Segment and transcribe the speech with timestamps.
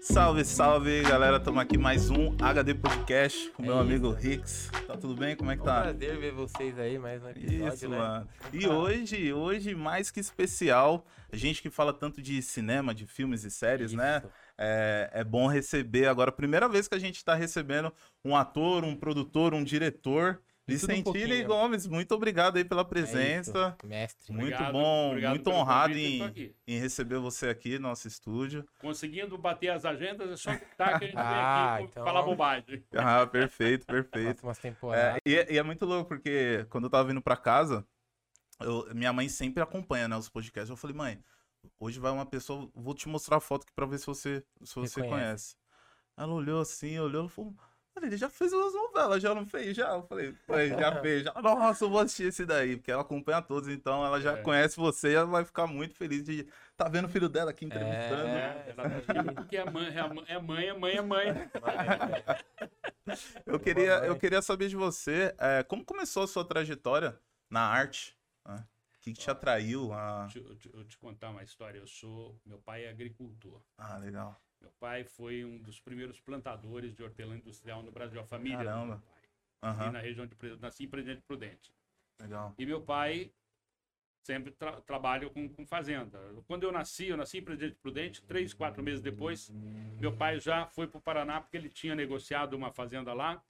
[0.00, 1.36] Salve, salve, galera.
[1.36, 4.70] Estamos aqui mais um HD Podcast com meu amigo Rix.
[4.86, 5.36] Tá tudo bem?
[5.36, 5.82] Como é que É um tá?
[5.82, 7.98] prazer ver vocês aí, mais um episódio, Isso, né?
[7.98, 8.28] mano.
[8.52, 13.44] E hoje, hoje, mais que especial, a gente que fala tanto de cinema, de filmes
[13.44, 14.18] e séries, né?
[14.18, 14.32] Isso.
[14.58, 17.92] É, é bom receber agora, primeira vez que a gente tá recebendo
[18.24, 20.40] um ator, um produtor, um diretor.
[20.64, 21.46] Tudo um pouquinho.
[21.46, 23.76] Gomes, muito obrigado aí pela É presença.
[23.80, 24.32] isso, mestre.
[24.32, 28.64] Muito Obrigado, bom, obrigado muito honrado em, em receber você aqui no nosso estúdio.
[28.78, 32.22] Conseguindo bater as agendas, é só tá que a gente vem Ah, aqui então- falar
[32.22, 32.84] bobagem.
[32.96, 34.46] Ah, perfeito, perfeito.
[34.46, 35.20] Nossa, umas É, temporadas.
[35.26, 37.84] e, é- e é muito louco, porque quando eu tava vindo pra casa,
[38.60, 40.70] eu- minha mãe sempre acompanha né, os podcasts.
[40.70, 41.18] Eu falei, mãe,
[41.80, 44.74] hoje vai uma pessoa, vou te mostrar a foto aqui pra ver se você, se
[44.76, 45.24] você Reconhece.
[45.24, 45.56] conhece.
[46.16, 47.52] Ela olhou assim, olhou, ela falou,
[48.00, 49.76] ele já fez umas novelas, já não fez?
[49.76, 49.90] Já?
[49.90, 51.24] Eu falei, "Foi, já fez.
[51.24, 51.32] Já.
[51.42, 54.42] Nossa, eu vou assistir esse daí, porque ela acompanha todos, então ela já É.
[54.42, 57.64] conhece você e ela vai ficar muito feliz de tá vendo o filho dela aqui
[57.64, 58.26] entrevistando.
[58.28, 58.64] É.
[58.76, 59.88] Ela tá aqui porque é mãe,
[60.26, 61.50] é mãe, é mãe, é mãe, é.
[63.46, 67.18] Eu queria, eu queria saber de você, é, como começou a sua trajetória
[67.50, 68.16] na arte?
[68.46, 68.64] né?
[68.96, 69.92] O que, que te atraiu?
[69.92, 70.22] A...
[70.32, 71.78] Deixa eu, te- eu te contar uma história.
[71.78, 73.60] Eu sou, meu pai é agricultor.
[73.76, 74.40] Ah, legal.
[74.62, 78.64] Meu pai foi um dos primeiros plantadores de hortelã industrial no Brasil, a família do
[78.64, 78.86] Caramba.
[78.86, 79.22] meu pai.
[79.64, 81.74] Aham, Ali na região de Pre- nasci em Presidente Prudente.
[82.20, 82.54] legal.
[82.56, 83.32] E meu pai
[84.22, 86.18] sempre tra trabalha com, com fazenda.
[86.46, 89.50] Quando eu nasci, eu nasci em Presidente Prudente, três, quatro meses depois,
[89.98, 93.42] meu pai já foi para o Paraná porque ele tinha negociado uma fazenda lá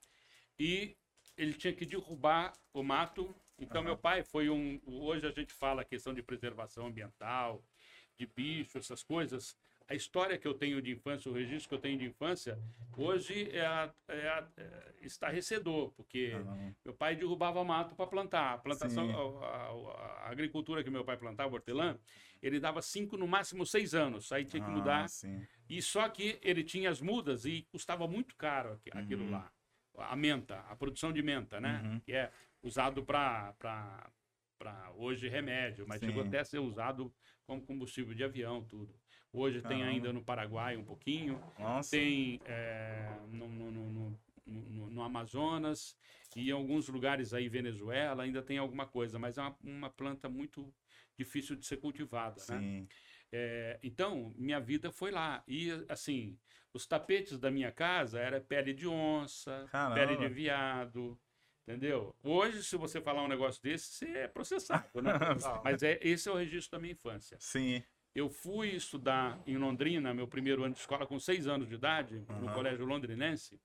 [0.57, 0.97] e
[1.37, 3.35] ele tinha que derrubar o mato.
[3.59, 4.81] Então, meu pai foi um.
[4.85, 7.63] Hoje a gente fala a questão de preservação ambiental,
[8.17, 9.55] de bicho, essas coisas.
[9.87, 12.57] A história que eu tenho de infância, o registro que eu tenho de infância,
[12.97, 16.75] hoje é, a- é a- é estarrecedor, porque Caramba.
[16.85, 18.53] meu pai derrubava mato para plantar.
[18.53, 19.09] A plantação,
[19.43, 21.99] a, a- agricultura que meu pai plantava, hortelã,
[22.41, 24.31] ele dava cinco, no máximo seis anos.
[24.31, 25.09] Aí tinha que Ah, mudar.
[25.09, 25.45] sim.
[25.69, 29.31] E só que ele tinha as mudas e custava muito caro aqui- aquilo Uhum.
[29.31, 29.51] lá.
[29.97, 31.81] A menta, a produção de menta, né?
[31.83, 31.99] Uhum.
[31.99, 32.31] Que é
[32.63, 33.53] usado para
[34.95, 36.07] hoje remédio, mas Sim.
[36.07, 37.13] chegou até a ser usado
[37.45, 38.93] como combustível de avião, tudo.
[39.35, 39.85] Hoje tem Caramba.
[39.89, 41.89] ainda no Paraguai um pouquinho Nossa.
[41.89, 44.19] tem é, no, no- no-
[44.91, 45.97] no- Amazonas
[46.35, 50.29] e em alguns lugares aí, Venezuela, ainda tem alguma coisa, mas é uma, uma planta
[50.29, 50.71] muito
[51.17, 52.59] difícil de ser cultivada, né?
[52.59, 52.87] Sim.
[53.31, 55.43] É, então, minha vida foi lá.
[55.47, 56.37] E, assim,
[56.71, 59.95] os tapetes da minha casa era pele de onça, Caramba.
[59.95, 61.19] pele de viado,
[61.67, 62.15] entendeu?
[62.23, 65.11] Hoje, se você falar um negócio desse, você é processado, né?
[65.63, 67.37] Mas é, esse é o registro da minha infância.
[67.39, 67.83] Sim.
[68.15, 72.19] Eu fui estudar em Londrina, meu primeiro ano de escola, com seis anos de idade,
[72.29, 72.53] no Aham.
[72.53, 73.59] colégio londrinense.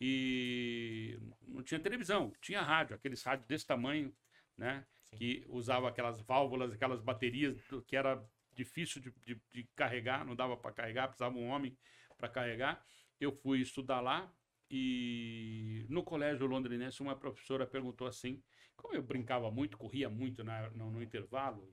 [0.00, 4.14] E não tinha televisão, tinha rádio, aqueles rádios desse tamanho,
[4.56, 4.86] né?
[5.02, 5.16] Sim.
[5.16, 10.56] Que usava aquelas válvulas, aquelas baterias que era difícil de, de- de carregar, não dava
[10.56, 11.76] para carregar, precisava um homem
[12.16, 12.84] para carregar.
[13.20, 14.32] Eu fui estudar lá
[14.70, 18.42] e no colégio londrinense uma professora perguntou assim,
[18.76, 21.72] como eu brincava muito, corria muito na- no, no intervalo,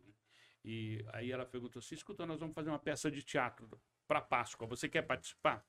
[0.63, 3.69] e aí ela perguntou assim: escuta, nós vamos fazer uma peça de teatro
[4.07, 5.65] para Páscoa, você quer participar?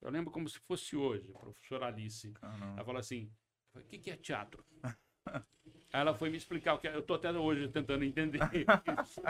[0.00, 2.32] Eu lembro como se fosse hoje, a professora Alice.
[2.32, 2.72] Caramba.
[2.76, 3.30] Ela falou assim:
[3.74, 4.64] o que, que é teatro?
[5.92, 6.94] Aí ela foi me explicar o que é.
[6.94, 8.38] Eu estou até hoje tentando entender
[9.02, 9.20] isso.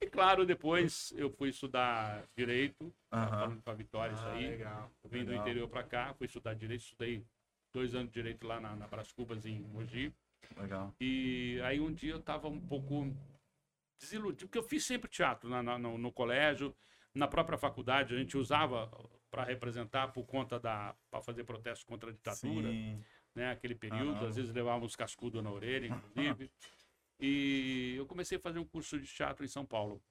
[0.00, 3.28] E claro, depois eu fui estudar direito, Aham.
[3.28, 4.48] falando com a Vitória isso Ah, aí.
[4.48, 4.90] legal.
[5.04, 5.44] Eu vim do Legal.
[5.44, 7.24] interior para cá, fui estudar direito, estudei
[7.74, 10.14] dois anos de direito lá na, na Brás Cubas, em Mogi.
[10.56, 10.94] Legal.
[11.00, 13.14] E aí um dia eu estava um pouco
[14.04, 16.74] desiludido, porque eu fiz sempre teatro na- na- no, no colégio,
[17.14, 18.90] na própria faculdade, a gente usava
[19.30, 20.94] para representar por conta da.
[21.10, 22.98] para fazer protesto contra a ditadura, Sim.
[23.34, 23.50] né?
[23.50, 24.28] Aquele período, Caramba.
[24.28, 26.50] às vezes levávamos cascudo na orelha, inclusive.
[27.22, 30.02] E eu comecei a fazer um curso de teatro em São Paulo.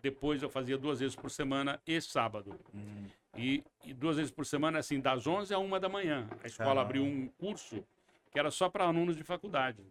[0.00, 2.58] Depois eu fazia duas vezes por semana e sábado.
[2.74, 3.06] Hum,
[3.36, 6.28] E, e duas vezes por semana, assim, das 11 a 1 da manhã.
[6.42, 7.86] A escola abriu um curso
[8.32, 9.84] que era só para alunos de faculdade.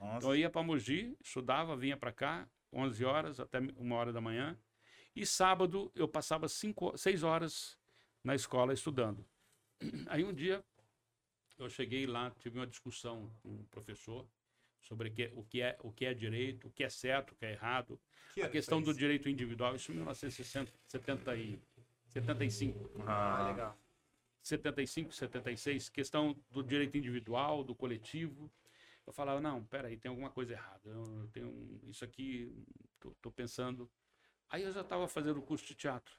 [0.00, 0.16] Nossa.
[0.16, 4.20] Então eu ia para Mogi, estudava, vinha para cá, 11 horas até uma hora da
[4.20, 4.56] manhã.
[5.14, 7.78] E sábado eu passava 6 horas
[8.24, 9.24] na escola estudando.
[10.08, 10.64] Aí um dia
[11.58, 14.26] eu cheguei lá, tive uma discussão com um professor
[14.80, 17.44] sobre que- o que é, o que é direito, o que é certo, o que
[17.44, 18.00] é errado.
[18.42, 22.90] A questão do direito individual, isso em 1975.
[23.06, 23.78] Ah, Ah, legal.
[24.42, 28.50] 75, 76, questão do direito individual, do coletivo.
[29.06, 30.88] Eu falava, não, peraí, tem alguma coisa errada.
[30.88, 32.52] Eu tenho um- isso aqui,
[33.00, 33.90] tô, tô pensando.
[34.48, 36.14] Aí eu já estava fazendo o curso de teatro.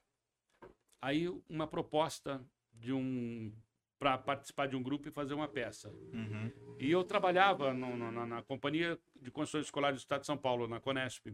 [1.01, 3.53] Aí uma proposta de um
[3.99, 5.89] para participar de um grupo e fazer uma peça.
[5.89, 6.75] Uhum.
[6.77, 10.37] E eu trabalhava no- no- na, na Companhia de Construções Escolares do Estado de São
[10.37, 11.27] Paulo, na Conesp.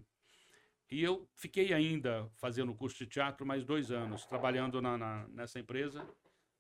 [0.92, 5.28] E eu fiquei ainda fazendo o curso de teatro mais dois anos, trabalhando na, na-
[5.30, 6.08] nessa empresa.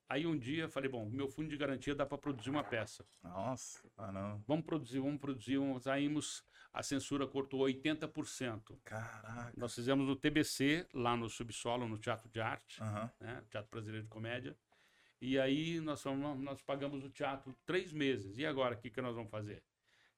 [0.10, 3.06] Aí um dia eu falei, bom, meu fundo de garantia dá para produzir uma peça.
[3.24, 4.44] Nossa, ah não.
[4.48, 5.58] Vamos produzir, vamos produzir.
[5.58, 8.76] Vamos, saímos, a censura cortou 80%.
[8.84, 9.54] Caraca.
[9.56, 13.12] Nós fizemos o TBC lá no subsolo, no Teatro de Arte, Aham.
[13.20, 13.44] né?
[13.52, 14.58] Teatro Brasileiro de Comédia.
[15.22, 18.38] E aí nós, fomos, nós pagamos o teatro três meses.
[18.40, 19.62] E agora, o que, que nós vamos fazer?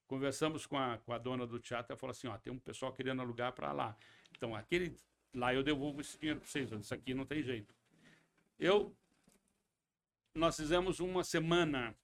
[0.07, 2.93] Conversamos com a, com a dona do teatro, ela falou assim, ó, tem um pessoal
[2.93, 3.97] querendo alugar para lá.
[4.35, 4.95] Então, aquele
[5.33, 6.69] lá eu devolvo esse dinheiro para vocês.
[6.69, 7.73] Disse, aqui não tem jeito.
[8.59, 8.95] Eu,
[10.33, 11.95] nós fizemos uma semana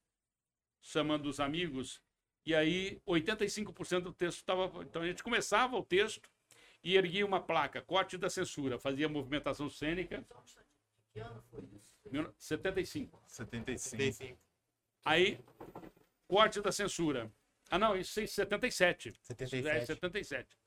[0.82, 2.02] chamando os amigos
[2.46, 4.84] e aí 85% do texto estava...
[4.84, 6.30] Então, a gente começava o texto
[6.84, 10.26] e erguia uma placa, corte da censura, fazia movimentação cênica.
[11.12, 11.98] Que ano foi isso?
[12.38, 13.22] 75.
[13.28, 14.40] 75.
[15.04, 15.40] Aí,
[16.28, 17.32] corte da censura.
[17.70, 19.10] Ah, não, isso é 77.
[19.10, 20.58] Isso já é 77.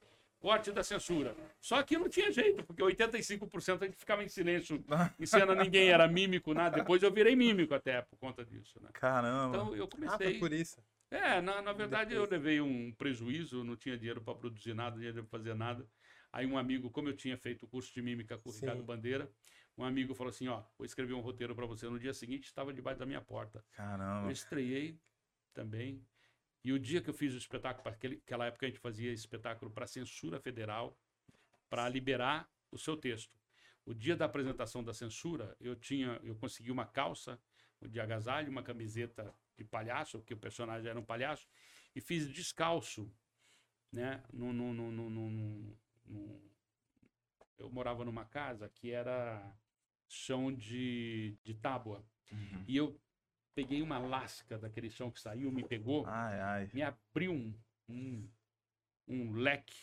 [0.40, 0.42] 77.
[0.42, 1.36] Corte da censura.
[1.60, 4.82] Só que não tinha jeito, porque 85% a gente ficava em silêncio.
[5.20, 6.76] Em cena ninguém era mímico, nada.
[6.76, 8.88] Depois eu virei mímico até por conta disso, né?
[8.92, 9.56] Caramba.
[9.56, 10.38] Então eu Ah, foi comecei.
[10.38, 10.82] por isso.
[11.10, 12.30] É, na, na verdade eu Depois.
[12.42, 15.86] levei um prejuízo, não tinha dinheiro para produzir nada, não tinha dinheiro para fazer nada.
[16.32, 18.60] Aí um amigo, como eu tinha feito o curso de mímica com o Sim.
[18.60, 19.30] Ricardo Bandeira,
[19.76, 21.86] um amigo falou assim, ó, vou escrever um roteiro para você.
[21.88, 23.58] No dia seguinte estava debaixo da minha porta.
[23.58, 24.30] Eu Caramba.
[24.32, 24.96] estreiei
[25.52, 26.00] também.
[26.62, 29.70] E o dia que eu fiz o espetáculo, para aquela época a gente fazia espetáculo
[29.70, 30.98] para censura federal,
[31.68, 33.38] para liberar o seu texto.
[33.84, 37.40] O dia da apresentação da censura, eu tinha, eu consegui uma calça
[37.80, 41.48] de agasalho, uma camiseta de palhaço, porque o personagem era um palhaço,
[41.94, 43.10] e fiz descalço,
[43.90, 44.22] né?
[44.32, 46.50] No, no, no, no, no- no- no-
[47.58, 49.54] eu morava numa casa que era
[50.08, 52.04] chão de, de tábua.
[52.30, 52.64] Uhum.
[52.66, 53.00] E eu
[53.60, 56.70] peguei uma lasca daquele chão que saiu, me pegou, Ai, ai.
[56.72, 57.54] me abriu um,
[57.88, 58.28] um,
[59.06, 59.74] um leque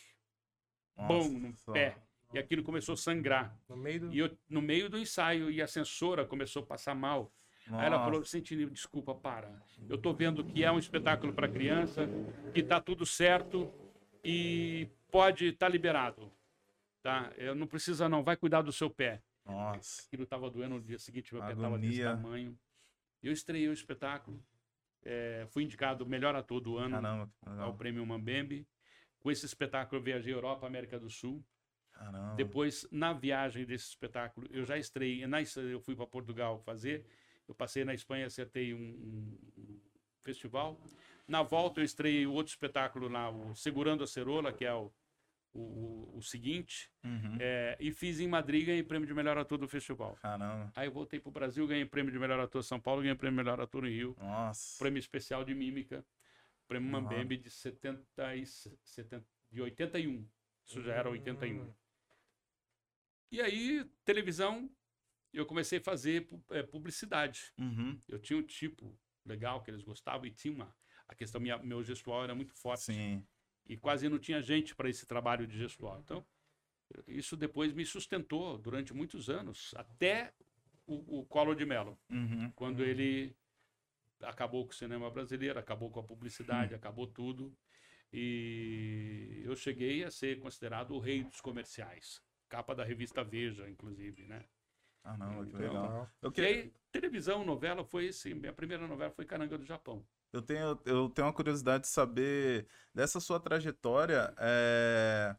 [0.97, 1.71] Nossa, bom no só.
[1.73, 1.95] pé.
[2.33, 3.55] E aquilo começou a sangrar.
[3.69, 4.13] No meio do.
[4.13, 7.31] E eu, no meio do ensaio, e a censora começou a passar mal.
[7.67, 8.03] Aí ela Nossa.
[8.05, 9.53] falou, Sentinel, desculpa, para.
[9.87, 12.09] Eu tô vendo que é um espetáculo para criança,
[12.53, 13.71] que tá tudo certo
[14.23, 16.31] e pode estar liberado.
[17.03, 17.31] Tá?
[17.37, 19.21] Eu não precisa não, vai cuidar do seu pé.
[19.45, 20.01] Nossa.
[20.07, 22.21] Aquilo estava doendo no dia seguinte, meu pé estava desse Agonia.
[22.23, 22.59] tamanho.
[23.21, 24.43] Eu estreiei o espetáculo,
[25.03, 27.31] eh, fui indicado melhor ator do ano Caramba.
[27.63, 28.67] ao prêmio Mambembe.
[29.19, 31.43] Com esse espetáculo eu viajei Europa, América do Sul.
[31.91, 32.35] Caramba.
[32.35, 37.05] Depois, na viagem desse espetáculo, eu já estreiei, na, eu fui para Portugal fazer,
[37.47, 39.81] eu passei na Espanha, acertei um, um-
[40.21, 40.79] festival.
[41.27, 44.91] Na volta eu estreiei o outro espetáculo lá, o Segurando a Cerola, que é o,
[45.57, 47.37] o, o- o seguinte, Uhum.
[47.39, 50.15] é, e fiz em Madrid, ganhei prêmio de melhor ator do festival.
[50.21, 50.71] Caramba.
[50.75, 53.15] Aí eu voltei para o Brasil, ganhei prêmio de melhor ator em São Paulo, ganhei
[53.15, 54.77] prêmio de melhor ator no Rio, Nossa.
[54.79, 56.05] prêmio especial de mímica,
[56.67, 57.01] prêmio Aham.
[57.01, 60.27] Mambembe de 70 e, 70, de 81.
[60.65, 61.63] Isso já era 81.
[61.63, 61.73] Hum.
[63.31, 64.69] E aí, televisão,
[65.33, 67.53] eu comecei a fazer eh, publicidade.
[67.57, 68.01] Uhum.
[68.07, 70.75] Eu tinha um tipo legal que eles gostavam e tinha uma.
[71.07, 72.83] A questão, minha, meu gestual era muito forte.
[72.83, 73.25] Sim.
[73.67, 75.99] E quase não tinha gente para esse trabalho de gestual.
[75.99, 76.25] Então,
[77.07, 80.33] isso depois me sustentou durante muitos anos, até
[80.85, 82.49] o, o Collor de Mello, Uhum.
[82.55, 83.35] quando ele
[84.21, 87.53] acabou com o cinema brasileiro, acabou com a publicidade, acabou tudo.
[88.11, 92.21] E eu cheguei a ser considerado o rei dos comerciais.
[92.47, 94.45] Capa da revista Veja, inclusive, né?
[95.03, 95.83] Caramba, que Então, legal.
[95.83, 96.11] Legal.
[96.21, 96.41] Eu, E que...
[96.41, 98.33] aí, televisão, novela, foi esse.
[98.33, 100.05] Minha primeira novela foi Caranga do Japão.
[100.37, 104.33] Eu, tenho, eu tenho uma curiosidade de saber dessa sua trajetória.
[104.37, 105.35] é,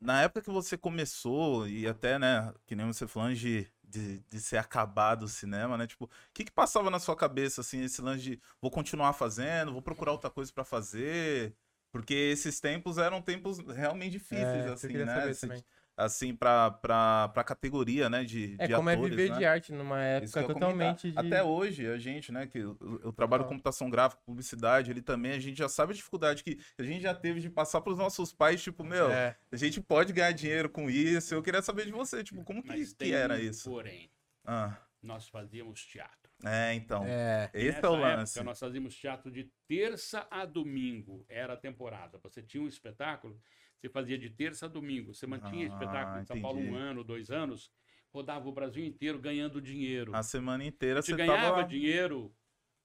[0.00, 4.40] Na época que você começou, e até, né, que nem você falando de, de, de
[4.40, 5.86] ser acabado o cinema, né?
[5.86, 9.72] Tipo, o que que passava na sua cabeça, assim, esse lance de vou continuar fazendo,
[9.72, 11.56] vou procurar outra coisa pra fazer?
[11.92, 15.32] Porque esses tempos eram tempos realmente difíceis, É, assim, né?
[15.32, 19.38] saber Assim, pra, pra, pra categoria, né, de, É de como atores, é viver né?
[19.38, 21.18] de arte numa época totalmente de.
[21.18, 23.58] Até hoje, a gente, né, que eu, eu trabalho com Total.
[23.58, 27.14] computação gráfica, publicidade, ele também, a gente já sabe a dificuldade que a gente já
[27.14, 30.88] teve de passar pros nossos pais, tipo, meu, É, a gente pode ganhar dinheiro com
[30.88, 31.34] isso.
[31.34, 33.68] Eu queria saber de você, tipo, como que, Mas que era um isso?
[33.70, 34.10] Porém,
[34.46, 36.32] Ah, nós fazíamos teatro.
[36.42, 37.04] é, então.
[37.06, 37.50] é.
[37.52, 38.42] Esse Nessa é o época, lance.
[38.42, 42.18] nós fazíamos teatro de terça a domingo, era a temporada.
[42.22, 43.38] Você tinha um espetáculo,
[43.82, 45.12] você fazia de terça a domingo.
[45.12, 46.78] Você mantinha Ah, espetáculo em São Paulo um entendi.
[46.78, 47.70] ano, dois anos,
[48.12, 50.14] rodava o Brasil inteiro ganhando dinheiro.
[50.14, 51.64] A semana inteira Você ganhava tava...
[51.64, 52.32] dinheiro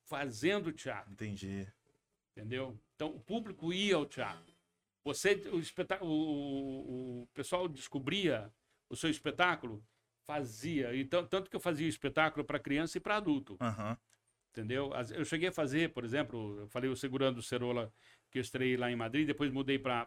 [0.05, 1.67] fazendo teatro, Entendi.
[2.35, 2.79] entendeu?
[2.95, 4.55] Então o público ia ao teatro.
[5.03, 8.51] Você, o, espetáculo, o, o pessoal descobria
[8.89, 9.83] o seu espetáculo
[10.25, 10.95] fazia.
[10.97, 13.55] Então, tanto que eu fazia espetáculo para criança e para adulto.
[13.61, 13.97] Aham.
[14.49, 14.91] Entendeu?
[15.13, 17.93] Eu cheguei a fazer, por exemplo, eu falei o Segurando o Cerola,
[18.31, 20.05] que eu estreiei lá em Madrid, depois mudei para.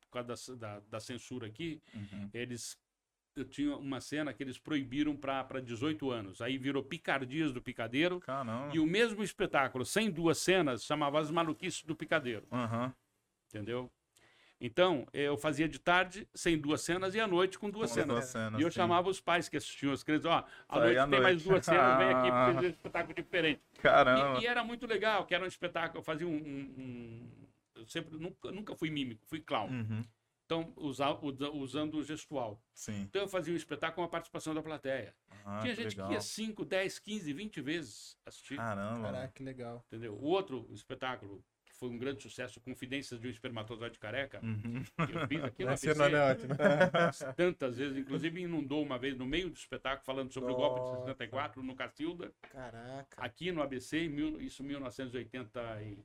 [0.00, 2.30] Por causa da, da, da censura aqui, Uhum.
[2.32, 2.76] eles.
[3.36, 6.40] Eu tinha uma cena que eles proibiram para 18 anos.
[6.40, 8.18] Aí virou Picardias do Picadeiro.
[8.18, 8.74] Caramba.
[8.74, 12.48] E o mesmo espetáculo, sem duas cenas, chamava As Maluquices do Picadeiro.
[12.50, 12.92] Aham.
[13.48, 13.88] Entendeu?
[14.60, 18.08] Então, eu fazia de tarde, sem duas cenas, e à noite com duas Com cenas.
[18.08, 18.74] duas cenas, E eu sim.
[18.76, 21.48] chamava os pais que assistiam as crianças, ó, à noite tem mais noite.
[21.48, 23.60] duas cenas, vem aqui pra fazer um espetáculo diferente.
[23.80, 24.40] Caramba.
[24.40, 26.32] E, e era muito legal, que era um espetáculo, eu fazia um.
[26.34, 27.30] um- um-
[27.76, 29.68] eu sempre, nunca, nunca fui mímico, fui clown.
[29.70, 30.02] Uhum.
[30.44, 32.60] Então, usa, usa- usando o gestual.
[32.74, 33.02] Sim.
[33.02, 35.14] Então, eu fazia um espetáculo com a participação da plateia.
[35.44, 36.08] Ah, Tinha que gente legal.
[36.08, 38.56] que ia 5, 10, 15, 20 vezes assistir.
[38.56, 39.04] Caramba.
[39.12, 39.84] Caraca, que legal.
[39.86, 40.14] Entendeu?
[40.14, 41.44] O outro espetáculo,
[41.78, 44.82] foi um grande sucesso, Confidências de um Espermatozoide Careca, Uhum.
[45.06, 46.54] que eu fiz aqui é ótimo.
[47.36, 50.86] tantas vezes, inclusive inundou uma vez no meio do espetáculo, falando sobre o golpe de
[50.86, 51.02] Nossa.
[51.04, 53.06] 64 no Cacilda, Caraca.
[53.16, 56.04] aqui no ABC, em mil, isso em 1980 e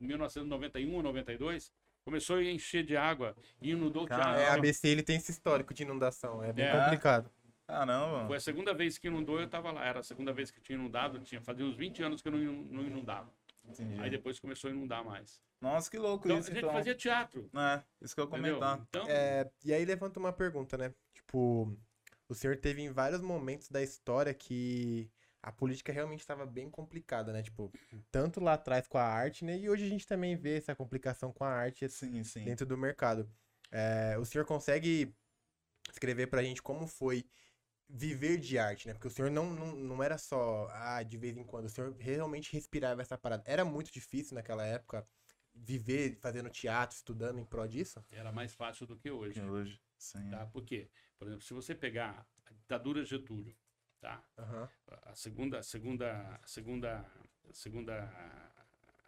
[0.00, 1.72] 1991 ou 92,
[2.04, 4.36] começou a encher de água e inundou o Caramba.
[4.36, 4.54] teatro.
[4.54, 6.42] É, ABC ele tem esse histórico de inundação.
[6.42, 6.72] É bem É.
[6.84, 7.30] complicado.
[7.66, 8.26] Caramba.
[8.26, 9.84] Foi a segunda vez que inundou, eu estava lá.
[9.86, 12.38] Era a segunda vez que tinha inundado, tinha fazia uns 20 anos que eu não,
[12.38, 13.32] não inundava.
[13.66, 14.00] Entendi.
[14.00, 15.40] Aí depois começou a inundar mais.
[15.60, 16.72] Nossa, que louco Então, isso, a gente então.
[16.74, 17.50] fazia teatro.
[17.54, 18.78] É, isso que eu comentar.
[18.88, 20.94] Então, É, e aí levanta uma pergunta, né?
[21.14, 21.74] Tipo,
[22.28, 25.10] o senhor teve em vários momentos da história que
[25.42, 27.42] a política realmente estava bem complicada, né?
[27.42, 27.72] Tipo,
[28.10, 29.58] tanto lá atrás com a arte, né?
[29.58, 32.44] E hoje a gente também vê essa complicação com a arte Sim, sim.
[32.44, 33.30] dentro do mercado.
[33.70, 35.14] É, o senhor consegue
[35.90, 37.26] escrever pra gente como foi
[37.88, 38.94] viver de arte, né?
[38.94, 41.94] Porque o senhor não, não, não era só, ah, de vez em quando, o senhor
[41.98, 43.42] realmente respirava essa parada.
[43.46, 45.06] Era muito difícil naquela época
[45.54, 48.04] viver fazendo teatro, estudando em prol disso?
[48.10, 49.34] era mais fácil do que hoje.
[49.40, 49.80] Que hoje.
[49.96, 50.30] Sim.
[50.30, 50.46] Tá?
[50.46, 50.90] Por quê?
[51.18, 53.56] Por exemplo, se você pegar a ditadura Getúlio,
[54.00, 54.22] tá?
[54.36, 54.68] Aham.
[55.02, 57.06] a segunda, a segunda, a segunda,
[57.48, 57.94] a segunda,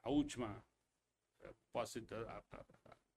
[0.02, 0.64] a última
[1.72, 2.42] posse da a-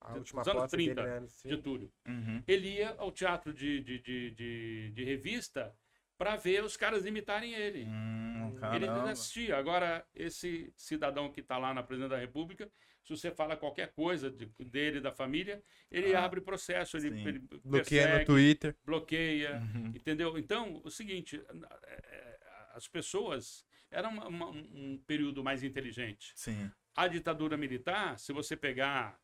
[0.02, 1.28] a- A Dos última anos posse dele, 30, né?
[1.46, 1.92] Getúlio.
[2.08, 2.44] Uhum.
[2.48, 5.76] Ele ia ao teatro de, de, de, de, de revista
[6.18, 7.86] para ver os caras imitarem ele.
[7.86, 9.58] Hum, Ele não assistia.
[9.58, 12.70] Agora, esse cidadão que está lá na presidência da República,
[13.04, 17.40] se você fala qualquer coisa de- dele, da família, ele Ah, abre processo, ele, ele
[17.40, 18.76] Bloqueia no persegue, Twitter.
[18.86, 19.88] bloqueia, Uhum.
[19.96, 20.38] entendeu?
[20.38, 21.42] Então, o seguinte,
[21.88, 22.40] é,
[22.74, 26.34] as pessoas era uma- uma- um período mais inteligente.
[26.36, 26.70] Sim.
[26.96, 29.18] A ditadura militar, se você pegar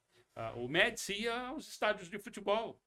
[0.55, 2.79] o Médici ia aos estádios de futebol.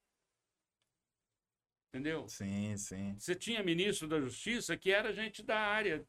[1.89, 2.29] Entendeu?
[2.29, 3.15] Sim, sim.
[3.19, 6.07] Você tinha ministro da Justiça que era gente da área,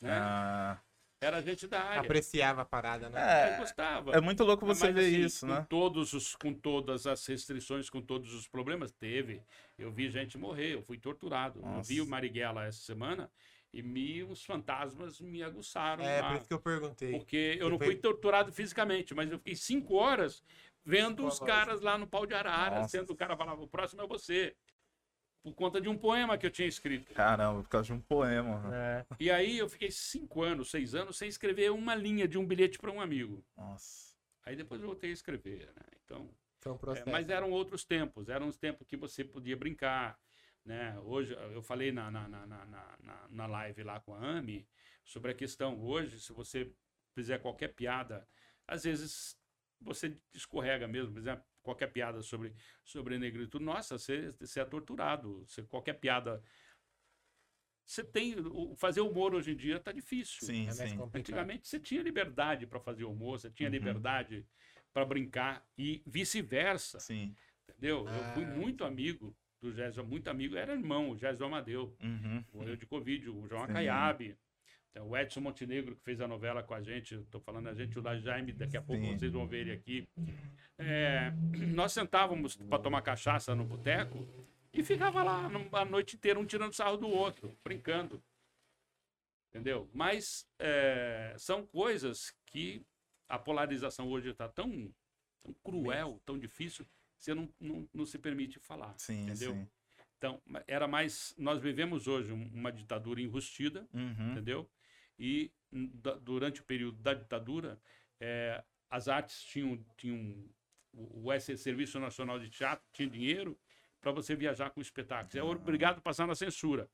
[0.00, 0.10] né?
[0.10, 0.80] Ah,
[1.20, 2.00] Era gente da área.
[2.00, 3.20] Apreciava a parada, né?
[3.20, 4.10] Eu é, gostava.
[4.10, 5.66] é muito louco você Mas, ver assim, isso, com né?
[5.68, 9.40] Todos os, com todas as restrições, com todos os problemas, teve.
[9.78, 11.60] Eu vi gente morrer, eu fui torturado.
[11.60, 11.88] Eu Nossa.
[11.88, 13.30] vi o Marighella essa semana
[13.72, 16.28] e me, os fantasmas me aguçaram É, lá.
[16.30, 17.12] por isso que eu perguntei.
[17.12, 20.42] Porque eu não Você fui torturado fisicamente, mas eu fiquei cinco horas
[20.84, 22.88] vendo os caras lá no pau de arara, Nossa.
[22.90, 24.56] sendo o cara falava, o próximo é você.
[25.42, 27.12] Por conta de um poema que eu tinha escrito.
[27.14, 28.60] Caramba, por causa de um poema.
[28.68, 29.00] né?
[29.10, 29.14] É.
[29.18, 32.78] E aí eu fiquei cinco anos, seis anos, sem escrever uma linha de um bilhete
[32.78, 33.44] para um amigo.
[33.56, 34.14] Nossa.
[34.44, 35.82] Aí depois eu voltei a escrever, né?
[36.04, 37.10] Então, Foi um é, processo.
[37.10, 40.16] mas eram outros tempos, eram os tempos que você podia brincar,
[40.64, 40.96] né?
[41.00, 44.64] Hoje, eu falei na, na, na, na, na- na live lá com a Ami
[45.04, 46.72] sobre a questão, hoje, se você
[47.16, 48.28] fizer qualquer piada,
[48.66, 49.36] às vezes
[49.82, 55.44] você escorrega mesmo, por exemplo, qualquer piada sobre, sobre negritude, nossa, você, você é torturado,
[55.46, 56.42] você, qualquer piada...
[57.84, 58.36] Você tem...
[58.38, 60.46] o- Fazer humor hoje em dia tá difícil.
[60.46, 61.10] Sim, É sim.
[61.14, 63.74] Antigamente você tinha liberdade para fazer humor, você tinha Uhum.
[63.74, 64.46] liberdade
[64.92, 67.34] para brincar e vice-versa, Sim.
[67.68, 68.08] entendeu?
[68.08, 72.44] Eu fui Ah, muito amigo do Gésio, muito amigo, era irmão, o Gésio Amadeu, Uhum.
[72.52, 73.62] morreu de Covid, o João.
[73.62, 74.36] Acaiabe,
[74.92, 77.98] então, o Edson Montenegro, que fez a novela com a gente, tô falando a gente,
[77.98, 79.18] o La Jaime, daqui a pouco Sim.
[79.18, 80.06] vocês vão ver ele aqui.
[80.78, 81.30] É,
[81.74, 84.28] nós sentávamos para tomar cachaça no boteco
[84.72, 88.22] e ficava lá a noite inteira, um tirando sarro do outro, brincando.
[89.48, 89.88] Entendeu?
[89.94, 92.84] Mas é, são coisas que
[93.28, 94.92] a polarização hoje está tão,
[95.42, 96.86] tão cruel, tão difícil,
[97.18, 98.94] você não, não, não se permite falar.
[98.98, 99.52] Sim, Entendeu?
[99.54, 99.68] sim.
[100.18, 101.34] Então, era mais.
[101.36, 104.32] Nós vivemos hoje um- uma ditadura enrustida, Uhum.
[104.32, 104.70] entendeu?
[105.24, 105.52] E
[106.20, 107.80] durante o período da ditadura,
[108.18, 108.60] eh,
[108.90, 110.50] as artes tinham, tinham
[110.92, 113.56] o, o S- Serviço Nacional de Teatro tinha dinheiro
[114.00, 115.36] para você viajar com espetáculos.
[115.36, 116.90] É obrigado a passar na censura.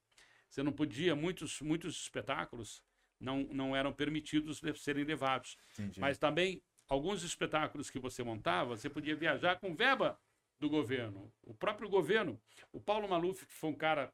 [0.50, 2.82] Você não podia, muitos, muitos espetáculos
[3.18, 5.56] não, não eram permitidos serem levados.
[5.78, 5.98] Entendi.
[5.98, 10.20] Mas também, alguns espetáculos que você montava, você podia viajar com verba
[10.60, 11.32] do governo.
[11.42, 12.38] O próprio governo.
[12.70, 14.12] O Paulo Maluf, que foi um cara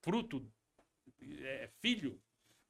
[0.00, 0.48] fruto,
[1.40, 2.22] é, filho,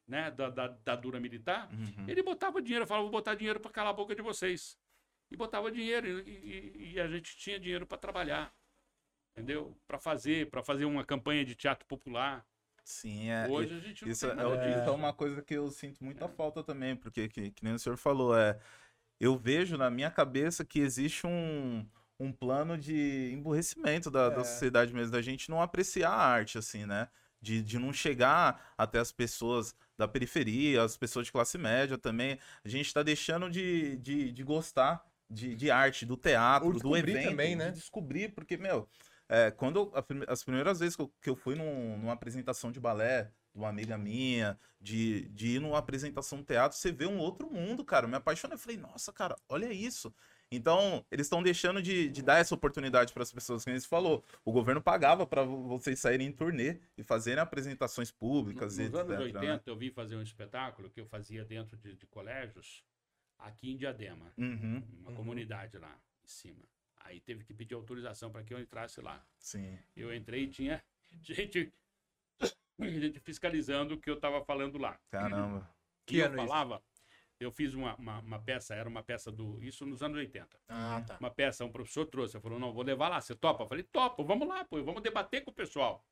[0.09, 2.05] né, da, da, da dura militar, Uhum.
[2.07, 4.77] ele botava dinheiro, falava, vou botar dinheiro para calar a boca de vocês.
[5.31, 8.51] E botava dinheiro, e, e- e a gente tinha dinheiro para trabalhar,
[9.37, 9.77] entendeu?
[9.87, 12.45] Para fazer, para fazer uma campanha de teatro popular.
[12.83, 13.47] Sim, é.
[13.47, 14.89] Hoje a gente não Isso tem é, disso.
[14.89, 17.97] é uma coisa que eu sinto muita falta também, porque, que, que nem o senhor
[17.97, 18.59] falou, é,
[19.19, 21.87] eu vejo na minha cabeça que existe um,
[22.19, 24.43] um plano de emburrecimento da, da É.
[24.43, 27.09] sociedade mesmo, da gente não apreciar a arte, assim, né?
[27.41, 32.39] De, de não chegar até as pessoas da periferia, as pessoas de classe média também.
[32.63, 37.29] A gente tá deixando de, de, de gostar de, de arte, do teatro, do evento,
[37.29, 37.69] também, né?
[37.69, 38.87] de descobrir, porque, meu,
[39.27, 42.79] é, quando eu- as primeiras vezes que eu, que eu fui num- numa apresentação de
[42.79, 47.19] balé de uma amiga minha, de, de ir numa apresentação de teatro, você vê um
[47.19, 48.05] outro mundo, cara.
[48.05, 48.55] Eu me apaixonei.
[48.55, 50.13] Eu falei, nossa, cara, olha isso.
[50.51, 53.63] Então, eles estão deixando de, de dar essa oportunidade para as pessoas.
[53.63, 58.77] Como você falou, o governo pagava para vocês saírem em turnê e fazerem apresentações públicas
[58.77, 59.61] Nos e anos etc, 80, né?
[59.65, 62.83] eu vim fazer um espetáculo que eu fazia dentro de, de colégios,
[63.37, 65.15] aqui em Diadema, Uhum, uma Uhum.
[65.15, 66.65] comunidade lá em cima.
[67.01, 69.23] Aí teve que pedir autorização para que eu entrasse lá.
[69.39, 69.77] sim.
[69.95, 70.83] Eu entrei e tinha
[71.21, 71.71] gente,
[72.79, 74.99] gente fiscalizando o que eu estava falando lá.
[75.11, 75.69] Caramba.
[76.05, 76.35] Que e eu isso?
[76.35, 76.81] falava,
[77.39, 79.63] eu fiz uma, uma, uma peça, era uma peça do.
[79.63, 80.59] Isso nos anos 80.
[80.67, 81.17] Ah, tá.
[81.19, 83.63] Uma peça, um professor trouxe, ele falou, não, vou levar lá, você topa?
[83.63, 86.03] Eu falei, topa, vamos lá, pô, vamos debater com o pessoal.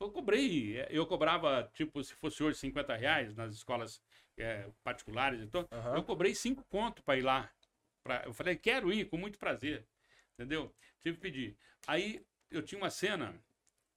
[0.00, 4.02] Eu cobrei, eh, eu cobrava, tipo, se fosse hoje 50 reais nas escolas
[4.36, 5.96] eh, particulares, então, Aham.
[5.96, 7.48] eu cobrei cinco conto para ir lá.
[8.02, 9.86] Pra, eu falei, quero ir, com muito prazer.
[10.34, 10.74] Entendeu?
[11.00, 11.56] Tive que pedir.
[11.86, 13.40] Aí eu tinha uma cena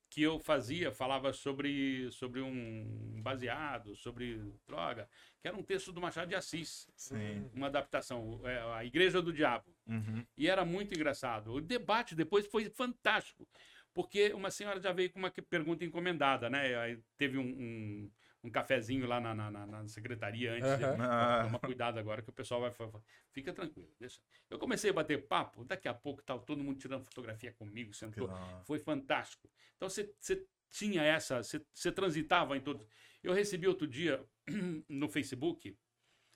[0.09, 5.09] que eu fazia, falava sobre, sobre um baseado, sobre droga,
[5.41, 7.49] que era um texto do Machado de Assis, Sim.
[7.53, 9.75] uma adaptação, é, A Igreja do Diabo.
[9.87, 10.25] Uhum.
[10.37, 11.53] E era muito engraçado.
[11.53, 13.47] O debate depois foi fantástico,
[13.93, 16.75] porque uma senhora já veio com uma pergunta encomendada, né?
[16.77, 18.11] Aí teve um, um,
[18.43, 20.69] um cafezinho lá na, na, na- na secretaria antes.
[20.69, 20.97] Aham.
[21.01, 21.43] Ah.
[21.45, 23.01] Toma cuidado agora que o pessoal vai falar.
[23.31, 24.19] Fica tranquilo, deixa.
[24.49, 28.29] Eu comecei a bater papo, daqui a pouco estava todo mundo tirando fotografia comigo, sentou.
[28.65, 29.49] Foi fantástico.
[29.75, 32.85] Então você você tinha essa, você você transitava em todos.
[33.23, 34.23] Eu recebi outro dia
[34.87, 35.77] no Facebook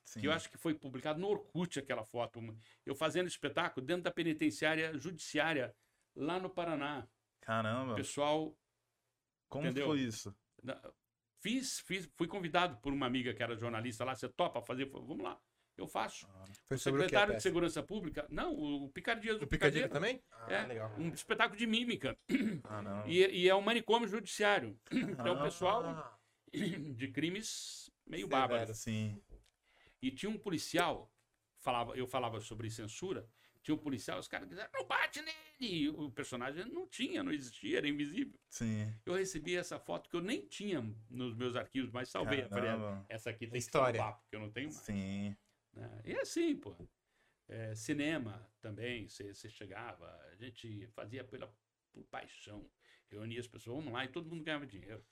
[0.04, 0.20] Sim.
[0.22, 2.40] que eu acho que foi publicado no Orkut aquela foto.
[2.86, 5.74] Eu fazendo espetáculo dentro da penitenciária judiciária
[6.16, 7.08] lá no Paraná.
[7.08, 7.96] O Caramba.
[7.96, 8.58] pessoal,
[9.48, 9.86] Como entendeu?
[9.88, 10.36] foi isso?
[11.42, 14.86] Fiz, fiz, fui convidado por uma amiga que era jornalista lá, você topa fazer?
[14.90, 15.40] Falei, Vamos lá,
[15.78, 16.28] eu faço.
[16.66, 17.42] Foi O sobre o secretário de?
[17.42, 19.90] Segurança Pública, não, o Picardias do Picadeiro.
[19.90, 20.22] também?
[20.32, 20.92] Ah, É, legal.
[20.98, 22.18] um espetáculo de mímica.
[22.64, 23.04] Caramba.
[23.08, 24.80] E, e é um manicômio judiciário.
[24.92, 26.18] Então, o Ah, pessoal Ah,
[26.96, 28.48] de crimes meio Severo.
[28.48, 28.78] bárbaros.
[28.78, 29.22] Sim.
[30.02, 31.12] E tinha um policial,
[31.60, 33.28] falava, eu falava sobre censura,
[33.62, 35.36] tinha um policial, os caras diziam, não bate nele!
[35.60, 38.40] E o personagem não tinha, não existia, era invisível.
[38.50, 38.92] Sim.
[39.06, 42.44] Eu recebi essa foto que eu nem tinha nos meus arquivos, mas salvei.
[42.48, 43.06] Falei, Caramba.
[43.08, 43.92] essa aqui tem História.
[43.94, 44.82] que salvar, porque eu não tenho mais.
[44.82, 45.36] Sim.
[45.74, 46.02] né?
[46.06, 46.76] E assim, pô.
[47.48, 51.54] É, cinema também, você chegava, a gente fazia pela,
[51.92, 52.66] por paixão,
[53.10, 55.06] reunia as pessoas, vamos lá, e todo mundo ganhava dinheiro.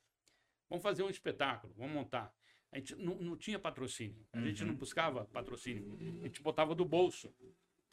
[0.70, 2.34] Vamos fazer um espetáculo, vamos montar.
[2.72, 4.70] A gente não, não tinha patrocínio, a gente Uhum.
[4.70, 7.36] não buscava patrocínio, a gente botava do bolso.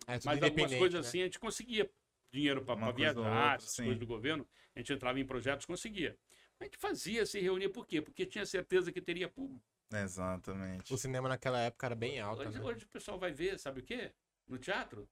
[0.07, 1.01] É tudo Mas algumas coisas né?
[1.01, 1.91] assim a gente conseguia
[2.33, 3.85] dinheiro para viajar, essas sim.
[3.85, 6.19] coisas do governo, a gente entrava em projetos, conseguia.
[6.61, 8.01] A gente fazia, se reunia, por quê?
[8.01, 9.65] Porque tinha certeza que teria público.
[9.93, 10.93] Exatamente.
[10.93, 12.65] O cinema naquela época era bem alto, Hoje, né?
[12.65, 14.13] hoje o pessoal vai ver, sabe o quê?
[14.47, 15.09] No teatro?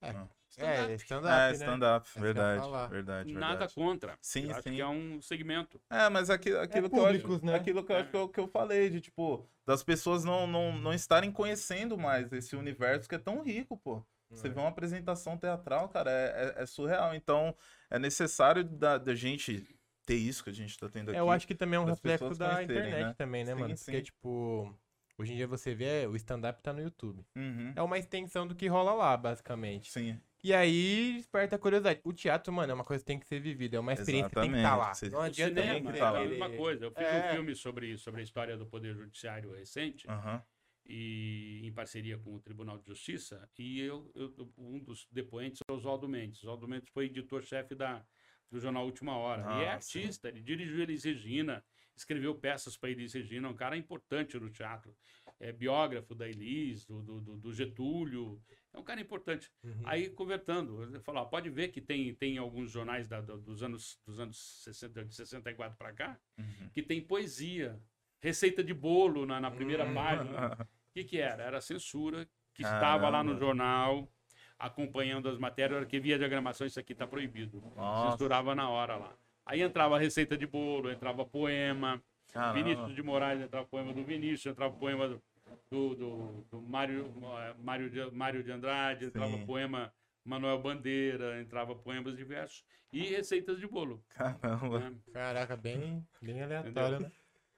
[0.00, 0.34] É, Stand-up.
[0.56, 1.52] Stand-up, É, né?
[1.54, 2.86] stand-up, eu ia verdade, falar.
[2.88, 3.74] verdade, Nada verdade.
[3.74, 4.18] contra.
[4.20, 4.74] Sim, Eu acho sim.
[4.74, 5.80] que é um segmento.
[5.90, 7.54] É, mas aquilo, aquilo, que, eu acho, né?
[7.54, 10.72] aquilo que eu acho que eu, que eu falei, de tipo, das pessoas não, não,
[10.78, 14.04] não estarem conhecendo mais esse universo que é tão rico, pô.
[14.30, 14.50] Você É.
[14.50, 17.14] vê uma apresentação teatral, cara, é, é, é surreal.
[17.14, 17.54] Então,
[17.88, 19.64] é necessário da, da gente
[20.04, 21.16] ter isso que a gente tá tendo aqui.
[21.16, 23.14] É, Eu acho que também é um reflexo da internet né?
[23.16, 23.76] também, né, Sim, mano?
[23.76, 23.84] sim.
[23.84, 24.74] Porque, tipo,
[25.16, 27.24] hoje em dia você vê, o stand-up tá no YouTube.
[27.36, 27.72] Uhum.
[27.76, 29.92] É uma extensão do que rola lá, basicamente.
[29.92, 32.00] Sim, E aí desperta a curiosidade.
[32.04, 34.40] O teatro, mano, é uma coisa que tem que ser vivida, é uma experiência que
[34.40, 34.90] tem que estar lá.
[34.90, 35.12] Exatamente.
[35.14, 36.24] Não adianta é que tá lá.
[36.24, 36.84] mesma coisa.
[36.84, 37.30] Eu fiz É.
[37.30, 40.42] um filme sobre, sobre a história do Poder Judiciário recente, Aham.
[40.84, 45.72] e em parceria com o Tribunal de Justiça, e eu, eu- um dos depoentes é
[45.72, 46.38] o Oswaldo Mendes.
[46.40, 48.04] Oswaldo Mendes foi editor-chefe da,
[48.50, 49.42] do jornal Última Hora.
[49.60, 50.00] e é Ah, sim.
[50.00, 51.64] artista, ele dirigiu Elis Regina,
[51.96, 54.94] escreveu peças para Elis Regina, é um cara importante no teatro.
[55.38, 58.40] É biógrafo da Elis, do, do, do- Getúlio,
[58.72, 59.50] é um cara importante.
[59.62, 59.82] Uhum.
[59.84, 64.00] Aí, convertando, ele falou, pode ver que tem, tem alguns jornais da- do- dos anos,
[64.06, 66.70] dos anos 60, de 64 para cá, Uhum.
[66.72, 67.78] que tem poesia,
[68.20, 69.94] receita de bolo na, na primeira Hum.
[69.94, 70.56] página.
[70.70, 71.42] O que, que era?
[71.42, 74.10] Era a censura que estava lá no jornal,
[74.58, 77.62] acompanhando as matérias, que via diagramação, isso aqui está proibido.
[77.76, 78.12] Nossa.
[78.12, 79.14] Censurava na hora lá.
[79.44, 82.02] Aí entrava receita de bolo, entrava poema.
[82.32, 82.54] Caramba.
[82.54, 85.22] Vinícius de Moraes entrava poema do Vinícius, entrava poema do,
[85.70, 87.12] do, do, do Mário,
[87.58, 89.46] Mário, de, Mário de Andrade, entrava Sim.
[89.46, 89.92] poema
[90.24, 94.02] Manuel Bandeira, entrava poemas diversos e receitas de bolo.
[94.08, 94.80] Caramba.
[94.80, 94.96] né?
[95.12, 97.10] Caraca, bem, bem aleatório, né?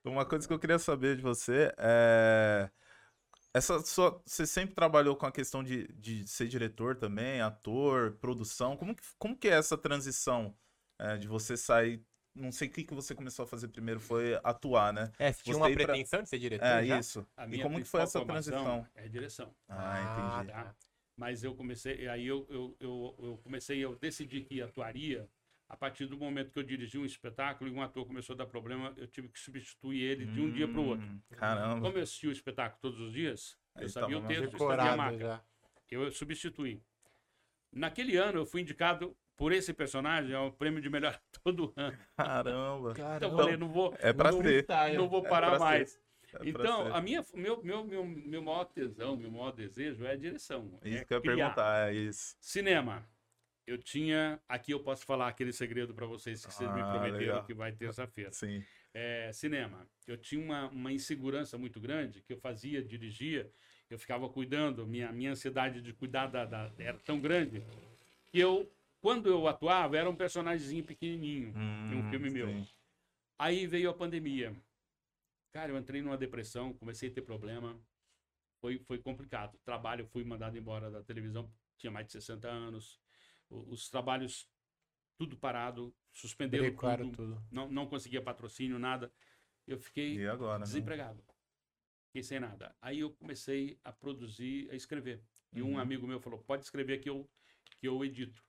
[0.04, 2.70] Uma coisa que eu queria saber de você é.
[3.54, 8.76] Essa sua, você sempre trabalhou com a questão de, de ser diretor também, ator, produção.
[8.76, 10.56] Como, que- como que é essa transição
[10.98, 12.04] é, de você sair?
[12.38, 15.10] Não sei o que, que você começou a fazer primeiro, foi atuar, né?
[15.18, 16.98] É, você tinha uma ir pra- pretensão de ser diretor É já?
[16.98, 17.26] isso.
[17.36, 18.86] A E como que foi essa transição?
[18.94, 19.54] É direção.
[19.68, 20.52] Ah, entendi.
[20.52, 20.74] tá?
[21.16, 25.28] Mas eu comecei, aí eu, eu, eu, eu comecei, eu decidi que atuaria
[25.68, 28.46] a partir do momento que eu dirigi um espetáculo e um ator começou a dar
[28.46, 31.06] problema, eu tive que substituir ele de um dia para o outro.
[31.06, 31.82] Hum, Caramba.
[31.82, 34.58] Como eu assistia o espetáculo todos os dias, eu Aí sabia tava o texto, eu
[34.58, 35.18] sabia a marca.
[35.18, 35.44] já.
[35.90, 36.80] Eu substituí.
[37.72, 41.96] Naquele ano, eu fui indicado por esse personagem ao prêmio de melhor ator do ano.
[42.16, 42.90] Caramba.
[42.90, 43.36] Então eu Caramba.
[43.36, 44.66] falei, não vou, É pra Não ser.
[44.94, 45.58] não vou É parar ser.
[45.60, 46.00] mais.
[46.34, 46.92] É pra Então, ser.
[46.92, 50.78] a minha, meu, meu, meu, meu maior tesão, meu maior desejo é a direção.
[50.84, 51.36] Isso é que eu ia criar.
[51.36, 52.36] perguntar, é isso.
[52.40, 53.06] Cinema.
[53.66, 54.40] Eu tinha.
[54.48, 57.44] Aqui eu posso falar aquele segredo para vocês que vocês me Ah, prometeram legal.
[57.44, 58.32] que vai terça-feira.
[58.32, 58.62] Sim.
[58.94, 59.86] É, cinema.
[60.06, 63.50] Eu tinha uma, uma insegurança muito grande que eu fazia, dirigia,
[63.90, 67.62] eu ficava cuidando, minha, minha ansiedade de cuidar da, da- era tão grande
[68.30, 71.48] que eu, quando eu atuava, era um personagemzinho pequenininho
[71.90, 72.48] em um Hum, filme meu.
[72.48, 72.66] sim.
[73.38, 74.54] Aí veio a pandemia.
[75.52, 77.78] Cara, eu entrei numa depressão, comecei a ter problema.
[78.60, 79.56] Foi, foi complicado.
[79.64, 83.00] Trabalho, fui mandado embora da televisão, tinha mais de 60 anos.
[83.48, 84.48] O- Os trabalhos,
[85.16, 87.16] tudo parado, suspenderam Brecaram tudo.
[87.16, 87.42] tudo.
[87.50, 89.12] Não, não conseguia patrocínio, nada.
[89.66, 90.58] Eu fiquei agora?
[90.58, 90.64] né?
[90.64, 91.22] desempregado.
[92.08, 92.74] Fiquei sem nada.
[92.80, 95.22] Aí eu comecei a produzir, a escrever.
[95.54, 95.78] E um Uhum.
[95.78, 97.28] amigo meu falou: pode escrever que eu,
[97.78, 98.42] que eu edito.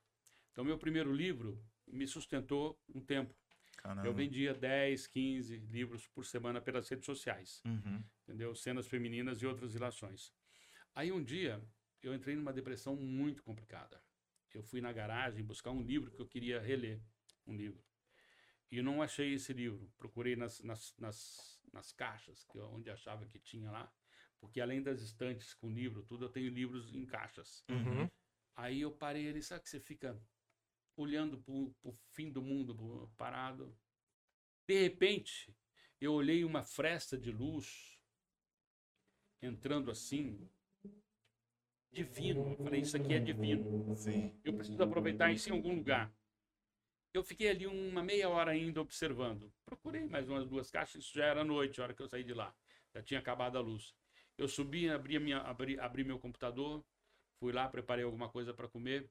[0.60, 3.34] Então, meu primeiro livro me sustentou um tempo.
[3.78, 4.06] Caramba.
[4.06, 8.04] Eu vendia 10, 15 livros por semana pelas redes sociais, Uhum.
[8.24, 8.54] entendeu?
[8.54, 10.34] Cenas femininas e outras relações.
[10.94, 11.64] Aí um dia
[12.02, 14.04] eu entrei numa depressão muito complicada.
[14.52, 17.00] Eu fui na garagem buscar um livro que eu queria reler,
[17.46, 17.82] um livro.
[18.70, 19.90] E eu não achei esse livro.
[19.96, 23.90] Procurei nas, nas, nas, nas caixas, que eu, onde achava que tinha lá,
[24.38, 27.64] porque além das estantes com livro, tudo, eu tenho livros em caixas.
[27.70, 28.06] Uhum.
[28.56, 30.20] Aí eu parei ali, sabe que você fica
[30.96, 33.76] olhando pro, pro fim do mundo parado.
[34.66, 35.54] De repente,
[36.00, 37.98] eu olhei uma fresta de luz
[39.42, 40.48] entrando assim,
[41.90, 42.56] divino.
[42.58, 43.96] Eu falei, isso aqui é divino.
[43.96, 44.38] Sim.
[44.44, 46.12] Eu preciso aproveitar isso em algum lugar.
[47.12, 49.52] Eu fiquei ali uma meia hora ainda observando.
[49.64, 52.32] Procurei mais umas duas caixas, isso já era noite, a hora que eu saí de
[52.32, 52.54] lá.
[52.94, 53.94] Já tinha acabado a luz.
[54.38, 56.84] Eu subi, abri, a minha, abri, abri meu computador,
[57.38, 59.10] fui lá, preparei alguma coisa para comer.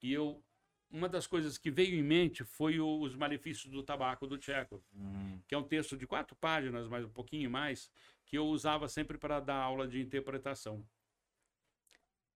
[0.00, 0.42] E eu,
[0.90, 4.82] uma das coisas que veio em mente foi o- os malefícios do tabaco do Tcheco,
[4.94, 7.90] Hum, que é um texto de quatro páginas, mas um pouquinho mais,
[8.24, 10.86] que eu usava sempre para dar aula de interpretação.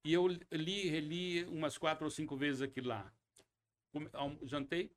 [0.05, 3.13] E eu li, reli umas quatro ou cinco vezes aquilo lá.
[3.93, 4.09] Come-
[4.45, 4.93] Jantei,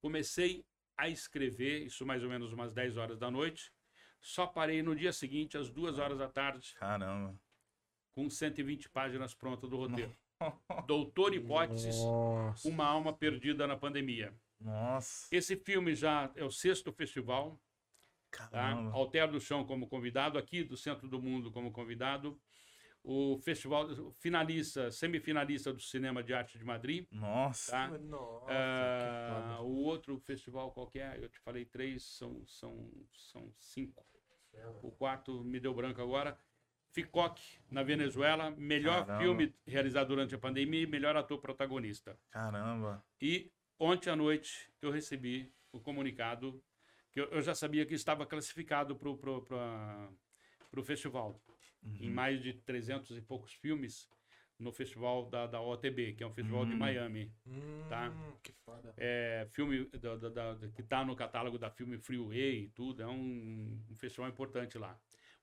[0.00, 0.64] comecei
[0.96, 3.72] a escrever, isso mais ou menos umas 10 horas da noite.
[4.20, 7.38] Só parei no dia seguinte, às duas horas da tarde, caramba.
[8.14, 10.14] com 120 páginas prontas do roteiro.
[10.86, 12.68] Doutor Hipóteses, Nossa.
[12.68, 14.34] Uma Alma Perdida na Pandemia.
[14.60, 15.28] Nossa.
[15.30, 17.60] Esse filme já é o sexto festival,
[18.30, 18.48] tá?
[18.48, 18.92] Caramba.
[18.92, 22.40] Alter do Chão como convidado, aqui do Centro do Mundo como convidado.
[23.06, 27.70] O festival finalista, semifinalista do Cinema de Arte de Madrid, Nossa.
[27.72, 27.88] tá?
[27.98, 34.06] Nossa, Ah, o outro festival qualquer, eu te falei três, são, são, são cinco.
[34.82, 36.38] O quarto me deu branco agora.
[36.98, 39.20] Ficoc, na Venezuela, melhor Caramba.
[39.24, 42.16] filme realizado durante a pandemia e melhor ator protagonista.
[42.30, 43.04] Caramba.
[43.20, 46.62] E ontem à noite eu recebi o comunicado
[47.10, 51.40] que eu, eu já sabia que estava classificado para o festival.
[51.82, 52.14] Em Uhum.
[52.14, 54.08] mais de 300 e poucos filmes
[54.58, 56.78] no festival da, da OTB, que é um festival de Hum.
[56.78, 57.30] Miami.
[57.44, 58.10] Hum, Tá.
[58.42, 58.94] Que foda.
[58.96, 63.02] É filme da- da- da- que está no catálogo da Filme Freeway e tudo.
[63.02, 64.98] É um, um festival importante lá.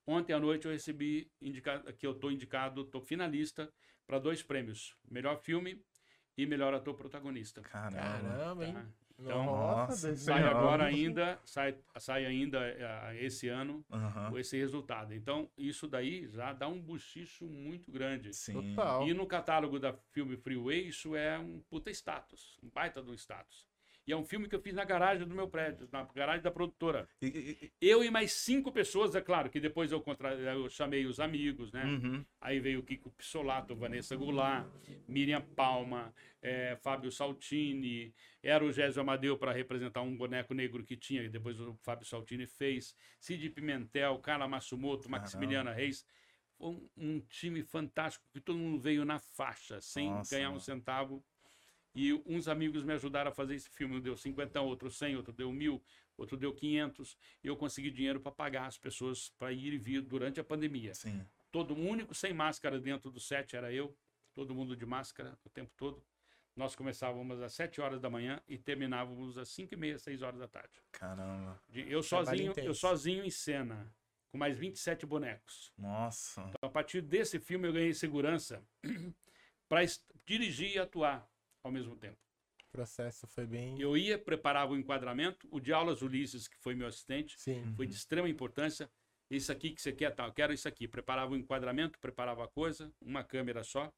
[0.06, 3.72] Ontem à noite eu recebi indicado, que eu estou indicado, estou finalista
[4.06, 5.84] para dois prêmios: melhor filme
[6.38, 7.62] e melhor ator protagonista.
[7.62, 8.00] Caramba.
[8.00, 8.74] Caramba, hein?
[8.74, 8.86] Tá?
[9.22, 10.16] Então, Nossa.
[10.16, 14.38] Sai agora ainda, sai, sai ainda eh, esse ano Aham.
[14.40, 15.14] esse resultado.
[15.14, 18.34] Então, isso daí já dá um buchicho muito grande.
[18.34, 18.54] Sim.
[18.76, 19.08] Total.
[19.08, 23.71] E no catálogo da Filme Freeway, isso é um puta status, um baita um status.
[24.06, 26.50] E é um filme que eu fiz na garagem do meu prédio, na garagem da
[26.50, 27.08] produtora.
[27.80, 30.34] Eu e mais cinco pessoas, é claro, que depois eu, contra...
[30.34, 31.86] eu chamei os amigos, né?
[31.86, 32.26] Uhum.
[32.40, 34.68] Aí veio o Kiko Pissolato, Vanessa Goulart,
[35.08, 40.98] Miriam Palma, eh, Fábio Saltini, era o Gésio Amadeu para representar um boneco negro que
[40.98, 46.04] tinha, que depois o Fábio Saltini fez, Cid Pimentel, Carla Massumoto, Maximiliana Reis.
[46.58, 50.54] Foi um, um time fantástico, que todo mundo veio na faixa, sem Nossa, ganhar um
[50.54, 50.62] mano.
[50.62, 51.24] centavo.
[51.94, 53.98] E uns amigos me ajudaram a fazer esse filme.
[53.98, 55.84] Um deu 50, outro 100, outro deu mil,
[56.18, 57.18] outro deu 500.
[57.44, 60.94] E eu consegui dinheiro para pagar as pessoas para ir e vir durante a pandemia
[60.94, 61.26] Sim.
[61.52, 63.94] todo o único sem máscara dentro do set era eu,
[64.34, 66.02] todo mundo de máscara o tempo todo.
[66.56, 70.38] Nós começávamos às 7 horas da manhã e terminávamos às 5 e meia, 6 horas
[70.40, 70.82] da tarde.
[70.92, 71.62] Caramba.
[71.70, 73.94] De- Eu sozinho, eu sozinho em cena,
[74.30, 75.72] com mais 27 bonecos.
[75.78, 76.42] Nossa.
[76.42, 78.62] Então, a partir desse filme eu ganhei segurança
[79.70, 79.80] para
[80.26, 81.26] dirigir e atuar
[81.64, 82.18] ao mesmo tempo.
[82.66, 83.80] O processo foi bem.
[83.80, 87.74] Eu ia, preparava o enquadramento, o de aulas Ulisses, que foi meu assistente, Sim.
[87.76, 88.90] foi de extrema importância.
[89.30, 90.26] Isso aqui que você quer, tá?
[90.26, 90.88] Eu quero isso aqui.
[90.88, 93.92] Preparava o enquadramento, preparava a coisa, uma câmera só.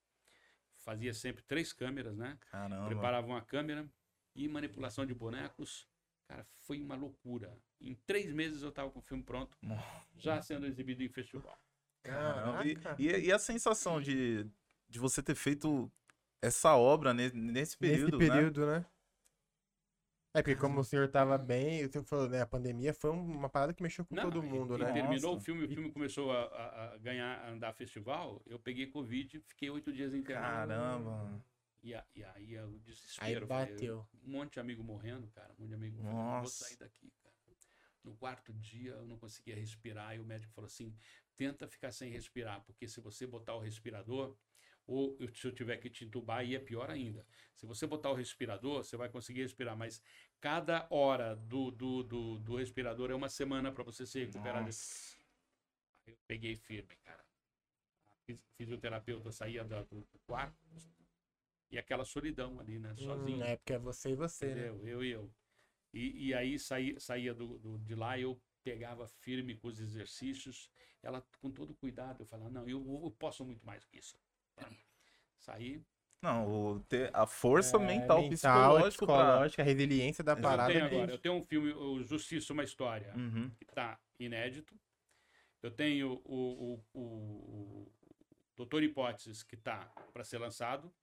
[0.78, 2.38] Fazia sempre três câmeras, né?
[2.52, 2.88] Caramba.
[2.88, 3.88] Preparava uma câmera
[4.36, 5.88] e manipulação de bonecos.
[6.28, 7.56] Cara, foi uma loucura.
[7.80, 10.06] Em três meses eu tava com o filme pronto, Nossa.
[10.16, 11.58] já sendo exibido em festival.
[12.02, 12.66] Caramba.
[12.66, 13.02] E, Caraca.
[13.02, 14.46] e, e a sensação de,
[14.90, 15.92] de você ter feito
[16.44, 18.36] essa obra ne- nesse período, Nesse né?
[18.36, 18.86] período, né?
[20.36, 22.42] É porque como o senhor tava bem, o senhor falou, né?
[22.42, 24.92] A pandemia foi um- uma parada que mexeu com Não, todo e- mundo, e né?
[24.92, 25.46] terminou o Nossa.
[25.46, 28.42] filme, o filme começou a, a- a ganhar, a andar festival.
[28.48, 30.70] Eu peguei Covid, fiquei oito dias internado.
[30.74, 31.46] Caramba.
[31.84, 33.46] E, a- e aí o Aí desespero.
[33.46, 34.08] falei, bateu.
[34.24, 35.54] Um monte de amigo morrendo, cara.
[35.54, 36.18] Um monte de amigo morrendo.
[36.18, 36.64] Não vou Nossa.
[36.66, 37.34] sair daqui, cara.
[38.04, 40.94] No quarto dia eu não conseguia respirar e o médico falou assim:
[41.38, 44.36] tenta ficar sem respirar, porque se você botar o respirador,
[44.86, 47.26] ou se eu tiver que te entubar, aí é pior ainda.
[47.56, 50.02] Se você botar o respirador, você vai conseguir respirar, mas
[50.42, 54.64] cada hora do, do, do, do respirador é uma semana para você se recuperar.
[54.66, 55.18] Nossa.
[56.06, 57.24] Eu peguei firme, cara.
[58.10, 60.58] A fis- fisioterapeuta saía do quarto
[61.72, 62.96] e aquela solidão ali, né?
[62.98, 63.42] Sozinho.
[63.42, 64.70] Hum, é porque é você e você, né?
[64.84, 65.32] Eu e eu.
[65.94, 70.70] E, e aí saía, saía do, do- de lá, eu pegava firme com os exercícios,
[71.02, 74.18] ela com todo cuidado, eu falava, não, eu, eu posso muito mais que isso.
[75.40, 75.82] Saí.
[76.22, 79.16] Não, o ter a força É, mental, mental, psicológico pra...
[79.16, 80.72] psicológica, a resiliência da Eu Eu parada.
[80.74, 83.50] tenho agora, eu tenho um filme, o Justiça, uma História, Uhum.
[83.58, 84.74] que está inédito.
[85.62, 87.92] Eu tenho o, o, o, o
[88.56, 90.94] Doutor Hipóteses, que está para ser lançado.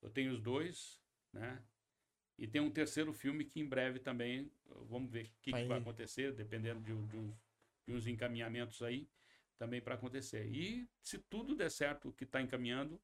[0.00, 0.98] Eu tenho os dois,
[1.32, 1.62] né?
[2.38, 4.50] E tem um terceiro filme que em breve também,
[4.88, 7.34] vamos ver o que, que Vai- acontecer, dependendo de, de
[7.86, 9.06] de uns encaminhamentos aí,
[9.58, 10.46] também para acontecer.
[10.46, 13.00] E se tudo der certo o que está encaminhando,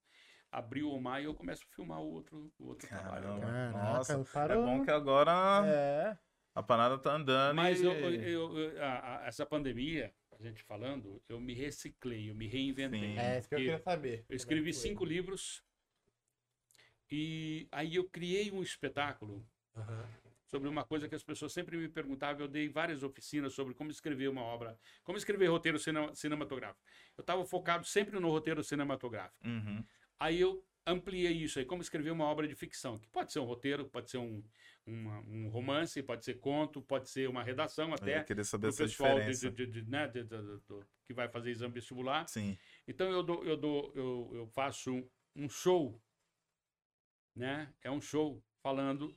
[0.50, 3.22] abril ou maio eu começo a filmar o outro, o outro trabalho.
[3.24, 3.46] Caramba.
[3.46, 3.72] agora.
[3.72, 4.64] Caraca, Nossa, É parou.
[4.66, 5.32] bom que agora
[5.66, 6.18] É.
[6.54, 7.84] a parada tá andando Mas e...
[7.84, 12.46] eu, eu- eu- a- a- essa pandemia, a gente falando, eu me reciclei, eu me
[12.48, 13.00] reinventei.
[13.00, 13.18] Sim.
[13.18, 14.24] É, isso que eu queria saber.
[14.28, 15.62] Eu escrevi é cinco livros
[17.10, 20.04] e aí eu criei um espetáculo Aham.
[20.50, 22.42] Sobre uma coisa que as pessoas sempre me perguntavam.
[22.42, 26.84] Eu dei várias oficinas sobre como escrever uma obra, como escrever roteiro cine- cinematográfico.
[27.16, 29.46] Eu estava focado sempre no roteiro cinematográfico.
[29.46, 29.84] Uhum.
[30.18, 33.44] Aí eu ampliei isso aí, como escrever uma obra de ficção, que pode ser um
[33.44, 34.42] roteiro, pode ser um,
[34.84, 38.68] uma- um romance, pode ser conto, pode ser uma redação Eu até ia querer saber
[38.68, 39.50] essa pessoal diferença.
[39.52, 42.26] de- de- né, de- de- do- que vai fazer exame vestibular.
[42.28, 42.58] Sim.
[42.88, 46.00] Então eu dou, eu dou, eu, eu faço um show,
[47.36, 47.72] né?
[47.82, 49.14] É um show falando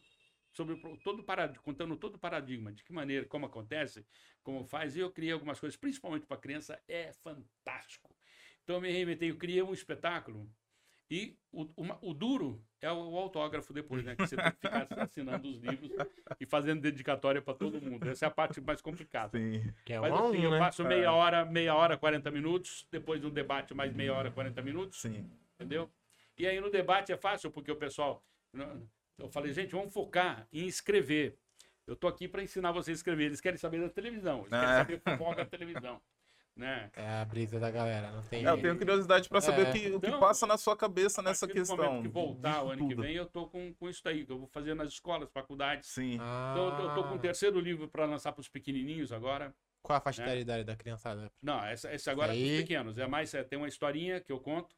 [0.54, 4.06] sobre todo paradigma, contando todo o paradigma, de que maneira, como acontece,
[4.44, 4.96] como faz.
[4.96, 8.16] E eu criei algumas coisas, principalmente para criança, é fantástico.
[8.64, 10.50] Então eu me reinventei, eu criei um espetáculo
[11.10, 14.16] e o, uma- o duro é o, o autógrafo depois, né?
[14.16, 15.92] Que você tem que ficar assinando os livros
[16.40, 18.08] e fazendo dedicatória para todo mundo.
[18.08, 19.38] Essa é a parte mais complicada.
[19.38, 19.74] Sim.
[19.84, 20.60] Que é Mas um assim, um, eu né?
[20.60, 25.02] faço meia hora, meia hora, 40 minutos, depois do debate mais meia hora, 40 minutos,
[25.02, 25.30] Sim.
[25.56, 25.92] entendeu?
[26.38, 28.24] E aí no debate é fácil, porque o pessoal.
[29.18, 31.38] Eu falei, gente, vamos focar em escrever.
[31.86, 33.26] Eu tô aqui para ensinar vocês a escrever.
[33.26, 34.78] Eles querem saber da televisão, eles querem Ah.
[34.78, 36.02] saber fofoca da televisão.
[36.56, 36.92] Né?
[36.96, 39.70] É a brisa da galera, não tem É, eu tenho curiosidade pra saber É.
[39.70, 42.04] o, que, o que Então, passa na sua cabeça A nessa questão.
[42.04, 44.38] que voltar o de ano que vem, eu tô com, com isso aí, que eu
[44.38, 45.90] vou fazer nas escolas, faculdades.
[45.90, 46.18] Sim.
[46.22, 49.52] Ah, Então, eu tô com o terceiro livro para lançar para os pequenininhos agora.
[49.82, 50.36] Qual a faixa né?
[50.36, 51.32] de idade da criançada?
[51.42, 52.98] Não, essa, essa agora é para os pequenos.
[53.00, 54.76] É mais, é, tem uma historinha que eu conto,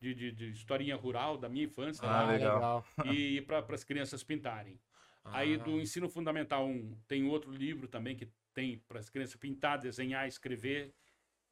[0.00, 2.86] de, de, de historinha rural da minha infância, Ah, lá, legal.
[3.12, 4.80] e para as crianças pintarem.
[5.24, 9.36] Aí Ah, do ensino fundamental 1 tem outro livro também que tem para as crianças
[9.36, 10.92] pintar, desenhar, escrever,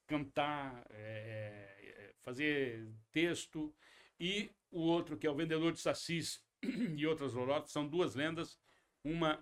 [0.06, 3.74] cantar, é, é, fazer texto.
[4.18, 6.42] E o outro que é o Vendedor de Sassis
[6.96, 8.58] e outras lorotas, são duas lendas.
[9.04, 9.38] uma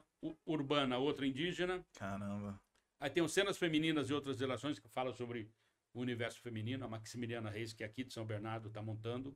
[0.47, 1.85] urbana, outra indígena.
[1.95, 2.61] Caramba.
[3.01, 5.51] Aí tem o Cenas Femininas e Outras Relações, que fala sobre
[5.95, 6.85] o universo feminino.
[6.85, 9.35] A Maximiliana Reis, que é aqui de São Bernardo, está montando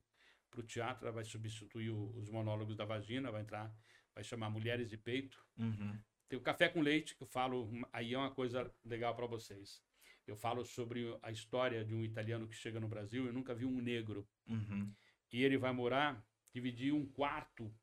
[0.51, 1.07] para o teatro.
[1.07, 3.73] Ela vai substituir o- os monólogos da vagina, vai entrar,
[4.15, 5.43] vai chamar Mulheres de Peito.
[5.57, 5.99] Uhum.
[6.29, 9.83] Tem o Café com Leite, que eu falo, aí é uma coisa legal para vocês.
[10.27, 13.67] Eu falo sobre a história de um italiano que chega no Brasil e nunca viu
[13.69, 14.29] um negro.
[14.47, 14.93] Uhum.
[15.33, 17.75] E ele vai morar, dividir um quarto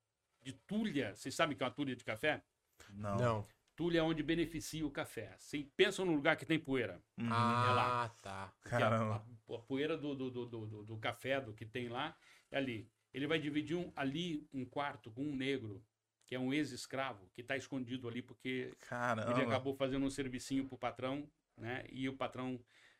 [0.43, 1.15] de tulha.
[1.15, 2.43] Vocês sabem o que é uma tulha de café?
[2.91, 3.17] Não.
[3.17, 3.47] Não.
[3.75, 5.35] Tulha é onde beneficia o café.
[5.38, 7.01] Vocês pensam num lugar que tem poeira.
[7.17, 7.27] Uhum.
[7.31, 8.53] Ah, tá.
[8.61, 9.25] Porque a- Caramba.
[9.49, 12.15] A, a poeira do, do, do, do, do- café, do que tem lá,
[12.49, 12.89] é ali.
[13.13, 15.83] Ele vai dividir um, ali um quarto com um negro,
[16.25, 19.31] que é um ex-escravo, que está escondido ali porque Caramba.
[19.31, 21.85] ele acabou fazendo um servicinho pro patrão, né?
[21.91, 22.59] E o patrão,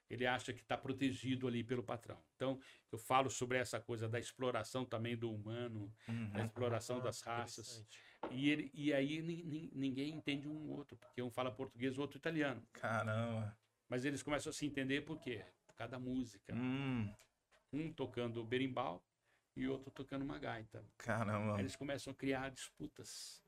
[0.10, 2.18] ele acha que está protegido ali pelo patrão.
[2.36, 2.60] Então,
[2.92, 6.30] eu falo sobre essa coisa da exploração também do humano, Uhum.
[6.32, 7.86] da exploração das raças.
[8.32, 12.02] E, ele, e aí ni- ni- ninguém entende um outro, porque um fala português, o
[12.02, 12.62] outro italiano.
[12.74, 13.58] Caramba.
[13.88, 15.46] Mas eles começam a se entender por quê?
[15.68, 16.54] Por causa da música.
[16.54, 17.14] Hum.
[17.72, 19.04] Um tocando berimbau
[19.56, 20.84] e outro tocando uma gaita.
[20.98, 21.56] Caramba.
[21.56, 23.44] Aí eles começam a criar disputas.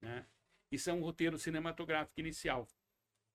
[0.00, 0.26] Né?
[0.70, 2.66] Isso é um roteiro cinematográfico inicial.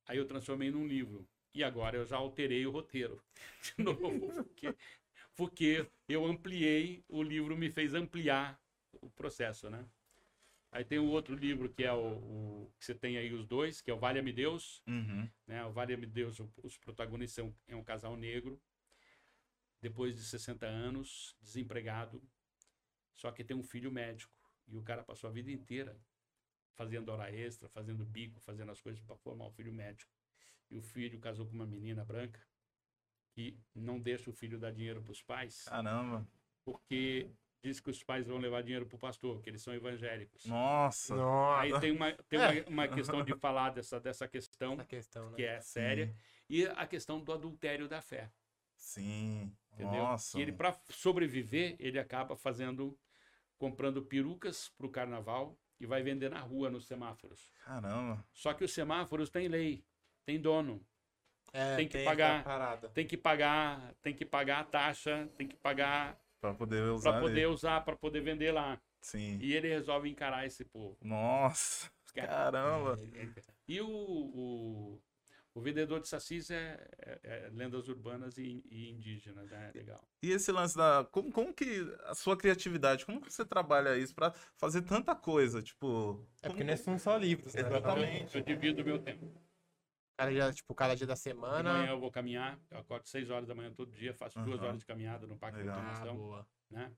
[0.06, 1.28] Aí eu transformei num livro.
[1.54, 3.22] E agora eu já alterei o roteiro.
[3.78, 4.76] De novo, porque,
[5.36, 8.62] porque eu ampliei, o livro me fez ampliar
[9.02, 9.86] o processo, né?
[10.78, 13.82] Aí tem o outro livro que é o, o- que você tem aí os dois,
[13.82, 15.28] que é o Valha-me Deus, Uhum.
[15.48, 15.66] né?
[15.66, 18.62] O Valha-me Deus, o- os protagonistas são é um casal negro,
[19.82, 22.22] depois de 60 anos, desempregado,
[23.16, 24.32] só que tem um filho médico.
[24.68, 26.00] E o cara passou a vida inteira
[26.76, 30.12] fazendo hora extra, fazendo bico, fazendo as coisas para formar um filho médico.
[30.70, 32.40] E o filho casou com uma menina branca
[33.32, 36.28] que não deixa o filho dar dinheiro para os pais, Caramba.
[36.64, 37.32] porque
[37.64, 40.46] diz que os pais vão levar dinheiro para o pastor, que eles são evangélicos.
[40.46, 41.14] Nossa.
[41.60, 41.82] Aí Nossa.
[41.82, 45.36] tem, uma, tem uma, uma questão de falar dessa, dessa questão, Essa questão, né?
[45.36, 46.16] que é séria,
[46.50, 48.32] e a questão do adultério da fé.
[48.76, 49.52] Sim.
[49.74, 50.04] Entendeu?
[50.04, 50.38] Nossa.
[50.38, 52.98] E ele, para sobreviver, ele acaba fazendo,
[53.58, 57.52] comprando perucas para o carnaval e vai vender na rua, nos semáforos.
[57.66, 58.24] Caramba.
[58.34, 59.84] Só que os semáforos têm lei,
[60.26, 60.84] tem dono,
[61.54, 62.44] É, tem que essa pagar.
[62.44, 62.90] parada.
[62.90, 67.12] tem que pagar, tem que pagar a taxa, tem que pagar Pra poder usar.
[67.12, 67.54] para poder ali.
[67.54, 68.80] usar, para poder vender lá.
[69.02, 69.38] Sim.
[69.42, 70.98] E ele resolve encarar esse povo.
[71.02, 71.90] Nossa.
[72.14, 72.98] Caramba.
[73.68, 75.02] E o, o,
[75.54, 79.72] o vendedor de sacis é, é- é lendas urbanas e, e indígenas, né?
[79.74, 80.02] Legal.
[80.24, 81.08] E esse lance da.
[81.12, 81.82] Como, como que.
[82.06, 85.62] A sua criatividade, como que você trabalha isso pra fazer tanta coisa?
[85.62, 86.26] Tipo.
[86.42, 87.62] É porque como- não é- são só livros, né?
[87.62, 88.36] Exatamente.
[88.36, 89.32] Eu, eu divido o meu tempo.
[90.18, 91.88] Cada dia, tipo, cada dia da De manhã semana.
[91.92, 94.68] eu vou caminhar, eu acordo 6 horas da manhã todo dia, faço duas Aham.
[94.70, 95.78] horas de caminhada no Parque da Legal.
[95.80, 96.48] Ah, Automação, boa.
[96.72, 96.92] né?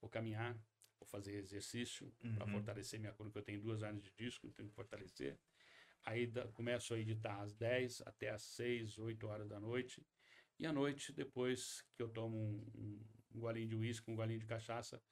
[0.00, 0.54] Vou caminhar,
[0.98, 2.52] vou fazer exercício para Uhum.
[2.52, 5.36] fortalecer minha coluna, porque eu tenho duas anos de disco, tenho que fortalecer.
[6.04, 10.00] Aí da- começo a editar às 10 até às 6, 8 horas da noite.
[10.58, 13.00] E à noite, depois que eu tomo um, um,
[13.34, 15.02] um golinho de uísque, um golinho de cachaça,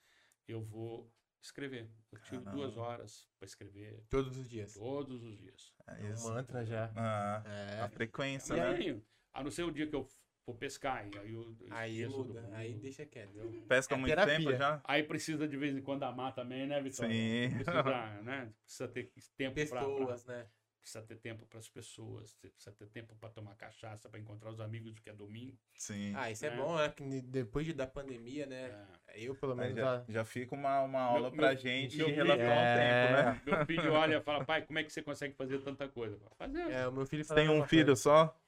[0.47, 1.90] eu vou escrever.
[2.12, 2.81] Eu tiro duas Caramba.
[2.83, 4.74] horas para escrever Todos os dias.
[4.74, 5.74] todos os dias.
[5.87, 6.90] É Um mantra já.
[6.96, 7.81] Ah, É.
[7.81, 8.66] a frequência, E né?
[8.68, 10.07] aí, a não ser o dia que eu
[10.44, 12.48] for pescar, e aí eu Aí do- muda.
[12.53, 13.33] Aí deixa quieto.
[13.33, 13.62] viu?
[13.68, 14.37] Pesca há É muito terapia.
[14.38, 14.81] tempo já?
[14.85, 17.11] Aí precisa de vez em quando amar também, né, Vitória?
[17.14, 17.55] Sim.
[17.55, 18.53] Precisa, né?
[18.64, 20.48] Precisa ter tempo para Pessoas, né?
[20.81, 24.61] Precisa ter tempo para as pessoas, precisa ter tempo para tomar cachaça, para encontrar os
[24.61, 25.57] amigos que é domingo.
[25.77, 26.12] Sim.
[26.16, 26.57] Ah, isso é É.
[26.57, 26.88] bom, né?
[26.88, 28.87] Que depois de, da pandemia, né?
[29.09, 29.21] É.
[29.21, 30.25] Eu, pelo menos, já, já...
[30.25, 32.77] fica uma, uma aula Meu- pra meu- gente meu em filho- relação ao É.
[32.77, 33.43] tempo, né?
[33.57, 36.19] Meu filho olha e fala, pai, como é que você consegue fazer tanta coisa?
[36.38, 36.71] Fazendo.
[36.71, 38.03] É, o meu filho Você tem um filho coisa.
[38.03, 38.40] só?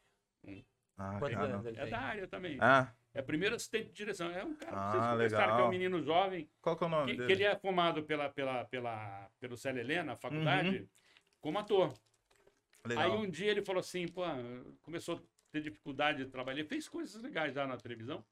[0.45, 0.63] Um.
[0.99, 1.55] Ah, Quantos cara.
[1.55, 1.91] anos ele É tem?
[1.91, 2.59] da área também.
[2.61, 4.31] Ah, É primeiro assistente de direção.
[4.31, 5.67] É um cara, Ah, vocês conversaram, que é legal.
[5.69, 7.27] um menino jovem, qual que é o nome que, dele?
[7.27, 10.89] que ele é formado pela, pela, pela, pelo Célia Helena, a faculdade,
[11.41, 11.93] como ator.
[12.85, 13.05] Legal.
[13.05, 14.23] Aí um dia ele falou assim, pô,
[14.83, 15.21] começou a
[15.53, 18.25] ter dificuldade de trabalhar, ele fez coisas legais já na televisão.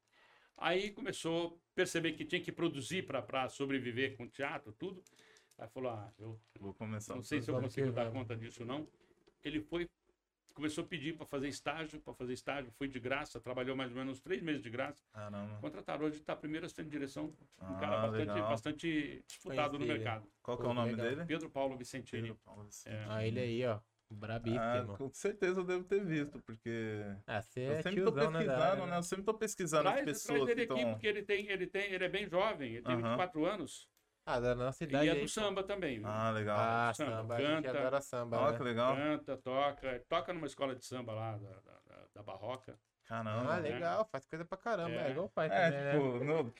[0.56, 5.02] Aí começou a perceber que tinha que produzir para sobreviver com teatro, tudo.
[5.58, 7.14] Aí falou, ah, eu Vou começar.
[7.14, 8.86] não sei se eu consigo dar conta disso não.
[9.42, 9.88] Ele foi,
[10.52, 13.96] começou a pedir para fazer estágio, para fazer estágio, foi de graça, trabalhou mais ou
[13.96, 15.02] menos uns três meses de graça.
[15.12, 15.58] Caramba.
[15.60, 18.48] Contrataram hoje, está primeiro assistente de direção, um Ah, cara bastante, legal.
[18.50, 20.26] bastante disputado no mercado.
[20.42, 21.08] Qual que é o nome legal.
[21.08, 21.24] dele?
[21.26, 22.22] Pedro Paulo Vicentini.
[22.22, 22.94] Pedro Paulo Vicente.
[22.94, 23.06] É.
[23.08, 23.80] Ah, ele aí, ó.
[24.12, 24.96] Ah, Brabíssimo.
[24.98, 26.70] com certeza eu devo ter visto, porque
[27.26, 28.40] Ah, você eu é sempre tô tiozão, né?
[28.40, 28.96] pesquisando, área, né?
[28.98, 30.92] Eu sempre tô pesquisando Traz, as traz pessoas que ele aqui, estão...
[30.92, 33.02] porque ele tem, ele tem, ele é bem jovem, ele tem Aham.
[33.02, 33.88] 24 anos.
[34.26, 35.40] Ah, da nossa E idade é aí, do pô.
[35.40, 36.00] samba também.
[36.04, 36.58] Ah, legal.
[36.58, 37.34] Ah, Samba, samba.
[37.36, 37.80] A gente canta.
[37.80, 38.58] adora samba, Olha né?
[38.58, 38.94] que legal.
[38.96, 42.78] Canta, toca, toca numa escola de samba lá da, da- da Barroca.
[43.11, 43.54] Caramba.
[43.54, 44.90] Ah, legal, faz coisa pra caramba.
[44.94, 45.11] É, É.
[45.11, 45.92] igual o pai É, também, né?
[45.92, 46.50] tipo, não,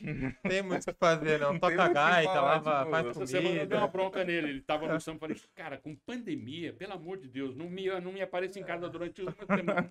[0.51, 1.57] Tem muito o que fazer, não.
[1.61, 3.89] Toca gaita, falar, lava, tipo, faz Essa semana eu dei uma comida.
[3.89, 4.49] bronca nele.
[4.49, 7.87] Ele tava no samba e falei, cara, com pandemia, pelo amor de Deus, não me,
[8.01, 9.91] não me apareça em casa durante uma semana.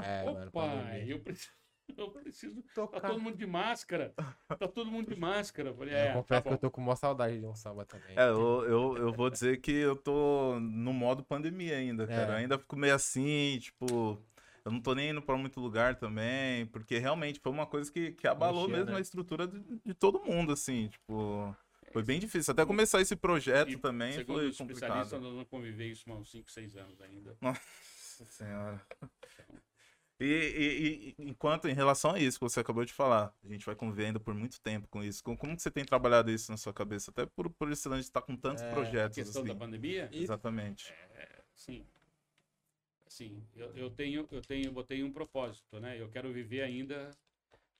[0.00, 1.04] É, Ô, mano, pandemia.
[1.14, 1.50] eu preciso.
[1.98, 2.62] Eu preciso.
[2.62, 3.00] Tá Tocar.
[3.00, 4.14] todo mundo de máscara.
[4.48, 5.70] Tá todo mundo de máscara.
[5.70, 7.84] Eu Falei, Eu é, confesso tá que eu tô com maior saudade de um samba
[7.84, 8.16] também.
[8.16, 12.34] É, eu, eu, eu vou dizer que eu tô no modo pandemia ainda, cara.
[12.34, 12.36] É.
[12.36, 14.16] Ainda fico meio assim, tipo.
[14.64, 18.12] Eu não tô nem indo pra muito lugar também, porque realmente foi uma coisa que,
[18.12, 18.98] que abalou Mexia, mesmo né?
[18.98, 21.54] a estrutura de, de todo mundo, assim, tipo.
[21.92, 22.52] Foi bem difícil.
[22.52, 24.94] Até começar esse projeto E, também Segundo foi complicado.
[24.96, 27.36] nós vamos conviver isso há uns 5, 6 anos ainda.
[27.40, 27.60] Nossa
[28.30, 28.80] senhora.
[30.20, 33.66] E, e- e enquanto em relação a isso que você acabou de falar, a gente
[33.66, 35.22] vai convivendo por muito tempo com isso.
[35.24, 37.10] Como, como que você tem trabalhado isso na sua cabeça?
[37.10, 39.16] Até por, por esse lance de estar com tantos É, a A projetos.
[39.16, 39.58] questão da assim.
[39.58, 40.94] pandemia, Exatamente.
[41.56, 41.84] sim.
[43.12, 46.00] Sim, eu, eu tenho, eu tenho, botei um propósito, né?
[46.00, 47.10] Eu quero viver ainda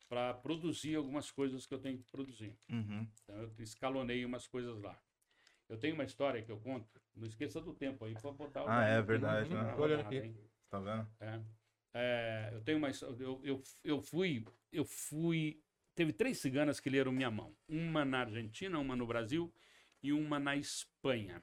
[0.07, 2.55] para produzir algumas coisas que eu tenho que produzir.
[2.71, 3.09] Uhum.
[3.23, 5.01] Então eu escalonei umas coisas lá.
[5.71, 7.01] Eu tenho uma história que eu conto.
[7.17, 9.75] Não esqueça do tempo aí para botar o Ah, é verdade, né?
[9.75, 10.17] olhada, aqui.
[10.17, 10.37] hein?
[10.69, 11.09] Tá vendo?
[11.19, 11.41] É.
[11.95, 15.63] É, eu tenho uma eu, eu, eu fui eu fui
[15.95, 19.53] teve três ciganas que leram minha mão uma na Argentina uma no Brasil
[20.03, 21.43] e uma na Espanha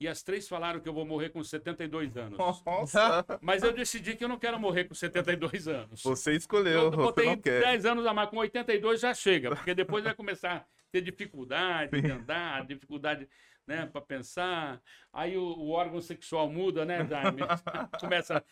[0.00, 3.24] e as três falaram que eu vou morrer com 72 anos Nossa!
[3.42, 6.96] mas eu decidi que eu não quero morrer com 72 anos Você escolheu, eu você
[6.96, 7.60] botei não quer.
[7.62, 12.00] 10 anos a mais com 82 já chega porque depois vai começar a ter dificuldade
[12.00, 13.28] de andar dificuldade
[13.68, 14.80] né, para pensar.
[15.12, 17.42] Aí o, o órgão sexual muda, né, Jaime?
[18.00, 18.42] Começa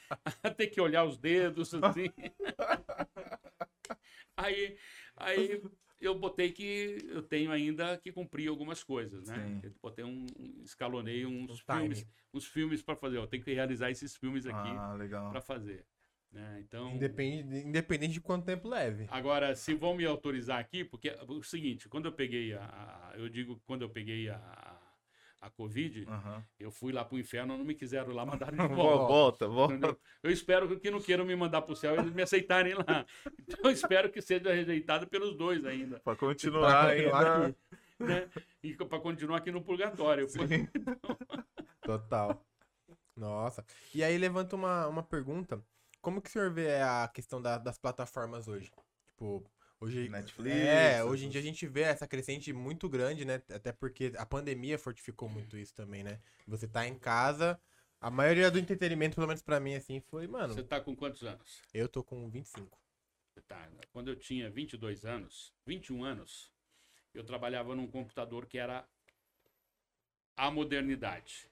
[0.42, 2.12] a ter que olhar os dedos, assim.
[4.38, 4.76] Aí,
[5.16, 5.62] aí
[6.00, 9.34] eu botei que eu tenho ainda que cumprir algumas coisas, né?
[9.34, 9.60] Sim.
[9.62, 10.26] Eu botei um,
[10.62, 11.78] escalonei uns time.
[11.78, 13.18] filmes, uns filmes para fazer.
[13.18, 14.96] Eu tenho que realizar esses filmes aqui Ah,
[15.30, 15.84] para fazer.
[16.30, 16.60] Né?
[16.60, 19.06] Então, Independente, independente de quanto tempo leve.
[19.10, 22.60] Agora, se vão me autorizar aqui, porque é o seguinte, quando eu peguei a.
[22.60, 24.75] a- eu digo, quando eu peguei a,
[25.46, 26.44] a Covid, Aham.
[26.58, 29.46] eu fui lá pro inferno, não me quiseram lá, mandaram de Vol- volta.
[29.46, 29.98] Volta, volta.
[30.22, 33.06] Eu espero que não queiram me mandar pro céu e eles me aceitarem lá.
[33.48, 37.46] Então eu espero que seja rejeitado pelos dois ainda, Pra Pra continuar continuar ainda.
[37.48, 37.56] aqui.
[38.00, 38.28] né?
[38.62, 40.28] E para continuar aqui no purgatório.
[40.28, 40.38] Sim.
[41.82, 42.44] Total.
[43.16, 43.64] Nossa.
[43.94, 45.62] E aí levanta uma, uma pergunta.
[46.00, 48.70] Como que o senhor vê a questão da- das plataformas hoje?
[49.08, 49.44] Tipo,
[49.80, 50.08] hoje.
[50.08, 53.42] Netflix, É, hoje em dia a gente vê essa crescente muito grande, né?
[53.50, 56.20] Até porque a pandemia fortificou muito isso também, né?
[56.46, 57.60] Você tá em casa.
[58.00, 61.22] A maioria do entretenimento, pelo menos pra mim, assim, foi, mano, Você tá com quantos
[61.22, 61.62] anos?
[61.72, 62.78] eu tô com 25.
[63.46, 66.50] Tá, quando eu tinha 22 anos, 21 anos,
[67.14, 68.88] eu trabalhava num computador que era
[70.36, 71.48] a modernidade.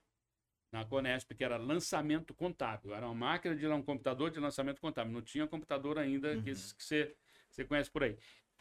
[0.73, 2.93] Na Conesp, que era lançamento contábil.
[2.95, 5.13] Era uma máquina de um computador de lançamento contábil.
[5.13, 7.15] Não tinha computador ainda que, esses que você,
[7.55, 8.17] você conhece por aí.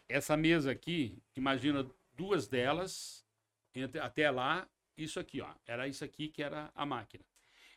[0.08, 3.26] Essa mesa aqui, imagina duas delas,
[3.74, 4.68] entre- até lá,
[4.98, 5.54] isso aqui, ó.
[5.66, 7.24] Era isso aqui que era a máquina.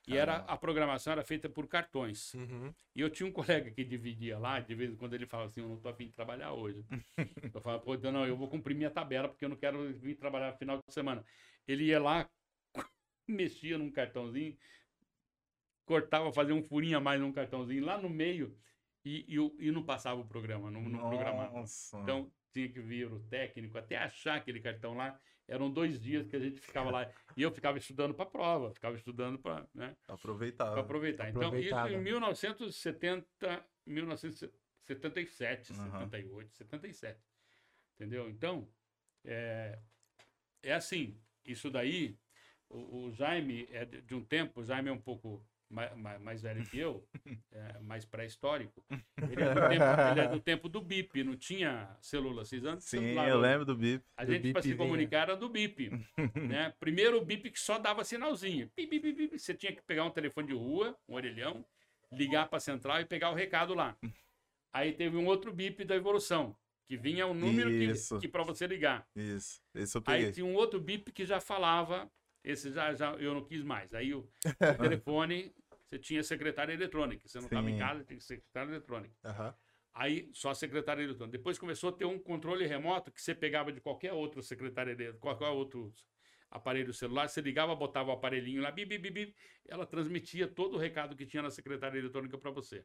[0.07, 0.53] E era, Caramba.
[0.53, 2.33] a programação era feita por cartões.
[2.35, 2.73] Uhum.
[2.95, 3.33] E eu tinha um
[3.67, 6.07] colega que dividia lá, de vez em quando ele falava assim, eu não tô afim
[6.07, 6.85] de trabalhar hoje.
[7.55, 10.15] eu falava, pô, então não, eu vou cumprir minha tabela, porque eu não quero vir
[10.17, 11.25] trabalhar no final de semana.
[11.67, 12.29] Ele ia lá,
[13.27, 14.57] mexia num cartãozinho,
[15.85, 18.57] cortava, fazia um furinho a mais num cartãozinho, lá no meio,
[19.07, 21.65] e, e, e não passava o programa, não, não programava.
[22.03, 25.17] Então tinha que vir o técnico até achar aquele cartão lá.
[25.47, 27.09] Eram dois dias que a gente ficava lá.
[27.37, 30.81] E eu ficava estudando para prova, ficava estudando para né, pra Aproveitava.
[30.81, 31.31] aproveitar.
[31.31, 35.99] Então, isso em 1970, 1977, Aham.
[36.01, 37.21] 78, 77.
[37.95, 38.29] Entendeu?
[38.29, 38.69] Então,
[39.25, 39.79] é,
[40.65, 41.17] é assim.
[41.45, 42.19] Isso daí,
[42.69, 46.43] o, o Jaime é de, de um tempo, o Jaime é um pouco mais, mais
[46.43, 47.07] velho que eu,
[47.53, 48.85] é, mais pré-histórico.
[49.31, 52.45] Ele, é do tempo- ele é do tempo do BIP, não tinha celular.
[52.45, 54.05] Vocês andam de Sim, celular eu lembro do BIP.
[54.17, 55.91] A Do gente, para se comunicar, era do bip.
[56.61, 56.73] né?
[56.79, 58.71] Primeiro o bip que só dava sinalzinho.
[58.77, 59.39] Bip, bip, bip.
[59.39, 61.65] Você tinha que pegar um telefone de rua, um orelhão,
[62.13, 63.97] ligar para a central e pegar o recado lá.
[64.73, 66.57] Aí teve um outro bip da evolução,
[66.87, 68.17] que vinha o número Isso.
[68.17, 69.09] que, que para você ligar.
[69.17, 69.61] Isso.
[69.75, 72.11] Eu Aí tinha um outro bip que já falava,
[72.47, 73.93] esse já, já eu não quis mais.
[73.93, 74.21] Aí o,
[74.79, 75.53] o telefone,
[75.85, 77.27] você tinha secretária eletrônica.
[77.29, 79.15] Você não estava em casa, tinha secretária eletrônica.
[79.25, 79.55] Aham.
[79.93, 81.37] Aí só a secretária eletrônica.
[81.37, 85.21] Depois começou a ter um controle remoto que você pegava de qualquer outro secretário eletrônico,
[85.21, 85.93] qualquer outro
[86.51, 89.35] aparelho celular, você ligava, botava o aparelhinho lá, bip, bip, bip,
[89.67, 92.85] ela transmitia todo o recado que tinha na secretária eletrônica para você.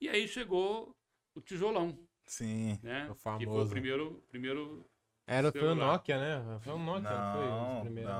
[0.00, 0.94] E aí chegou
[1.34, 2.78] o tijolão, Sim.
[2.82, 3.08] né?
[3.10, 3.70] O Que foi o famoso.
[3.70, 4.84] primeiro, primeiro
[5.26, 5.92] Era foi o Celular.
[5.92, 6.60] Nokia, né?
[6.60, 7.44] Foi o Nokia, não foi?
[7.44, 8.12] Os Não, primeiros.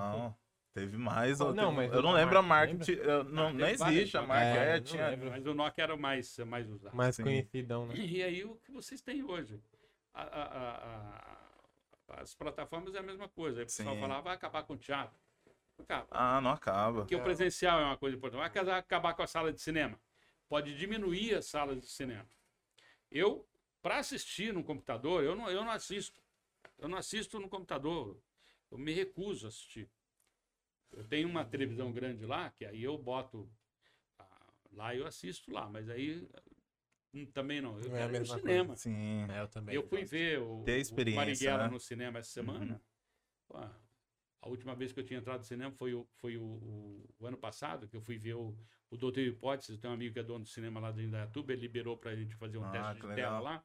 [0.80, 0.86] Não.
[0.86, 1.38] Teve mais.
[1.38, 4.44] Não, teve- mas eu não lembro a marca, eu- Não, Ah, não existe a marca.
[4.60, 5.08] É, É, não tinha.
[5.08, 5.30] lembro.
[5.30, 6.94] Mas o Nokia era o mais, mais usado.
[6.96, 7.22] Mais Sim.
[7.22, 7.94] conhecidão, né?
[7.96, 9.60] E aí o que vocês têm hoje?
[10.12, 11.40] A- a-
[12.16, 13.58] a- as plataformas é a mesma coisa.
[13.60, 14.00] Aí o pessoal Sim.
[14.00, 15.16] falava, vai acabar com o teatro.
[15.78, 16.06] Acaba.
[16.10, 17.00] Ah, não acaba.
[17.00, 18.40] Porque o presencial é uma coisa importante.
[18.64, 19.98] Vai acabar com a sala de cinema.
[20.48, 22.26] Pode diminuir as salas de cinema.
[23.10, 23.46] Eu,
[23.80, 26.20] para assistir no computador, eu não, eu não assisto.
[26.78, 28.16] Eu não assisto no computador.
[28.70, 29.88] Eu me recuso a assistir.
[30.92, 33.48] Eu tenho uma televisão grande lá, que aí eu boto.
[34.18, 36.28] ah, Lá eu assisto lá, mas aí
[37.14, 37.78] hum, também não.
[37.78, 38.76] Eu Não é quero ir no cinema.
[38.76, 39.26] Sim.
[39.30, 39.74] É, eu também.
[39.76, 41.70] Eu fui ver o, Ter o Marighella né?
[41.70, 42.80] no cinema essa semana.
[43.48, 43.56] Pô,
[44.42, 47.26] a última vez que eu tinha entrado no cinema foi, o, foi o, o- o
[47.26, 48.56] ano passado, que eu fui ver o,
[48.90, 49.78] o Doutor Hipótese.
[49.78, 52.34] Tem um amigo que é dono do cinema lá de Indaiatuba, ele liberou pra gente
[52.36, 53.14] fazer um Ah, teste de legal.
[53.16, 53.64] tela lá.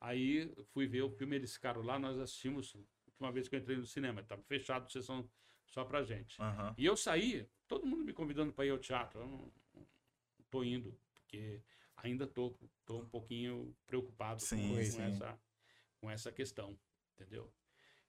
[0.00, 2.78] Aí fui ver o filme, eles ficaram lá, nós assistimos, a
[3.10, 5.28] última vez que eu entrei no cinema, estava fechado, sessão
[5.70, 6.40] só pra gente.
[6.40, 6.74] Aham.
[6.76, 9.20] E eu saí, todo mundo me convidando para ir ao teatro.
[9.20, 9.86] Eu não, não
[10.50, 11.62] tô indo, porque
[11.96, 12.54] ainda tô,
[12.84, 15.02] tô um pouquinho preocupado Sim, com, com sim.
[15.02, 15.38] essa,
[16.00, 16.78] com essa questão,
[17.14, 17.52] entendeu?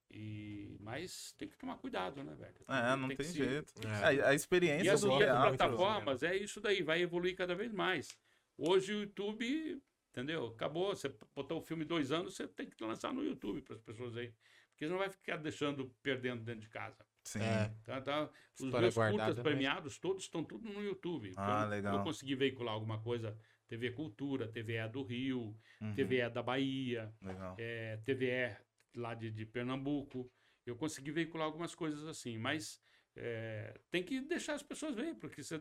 [0.09, 2.55] E, mas tem que tomar cuidado, né, velho?
[2.67, 3.71] É, não tem, que se- jeito.
[3.87, 4.15] É.
[4.15, 5.51] É, a experiência E as, do e as real.
[5.51, 8.17] do plataformas, é isso daí, vai evoluir cada vez mais.
[8.57, 10.47] Hoje o YouTube, entendeu?
[10.47, 13.81] Acabou, você botou o filme dois anos, você tem que lançar no YouTube para as
[13.81, 14.33] pessoas aí.
[14.71, 17.05] Porque você não vai ficar deixando perdendo dentro de casa.
[17.23, 17.39] Sim.
[17.41, 17.71] É.
[17.83, 18.23] Tá, tá.
[18.55, 21.31] Os História meus curtas mas- premiados, todos estão tudo no YouTube.
[21.37, 21.97] Ah, Então, legal.
[21.97, 25.93] Eu consegui veicular alguma coisa, TV Cultura, TVE do Rio, Uhum.
[25.93, 27.55] TVE da Bahia, Legal.
[27.59, 28.57] é, TVE
[28.95, 30.29] lá de, de Pernambuco.
[30.65, 32.81] Eu consegui veicular algumas coisas assim, mas
[33.15, 35.59] é, tem que deixar as pessoas verem, porque se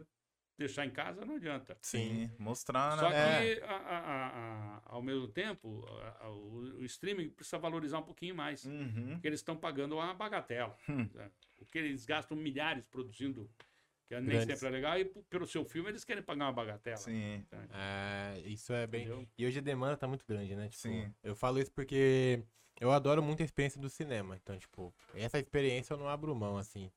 [0.61, 1.77] deixar em casa não adianta.
[1.83, 2.31] Sim.
[2.39, 3.03] Mostrar, né?
[3.03, 3.55] Só É.
[3.57, 8.03] que, a- a- a- ao mesmo tempo, a- a- o, o streaming precisa valorizar um
[8.03, 8.65] pouquinho mais.
[8.67, 9.13] Uhum.
[9.15, 10.77] Porque eles estão pagando uma bagatela.
[10.89, 11.09] Hum.
[11.15, 11.31] né?
[11.59, 13.51] O que eles gastam milhares produzindo,
[14.09, 14.47] que nem Grandes.
[14.59, 16.97] sempre é legal, e pelo seu filme eles querem pagar uma bagatela.
[16.99, 17.45] Sim.
[17.73, 19.03] É, isso é bem.
[19.07, 19.29] Entendeu?
[19.39, 20.65] E hoje a demanda tá muito grande, né?
[20.69, 21.13] Tipo, Sim.
[21.23, 22.43] Eu falo isso porque
[22.81, 24.37] eu adoro muito a experiência do cinema.
[24.37, 26.91] Então, tipo, essa experiência eu não abro mão, assim.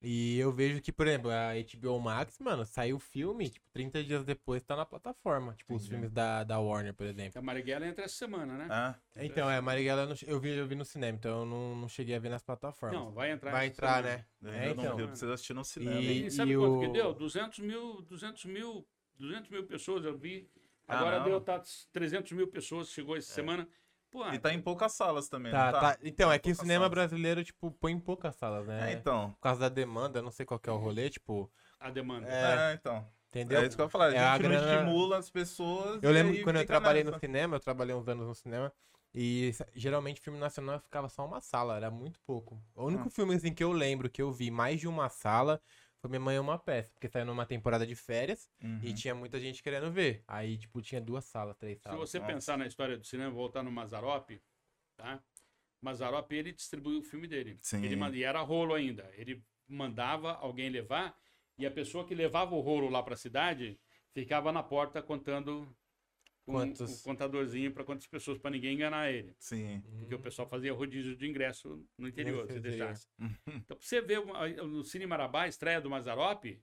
[0.00, 4.04] E eu vejo que, por exemplo, a HBO Max, mano, saiu o filme, tipo, 30
[4.04, 5.54] dias depois tá na plataforma.
[5.54, 5.90] Tipo, os Entendi.
[5.90, 7.36] filmes da, da Warner, por exemplo.
[7.36, 8.68] A Marighella entra essa semana, né?
[8.70, 11.74] Ah, Então, é, Marighella eu não- eu vi, eu vi no cinema, então eu não,
[11.74, 12.96] não cheguei a ver nas plataformas.
[12.96, 14.26] Não, vai entrar Vai entrar, semana.
[14.40, 14.50] né?
[14.50, 14.96] eu É, não então.
[14.96, 16.00] vi, eu preciso assistir no cinema.
[16.00, 17.12] E- E, sabe e quanto o- que deu?
[17.12, 18.86] 200 mil, 200 mil,
[19.16, 20.48] 200 mil pessoas eu vi.
[20.86, 21.28] Agora Caramba.
[21.28, 21.60] deu tá,
[21.92, 23.68] 300 mil pessoas, chegou essa semana.
[24.10, 25.80] Pô, E tá em poucas salas também, Tá, não tá?
[25.92, 25.98] tá.
[26.02, 26.90] Então, é que o cinema salas.
[26.90, 28.90] brasileiro, tipo, põe em poucas salas, né?
[28.90, 29.32] É, então.
[29.32, 32.26] Por causa da demanda, não sei qual que é o rolê, tipo, a demanda.
[32.28, 32.70] É.
[32.70, 33.06] É, então.
[33.28, 33.60] entendeu?
[33.60, 34.06] É isso que eu ia falar.
[34.06, 36.02] A É, a gente não grana- estimula as pessoas.
[36.02, 37.16] Eu lembro que quando eu trabalhei nessa.
[37.16, 38.72] no cinema, eu trabalhei uns anos no cinema,
[39.14, 42.58] e geralmente filme nacional ficava só uma sala, era muito pouco.
[42.74, 43.10] O único Ah.
[43.10, 45.60] filme assim, que eu lembro que eu vi mais de uma sala
[46.00, 48.80] foi Minha Mãe é uma Peça, porque saiu numa temporada de férias Uhum.
[48.82, 50.22] e tinha muita gente querendo ver.
[50.26, 51.98] Aí, tipo, tinha duas salas, três Se salas.
[51.98, 52.32] você Nossa.
[52.32, 54.30] pensar na história do cinema, voltar no Mazarop,
[54.96, 55.22] tá?
[55.80, 57.58] Mazarop, ele distribuiu o filme dele.
[57.62, 57.84] Sim.
[57.84, 59.10] Ele manda- e era rolo ainda.
[59.16, 61.16] Ele mandava alguém levar
[61.56, 63.78] e a pessoa que levava o rolo lá para a cidade
[64.12, 65.72] ficava na porta contando
[66.52, 67.00] Quantos?
[67.00, 69.34] o contadorzinho para quantas pessoas, para ninguém enganar ele.
[69.38, 69.82] Sim.
[69.98, 73.06] Porque o pessoal fazia rodízio de ingresso no interior, se deixasse.
[73.46, 76.60] Então, pra você ver no Cine Marabá, a estreia do Mazarop, eh,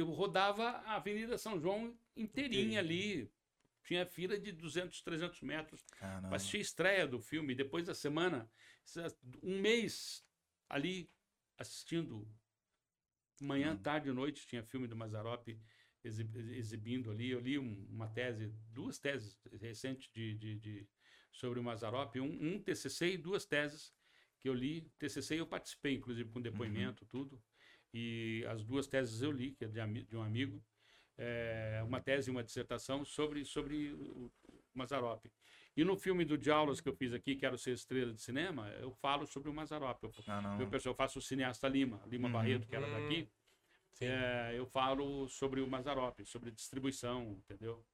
[0.00, 3.30] eu rodava a Avenida São João inteirinha ali.
[3.82, 6.28] Tinha fila de 200, 300 metros Caramba.
[6.28, 7.54] para assistir a estreia do filme.
[7.54, 8.48] Depois da semana,
[9.42, 10.24] um mês
[10.68, 11.10] ali
[11.58, 12.28] assistindo.
[13.42, 13.78] Manhã, Hum.
[13.78, 15.60] tarde e noite tinha filme do Mazarop exi-
[16.04, 17.30] exibindo ali.
[17.30, 20.88] Eu li um- uma tese, duas teses recentes de, de- de-
[21.32, 23.92] sobre o Mazarop, um, um TCC e duas teses
[24.38, 24.82] que eu li.
[24.98, 27.40] TCC eu participei, inclusive, com depoimento, tudo.
[27.92, 30.62] E as duas teses eu li, que é de, de um amigo.
[31.18, 34.32] É, uma tese e uma dissertação sobre, sobre o
[34.72, 35.26] Mazarop.
[35.76, 38.90] E no filme do Diaulas que eu fiz aqui, Quero Ser Estrela de Cinema, eu
[38.90, 40.02] falo sobre o Mazarop.
[40.02, 40.10] Eu,
[40.56, 42.32] meu pessoal, eu faço o cineasta Lima, Lima Uhum.
[42.32, 43.28] Barreto, que era Hum, daqui.
[44.00, 47.84] É, eu falo sobre o Mazarop, sobre distribuição, entendeu?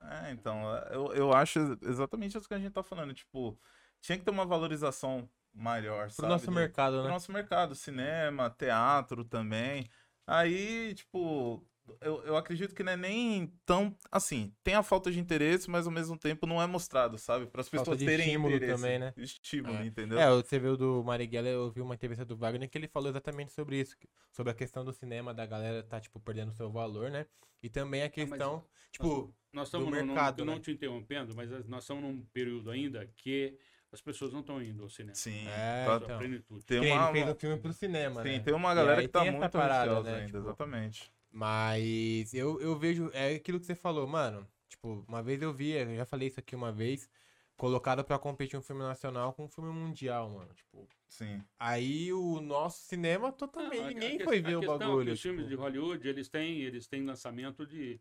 [0.00, 3.12] É, então, eu, eu acho exatamente isso que a gente tá falando.
[3.14, 3.58] Tipo,
[4.00, 6.32] tinha que ter uma valorização maior, Pro sabe?
[6.34, 7.08] nosso do- mercado, pro né?
[7.08, 9.88] nosso mercado, cinema, teatro também.
[10.26, 11.66] Aí, tipo,
[12.00, 13.96] eu, eu acredito que não é nem tão.
[14.10, 17.46] Assim, tem a falta de interesse, mas ao mesmo tempo não é mostrado, sabe?
[17.46, 18.74] Para as Falta pessoas de terem estímulo interesse.
[18.82, 19.12] também, né?
[19.16, 19.86] Estímulo, É.
[19.86, 20.18] entendeu?
[20.18, 23.52] É, você viu do Marighella, eu vi uma entrevista do Wagner que ele falou exatamente
[23.52, 23.96] sobre isso,
[24.32, 27.26] sobre a questão do cinema, da galera tá, tipo, perdendo seu valor, né?
[27.62, 30.52] E também a questão, tipo, Nós estamos num- mercado, num- né?
[30.54, 33.58] não te interrompendo, mas nós estamos num período ainda que
[33.90, 35.14] as pessoas não estão indo ao cinema.
[35.14, 35.48] Sim.
[35.48, 36.18] É, tá- então.
[36.18, 38.38] Tem Que ele uma, fez uma- um filme pro cinema, sim, né?
[38.40, 41.12] tem uma galera aí que tá muito parada, ansiosa né, ainda, tipo- exatamente.
[41.38, 44.44] Mas eu, eu vejo, é aquilo que você falou, mano.
[44.68, 47.08] Tipo, uma vez eu vi, eu já falei isso aqui uma vez,
[47.56, 50.52] colocado pra competir um filme nacional com um filme mundial, mano.
[50.52, 51.40] Tipo, Sim.
[51.56, 54.74] aí o nosso cinema Não, totalmente, a- a ninguém que- foi a ver o questão
[54.74, 55.12] é que bagulho.
[55.12, 55.56] Os filmes tipo.
[55.56, 58.00] de Hollywood, eles têm, eles têm lançamento de.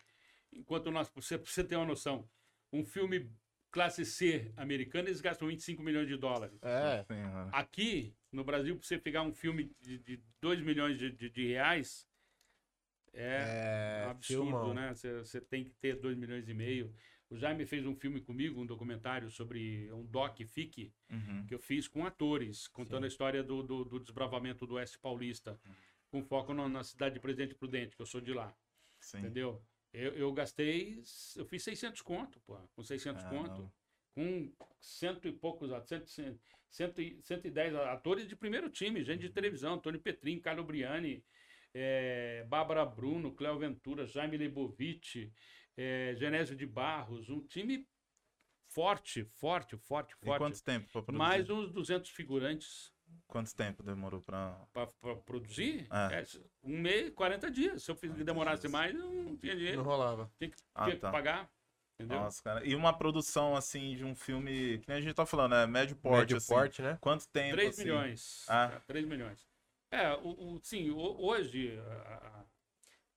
[0.51, 1.07] Enquanto nós.
[1.13, 2.27] Você, pra você ter uma noção,
[2.73, 3.29] um filme
[3.69, 6.57] classe C americano, eles gastam 25 milhões de dólares.
[6.63, 7.51] É, Sim, mano.
[7.53, 11.47] Aqui, no Brasil, pra você pegar um filme de, de 2 milhões de, de- de
[11.49, 12.07] reais,
[13.17, 14.93] é, é, um absurdo, né?
[14.93, 16.93] Você, tem que ter 2 milhões e meio.
[17.29, 21.45] O Jaime fez um filme comigo, um documentário sobre um doc fic Uhum.
[21.45, 23.05] que eu fiz com atores, contando Sim.
[23.05, 25.59] a história do, do, do desbravamento do Oeste Paulista,
[26.09, 28.55] com foco na, na cidade de Presidente Prudente, que eu sou de lá,
[28.99, 29.19] Sim.
[29.19, 29.61] entendeu?
[29.91, 31.01] Eu, eu gastei,
[31.35, 33.71] eu fiz 600 conto, pô, com 600 Ah, conto, não.
[34.13, 36.39] com cento e poucos, cento, cento,
[36.69, 41.23] cento e- 110 atores de primeiro time, gente de televisão, Antônio Petrin, Carlo Briani,
[41.79, 45.29] é, Bárbara Bruno, Cléo Ventura, Jaime Leibovitch,
[45.75, 47.87] é, Genésio de Barros, um time
[48.69, 50.37] forte, forte, forte, E forte.
[50.39, 51.17] quanto tempo pra produzir?
[51.17, 52.91] Mais uns 200 figurantes
[53.25, 54.51] Quanto tempo demorou pra...
[54.73, 55.87] para produzir.
[55.89, 56.19] É.
[56.19, 56.25] É,
[56.61, 57.83] um mês, 40 dias.
[57.83, 58.71] Se eu fiz, demorasse dias.
[58.73, 59.81] mais, eu não tinha Não dinheiro.
[59.83, 60.29] rolava.
[60.37, 61.09] Tinha que, Ah, tinha que tá.
[61.11, 61.49] pagar.
[61.97, 62.19] Entendeu?
[62.19, 62.65] Nossa, cara.
[62.65, 64.79] E uma produção, assim, de um filme...
[64.79, 66.53] Que nem a gente tá falando, é médio porte, Médio assim.
[66.53, 66.97] porte, né?
[66.99, 67.83] Quanto tempo, 3 assim?
[67.85, 68.45] milhões.
[68.49, 68.71] Ah.
[68.75, 69.47] É, 3 milhões.
[69.91, 72.45] É, o, o- sim, o- hoje, a- a-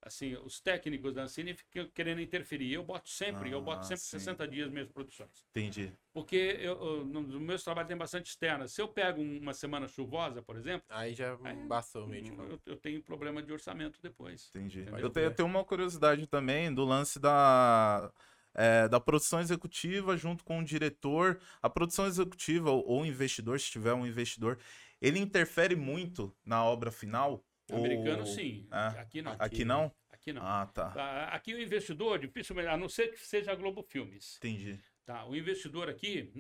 [0.03, 2.73] assim, os técnicos da Ancine ficam querendo interferir.
[2.73, 4.19] Eu boto sempre, eu boto Ah, sempre sim.
[4.19, 5.45] 60 dias minhas produções.
[5.51, 5.93] Entendi.
[6.13, 8.67] Porque eu, eu, no- nos meus trabalhos tem bastante externa.
[8.67, 12.77] Se eu pego uma semana chuvosa, por exemplo, Aí já Aí, bastou de eu, eu
[12.77, 14.49] tenho problema de orçamento depois.
[14.55, 14.87] Entendi.
[14.99, 18.11] Eu tenho, eu tenho uma curiosidade também do lance da,
[18.55, 21.41] é, da produção executiva junto com o diretor.
[21.63, 24.59] A produção executiva ou, ou o investidor, se tiver um investidor,
[25.01, 27.45] ele interfere muito na obra final?
[27.71, 28.67] Americano, Ou- sim.
[28.73, 29.01] É.
[29.01, 29.37] Aqui não.
[29.39, 29.95] Aqui não?
[30.11, 30.43] Aqui não.
[30.45, 30.93] Ah, tá.
[30.97, 34.37] Ah, Aqui o investidor, dificilmente, a não ser que seja a Globo Filmes.
[34.39, 34.79] Entendi.
[35.07, 35.25] Tá?
[35.27, 36.31] O investidor aqui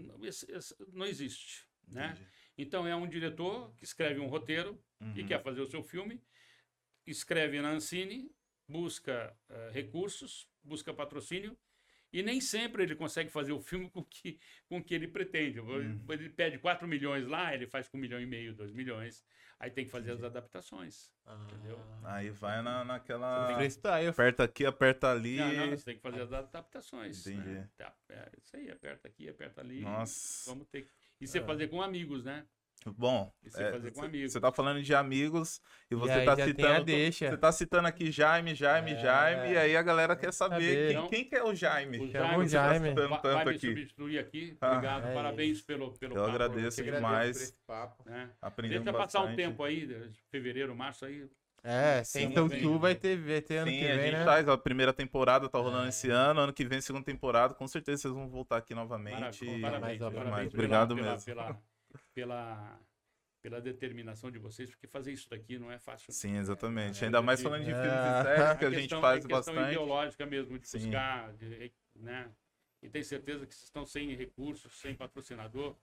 [0.92, 1.66] não- existe.
[1.88, 2.11] Né?
[2.12, 2.28] entendi.
[2.58, 4.80] Então é um diretor que escreve um roteiro
[5.14, 5.26] e Uhum.
[5.26, 6.20] quer fazer o seu filme,
[7.06, 8.30] escreve na Ancine,
[8.68, 11.56] busca eh, recursos, busca patrocínio,
[12.12, 14.38] e nem sempre ele consegue fazer o filme com que,
[14.68, 15.61] com que ele pretende.
[15.61, 16.04] Hum.
[16.08, 19.24] Ele pede 4 milhões lá, ele faz com 1 milhão e meio, 2 milhões.
[19.58, 21.12] Aí tem que fazer as adaptações.
[21.44, 21.78] Entendeu?
[22.02, 23.54] Aí vai na, naquela.
[23.56, 24.06] Freestyle.
[24.08, 25.36] Aperta aqui, aperta ali.
[25.36, 27.26] Não, não, você tem que fazer as adaptações.
[27.26, 27.32] né?
[27.34, 27.68] Entendi.
[27.76, 29.82] Tá, é, isso aí, aperta aqui, aperta ali.
[29.82, 30.50] Nossa.
[30.50, 30.90] Vamos ter que...
[31.20, 31.44] E você É.
[31.44, 32.46] fazer com amigos, né?
[32.87, 34.33] Bom, você é, fazer com cê- amigos.
[34.33, 35.61] Você tá falando de amigos
[35.91, 36.85] e você tá a citando.
[36.85, 37.28] deixa.
[37.31, 40.76] Você tá citando aqui Jaime, Jaime, É, Jaime, e aí a galera quer saber saber.
[40.76, 41.99] quem, Então, quem que é o Jaime.
[41.99, 42.89] o que Jaime, você tá Jaime.
[42.89, 43.66] citando Vai, tanto vai me aqui.
[43.66, 44.57] substituir aqui.
[44.61, 45.66] Ah, Obrigado, é parabéns isso.
[45.66, 47.57] pelo, pelo Eu papo, agradeço demais.
[47.66, 48.03] papo.
[48.09, 48.31] Né?
[48.62, 51.28] Deixa passar um tempo aí, fevereiro, março aí.
[51.62, 52.62] É, Sim, sem vem.
[52.62, 54.24] Tu vai ter, vai ter ano Sim, que a vem, gente né?
[54.24, 55.89] faz a primeira temporada, tá rolando É.
[55.91, 56.41] esse ano.
[56.41, 57.53] Ano que vem, segunda temporada.
[57.53, 59.20] Com certeza vocês vão voltar aqui novamente.
[59.20, 60.14] Maravilha, e- parabéns, menos.
[60.14, 61.24] parabéns Obrigado pela, mesmo.
[61.26, 61.62] Pela, pela,
[62.14, 66.12] pela determinação de vocês, porque fazer isso daqui não é fácil.
[66.12, 67.02] Sim, exatamente.
[67.02, 67.74] É, Ainda mais de- falando de É.
[67.74, 69.72] filmes e séries, que a, gente questão, faz é questão bastante.
[69.72, 70.78] ideológica mesmo, de Sim.
[70.78, 72.30] buscar, de- né?
[72.82, 75.76] E tenho certeza que vocês estão sem recursos, sem patrocinador.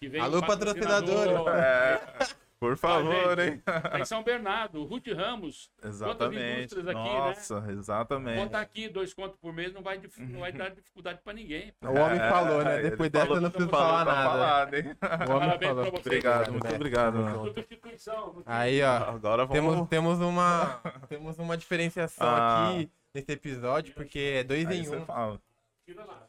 [0.00, 1.48] Que vem Alô, um patrocinador!
[1.48, 2.00] É,
[2.62, 3.60] por favor, hein?
[3.64, 5.68] Tá em São Bernardo, o Ruth Ramos.
[5.84, 6.58] Exatamente.
[6.60, 7.18] indústrias aqui, né?
[7.18, 8.38] Nossa, exatamente.
[8.44, 11.72] Botar aqui dois contos por mês não vai, dif- não vai dar dificuldade pra ninguém.
[11.82, 12.78] O homem falou, né?
[12.78, 14.78] É, Depois dessa falou- eu não preciso falou, falar nada.
[14.78, 14.84] hein?
[14.84, 15.82] O homem Parabéns falou.
[15.82, 16.06] pra vocês.
[16.06, 17.14] Obrigado, muito obrigado.
[17.18, 17.44] Mano.
[17.46, 18.42] Substituição.
[18.46, 18.96] Aí, ó.
[19.10, 19.52] Agora vamos.
[19.52, 22.68] Temos, temos, uma, temos uma diferenciação Ah.
[22.70, 25.04] aqui nesse episódio, porque é dois Aí em um.
[25.04, 25.40] fala.
[25.84, 26.28] Tira lá.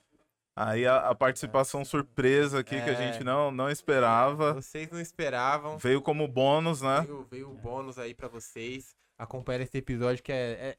[0.55, 2.95] Aí a, a participação surpresa aqui que a É.
[2.95, 4.53] gente não, não esperava.
[4.53, 5.77] Vocês não esperavam.
[5.79, 7.01] Veio como bônus, né?
[7.01, 8.95] Veio, veio o bônus aí pra vocês.
[9.17, 10.77] Acompanha esse episódio que é, é-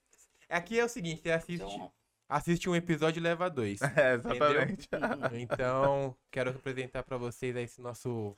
[0.56, 1.90] Aqui é o seguinte, você assiste, Então,
[2.28, 3.80] assiste um episódio e leva dois.
[3.96, 4.88] É, exatamente.
[5.32, 8.36] Então, quero apresentar pra vocês aí esse nosso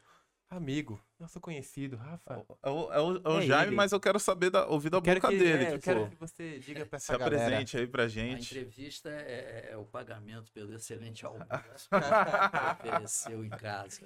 [0.49, 2.45] amigo, nosso conhecido, Rafa.
[2.63, 3.77] É o, é o- é o É Jaime, ele.
[3.77, 5.65] mas eu quero saber da, ouvir da Quero boca que, dele.
[5.65, 7.43] é, eu tipo, quero que você diga pra se essa galera.
[7.47, 8.47] apresente aí pra a gente.
[8.47, 11.49] entrevista é, é o pagamento pelo excelente almoço
[11.91, 14.01] que ofereceu em casa.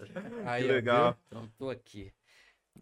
[0.46, 1.18] Aí, Que legal.
[1.26, 2.12] Então, estou aqui.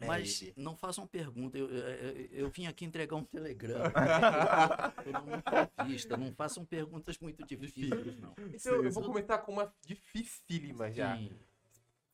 [0.01, 0.53] É Mas ele.
[0.57, 3.91] não façam pergunta, eu, eu, eu- eu vim aqui entregar um telegrama.
[5.25, 5.43] Mundo
[5.77, 8.35] à vista, não façam perguntas muito difíceis, não.
[8.53, 11.19] Então, eu vou começar com uma dificílima já.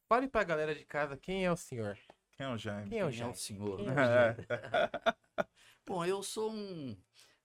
[0.09, 1.99] Fale pra galera de casa quem é o senhor.
[2.37, 2.91] Quem é o Jaime?
[2.91, 3.37] Quem é o quem é o Jaime?
[3.37, 3.77] senhor?
[3.77, 4.47] Quem é o Jaime?
[5.87, 6.97] Bom, eu sou um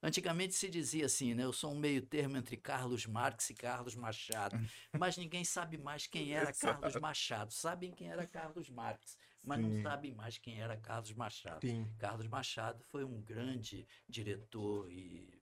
[0.01, 1.43] Antigamente se dizia assim, né?
[1.43, 4.55] Eu sou um meio termo entre Carlos Marx e Carlos Machado.
[4.97, 7.51] Mas ninguém sabe mais quem era Carlos Machado.
[7.51, 9.82] Sabem quem era Carlos Marx, mas não Sim.
[9.82, 11.68] sabem mais quem era Carlos Machado.
[11.68, 11.88] Sim.
[11.97, 15.38] Carlos Machado foi um grande diretor e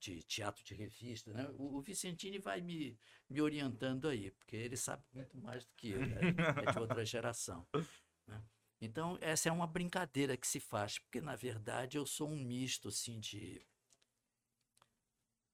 [0.00, 1.48] de teatro de revista, né?
[1.58, 2.98] O, o Vicentini vai me,
[3.28, 6.26] me orientando aí, porque ele sabe muito mais do que eu, né?
[6.56, 7.66] é de outra geração.
[8.26, 8.42] né?
[8.80, 12.88] Então, essa é uma brincadeira que se faz, porque, na verdade, eu sou um misto,
[12.88, 13.60] assim, de...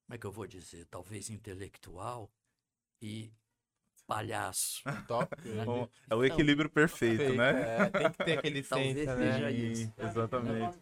[0.07, 0.87] Como é que eu vou dizer?
[0.87, 2.31] Talvez intelectual
[3.03, 3.33] e
[4.07, 4.83] palhaço.
[5.09, 5.37] Top.
[5.49, 5.65] né?
[5.65, 7.87] Bom, é o Então, equilíbrio perfeito, né?
[7.87, 9.53] É, tem que ter aquele Talvez senso, seja né?
[9.53, 9.93] isso.
[9.99, 10.79] Exatamente.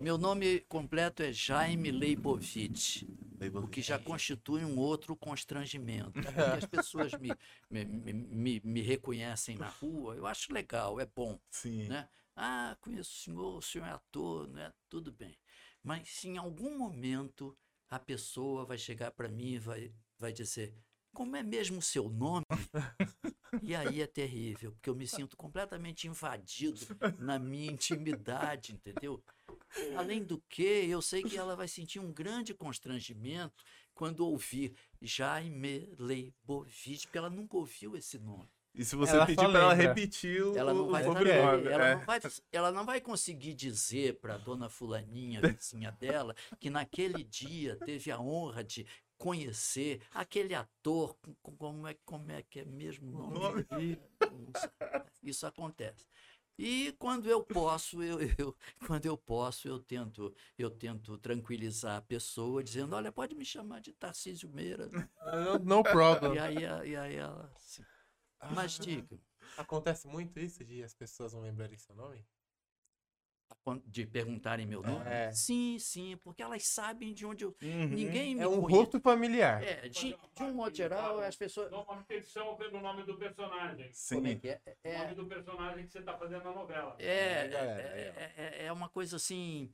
[0.00, 3.02] Meu nome completo é Jaime Leibovitch.
[3.54, 6.12] o que já constitui um outro constrangimento.
[6.22, 7.34] Porque as pessoas me,
[7.70, 11.38] me, me, me- me reconhecem na rua, eu acho legal, é bom.
[11.50, 11.88] Sim.
[11.88, 12.08] Né?
[12.36, 14.72] Ah, conheço o senhor, o senhor é ator, né?
[14.88, 15.36] tudo bem.
[15.82, 17.56] Mas se em algum momento
[17.88, 20.74] a pessoa vai chegar para mim e vai, vai dizer,
[21.12, 22.44] como é mesmo o seu nome?
[23.62, 26.80] E aí é terrível, porque eu me sinto completamente invadido
[27.18, 29.22] na minha intimidade, entendeu?
[29.96, 33.62] Além do que, eu sei que ela vai sentir um grande constrangimento
[33.94, 38.48] quando ouvir Jaime Leibovitch, porque ela nunca ouviu esse nome.
[38.74, 41.72] E se você Ela pedir pra ela repetir o, Ela não o vai sobrenome, saber,
[41.72, 41.94] ela, é.
[41.96, 42.20] não vai,
[42.52, 48.10] ela não vai conseguir dizer para a dona fulaninha, vizinha dela, que naquele dia teve
[48.12, 53.08] a honra de conhecer aquele ator, com- com- como é, como é que é mesmo
[53.18, 53.66] o nome?
[55.22, 56.06] Isso acontece.
[56.58, 58.56] E quando eu posso, eu, eu-
[58.86, 63.80] quando eu posso, eu tento, eu tento tranquilizar a pessoa, dizendo, olha, pode me chamar
[63.80, 64.88] de Tarcísio Meira.
[64.88, 66.34] No, no problem.
[66.36, 67.50] E aí, e aí ela.
[67.54, 67.84] assim,
[68.54, 69.18] Mas diga,
[69.56, 72.24] Acontece muito isso de as pessoas não lembrarem seu nome?
[73.86, 75.04] De perguntarem meu nome?
[75.06, 75.30] É.
[75.32, 77.54] Sim, sim, porque elas sabem de onde eu.
[77.62, 77.88] Uhum.
[77.88, 78.76] Ninguém me É um conhece.
[78.82, 79.62] rosto familiar.
[79.62, 81.70] É, de, de um modo geral, as pessoas.
[81.70, 83.90] Normalmente eles chamam pelo nome do personagem.
[84.08, 84.38] Como é Sim.
[84.38, 84.60] que é?
[84.84, 86.96] O nome É, do personagem que você está fazendo na novela.
[86.98, 89.72] é, é, É, galera, é, é- é uma coisa assim.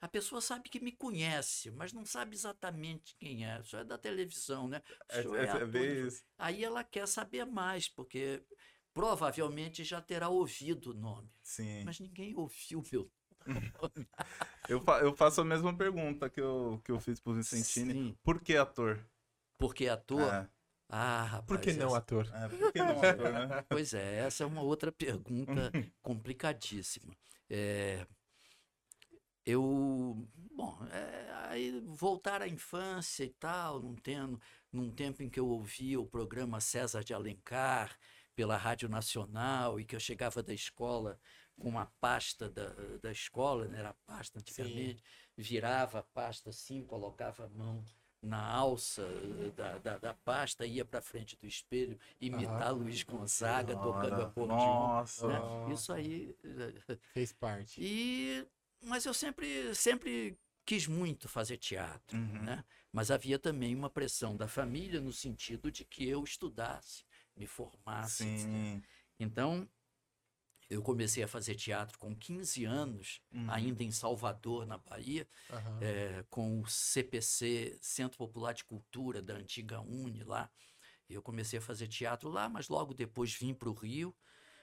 [0.00, 3.60] A pessoa sabe que me conhece, mas não sabe exatamente quem é.
[3.60, 4.82] Isso é da televisão, né?
[5.08, 6.08] O É, senhor é, é.
[6.38, 8.42] Aí ela quer saber mais, porque
[8.92, 11.30] provavelmente já terá ouvido o nome.
[11.42, 11.84] Sim.
[11.84, 13.12] Mas ninguém ouviu meu nome.
[14.68, 17.92] Eu, fa- eu faço a mesma pergunta que eu, que eu fiz pro Vicentini.
[17.92, 19.04] Sim, Por que ator?
[19.58, 20.32] porque ator.
[20.32, 20.48] É,
[20.88, 21.46] Ah, rapaz.
[21.46, 22.30] Por que não essa- ator?
[22.32, 23.64] é, por que não ator, né?
[23.68, 25.70] Pois é, essa é uma outra pergunta
[26.02, 27.12] complicadíssima.
[27.50, 28.06] É,
[29.44, 34.40] eu, bom, é, aí voltar à infância e tal, num, tendo,
[34.72, 37.98] num tempo em que eu ouvia o programa César de Alencar
[38.36, 41.18] pela Rádio Nacional e que eu chegava da escola
[41.58, 42.68] com uma pasta da,
[43.02, 45.02] da escola, né, era a pasta antigamente,
[45.36, 47.84] virava a pasta assim, colocava a mão
[48.22, 49.04] na alça
[49.56, 54.56] da, da, da pasta, ia para frente do espelho, imitar Luiz Gonzaga tocando Ora, acordeon.
[54.56, 55.26] Nossa.
[55.26, 55.38] né?
[55.40, 55.72] Nossa.
[55.72, 56.36] Isso aí.
[56.44, 57.80] eh, Fez parte.
[57.82, 58.46] E,
[58.84, 62.42] mas eu sempre, sempre quis muito fazer teatro, Uhum.
[62.42, 62.64] né?
[62.92, 68.22] Mas havia também uma pressão da família no sentido de que eu estudasse, me formasse.
[68.38, 68.82] Sim.
[69.18, 69.68] Então,
[70.72, 73.50] eu comecei a fazer teatro com 15 anos, Uhum.
[73.50, 75.78] ainda em Salvador, na Bahia, Aham.
[75.82, 80.50] eh, com o CPC, Centro Popular de Cultura, da antiga Uni lá.
[81.08, 84.14] Eu comecei a fazer teatro lá, mas logo depois vim para o Rio.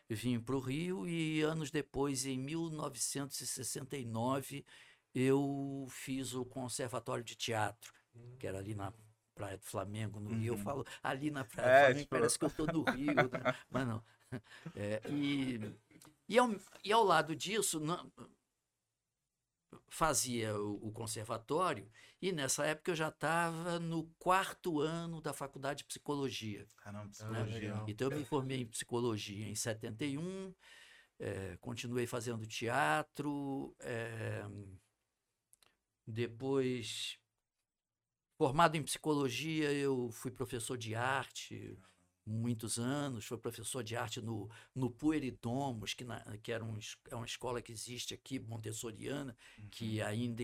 [0.09, 4.65] Vim para o Rio e anos depois, em 1969,
[5.13, 7.93] eu fiz o Conservatório de Teatro,
[8.39, 8.91] que era ali na
[9.35, 10.53] Praia do Flamengo, no Rio.
[10.53, 10.63] Eu Uhum.
[10.63, 13.53] falo ali na Praia É, do Flamengo, tipo- parece que eu estou no Rio, né?
[13.69, 14.03] mas não.
[14.75, 15.59] É, e,
[16.29, 16.49] e, ao,
[16.83, 18.09] e ao lado disso, não-
[19.89, 21.89] fazia o, o conservatório
[22.21, 26.67] e nessa época eu já estava no quarto ano da faculdade de psicologia.
[27.03, 27.59] Ah, psicologia.
[27.59, 27.85] legal.
[27.89, 30.53] Então eu me formei em psicologia em 71,
[31.19, 34.43] eh, continuei fazendo teatro, eh,
[36.05, 37.17] depois
[38.37, 41.77] formado em psicologia eu fui professor de arte
[42.29, 46.77] muitos anos, fui professor de arte no, no Pueridomos, que, na- que era um,
[47.09, 49.35] é uma escola que existe aqui, montessoriana,
[49.71, 50.43] que ainda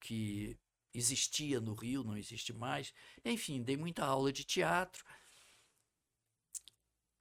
[0.00, 0.58] que
[0.94, 2.92] existia no Rio, não existe mais.
[3.24, 5.04] Enfim, dei muita aula de teatro.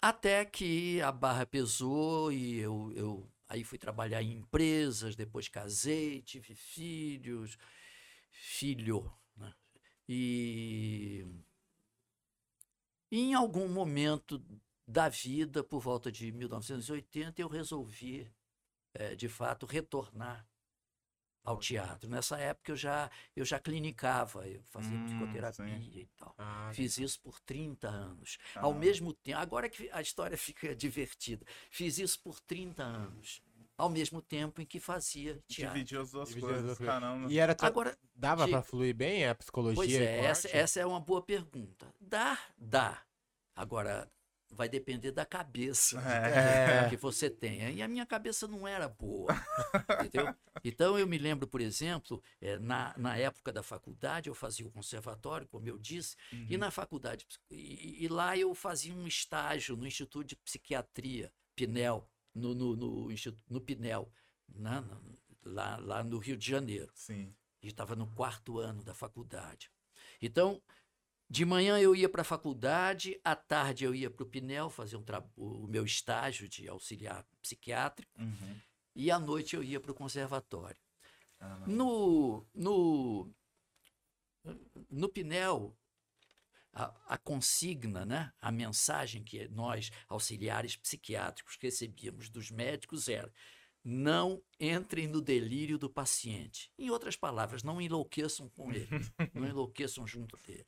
[0.02, 6.22] Até que a barra pesou e eu, eu aí fui trabalhar em empresas, depois casei,
[6.22, 7.58] tive filhos,
[8.32, 9.54] filho, né?
[10.08, 11.26] E
[13.12, 14.44] em algum momento
[14.88, 18.32] da vida, por volta de 1980, eu resolvi,
[18.94, 20.48] eh, de fato, retornar
[21.44, 22.10] ao teatro.
[22.10, 25.92] Nessa época eu já, eu já clinicava, eu fazia Hum, psicoterapia sim.
[26.02, 26.36] e tal.
[26.38, 28.38] Ah, Fiz isso por 30 anos.
[28.60, 28.78] Ao Ah.
[28.80, 33.42] mesmo tempo, agora que a história fica divertida, fiz isso por 30 anos.
[33.78, 35.76] Ao mesmo tempo em que fazia teatro.
[35.76, 36.94] Dividir as duas Dividir as coisas, duas coisas.
[36.96, 37.32] caramba.
[37.32, 40.86] E era tra- Agora, dava pra fluir bem a psicologia pois é, essa, essa é
[40.86, 41.86] uma boa pergunta.
[42.02, 43.02] Dá, dá.
[43.56, 44.12] Agora,
[44.50, 46.90] vai depender da cabeça É.
[46.90, 47.70] que você tenha.
[47.70, 49.28] E a minha cabeça não era boa.
[50.06, 50.34] entendeu?
[50.64, 54.72] Então, eu me lembro, por exemplo, eh, na, na época da faculdade, eu fazia o
[54.72, 56.48] conservatório, como eu disse, Uhum.
[56.50, 62.10] e na faculdade, e, e lá eu fazia um estágio no Instituto de Psiquiatria, Pinel,
[62.38, 63.08] no, no, no,
[63.50, 64.12] no Pinel,
[64.48, 65.02] na- na-
[65.44, 66.92] lá, lá no Rio de Janeiro.
[66.96, 67.34] Sim.
[67.62, 69.72] E estava no quarto ano da faculdade.
[70.22, 70.62] Então,
[71.30, 74.96] de manhã eu ia para a faculdade, à tarde eu ia para o Pinel fazer
[74.96, 75.04] um
[75.36, 78.62] o meu estágio de auxiliar psiquiátrico, Uhum.
[78.96, 80.80] e à noite eu ia para o conservatório.
[81.38, 81.68] Caramba.
[81.68, 83.30] No, no,
[84.90, 85.76] no Pinel,
[86.84, 93.32] a, a consigna, né, a mensagem que nós, auxiliares psiquiátricos, recebíamos dos médicos era
[93.84, 96.70] não entrem no delírio do paciente.
[96.78, 98.88] Em outras palavras, não enlouqueçam com ele,
[99.34, 100.68] não enlouqueçam junto dele.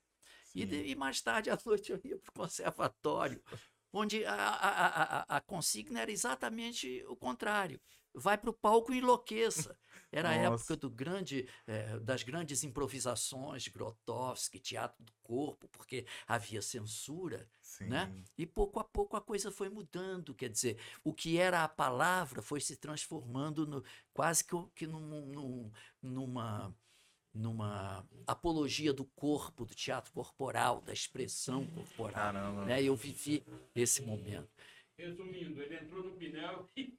[0.56, 3.44] E, de- e mais tarde à noite eu ia para o conservatório,
[3.92, 7.80] onde a, a, a, a- a consigna era exatamente o contrário.
[8.20, 9.78] Vai para o palco e enlouqueça.
[10.12, 10.56] Era a Nossa.
[10.74, 17.86] época do grande, eh, das grandes improvisações, Grotowski, teatro do corpo, porque havia censura, Sim.
[17.86, 18.12] né?
[18.38, 20.34] E pouco a pouco a coisa foi mudando.
[20.34, 25.00] Quer dizer, o que era a palavra foi se transformando no, quase que, que num-
[25.00, 26.76] num- numa,
[27.34, 32.14] numa apologia do corpo, do teatro corporal, da expressão corporal.
[32.14, 32.66] Caramba.
[32.66, 32.82] Né?
[32.82, 33.46] Eu vivi
[33.76, 34.50] esse momento.
[35.00, 36.94] Resumindo, ele entrou no Pinel e,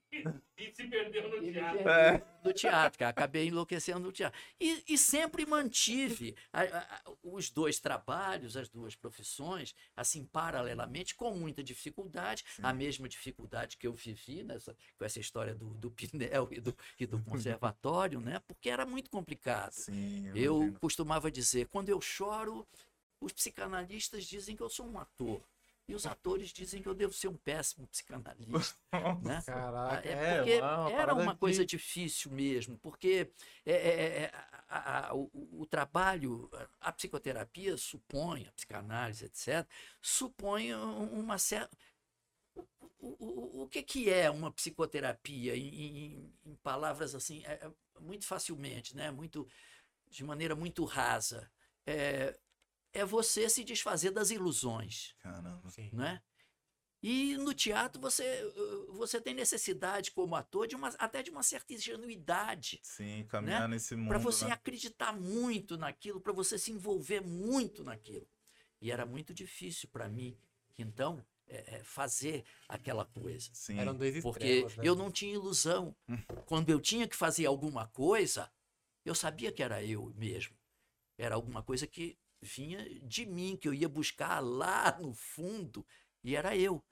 [0.57, 1.85] e se perdeu no teatro.
[1.85, 3.11] perdi Do teatro, cara.
[3.11, 4.39] Acabei enlouquecendo no teatro.
[4.59, 11.31] E, e sempre mantive a- a- os dois trabalhos, as duas profissões, assim, paralelamente, com
[11.35, 12.43] muita dificuldade.
[12.63, 16.75] A mesma dificuldade que eu vivi nessa, com essa história do, do Pinel e do,
[16.99, 18.41] e do conservatório, né?
[18.49, 19.73] Porque era muito complicado.
[19.73, 20.27] Sim.
[20.35, 20.79] Eu imagino.
[20.81, 22.67] costumava dizer, quando eu choro,
[23.21, 25.43] os psicanalistas dizem que eu sou um ator.
[25.91, 28.79] E os atores dizem que eu devo ser um péssimo psicanalista.
[29.23, 29.43] né?
[29.45, 33.33] Caraca, É é, porque uma era uma de- coisa difícil mesmo, porque
[33.67, 34.31] é, é, é,
[34.69, 35.29] a- a- o,
[35.63, 36.49] o trabalho,
[36.81, 39.69] a psicoterapia supõe, a psicanálise, etc.,
[40.01, 41.77] supõe um- uma certa.
[42.99, 47.53] O, o, o que, que é uma psicoterapia em, em- em palavras assim, é,
[47.97, 49.11] é muito facilmente, né?
[49.11, 49.49] muito,
[50.09, 51.51] de maneira muito rasa?
[51.87, 52.39] É,
[52.93, 55.69] é você se desfazer das ilusões Caramba.
[55.71, 55.91] Sim.
[55.93, 56.23] né?
[57.03, 61.43] E no teatro você, uh, você tem necessidade como ator de uma, até de uma
[61.43, 64.09] certa ingenuidade Sim, caminhar nesse mundo.
[64.09, 64.53] para você né?
[64.53, 68.29] acreditar muito naquilo, para você se envolver muito naquilo.
[68.83, 70.39] E era muito difícil para mim,
[70.77, 73.51] então, é, é, fazer aquela coisa.
[73.53, 73.79] Sim.
[73.79, 74.85] Eram dois Porque extremos, né?
[74.87, 75.97] eu não tinha ilusão.
[76.47, 78.51] Quando eu tinha que fazer alguma coisa,
[79.05, 80.57] eu sabia que era eu mesmo.
[81.19, 85.87] Era alguma coisa que vinha de mim, que eu ia buscar lá no fundo,
[86.25, 86.83] e era eu.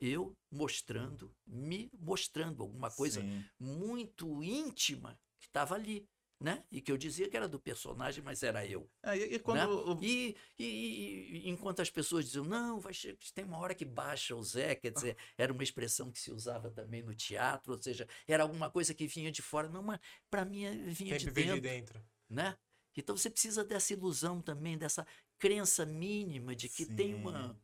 [0.00, 3.44] Eu mostrando, me mostrando alguma coisa Sim.
[3.58, 6.08] muito íntima que estava ali,
[6.40, 6.62] né?
[6.70, 8.88] E que eu dizia que era do personagem, mas era eu.
[9.02, 9.56] É, e, e quando.
[9.58, 9.66] né?
[9.66, 14.36] o- E, e- enquanto as pessoas diziam, não, vai che- tem uma hora que baixa
[14.36, 18.06] o Zé, quer dizer, era uma expressão que se usava também no teatro, ou seja,
[18.28, 19.98] era alguma coisa que vinha de fora, não, mas
[20.30, 22.06] para mim vinha Sempre de vem dentro, de dentro.
[22.30, 22.56] né?
[23.00, 25.06] Então você precisa dessa ilusão também, dessa
[25.38, 27.14] crença mínima de que tem Sim.
[27.14, 27.56] uma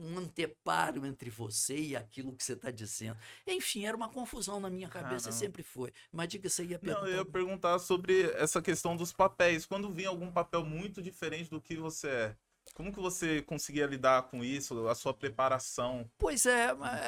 [0.00, 3.18] um anteparo entre você e aquilo que você está dizendo.
[3.44, 5.32] Enfim, era uma confusão na minha cabeça, Caramba.
[5.32, 5.92] sempre foi.
[6.12, 7.08] Mas diga, você ia Não, perguntar.
[7.08, 9.66] eu ia perguntar sobre essa questão dos papéis.
[9.66, 12.36] Quando vinha algum papel muito diferente do que você é,
[12.74, 14.86] como que você conseguia lidar com isso?
[14.86, 16.08] A sua preparação?
[16.16, 17.00] Pois é, mas,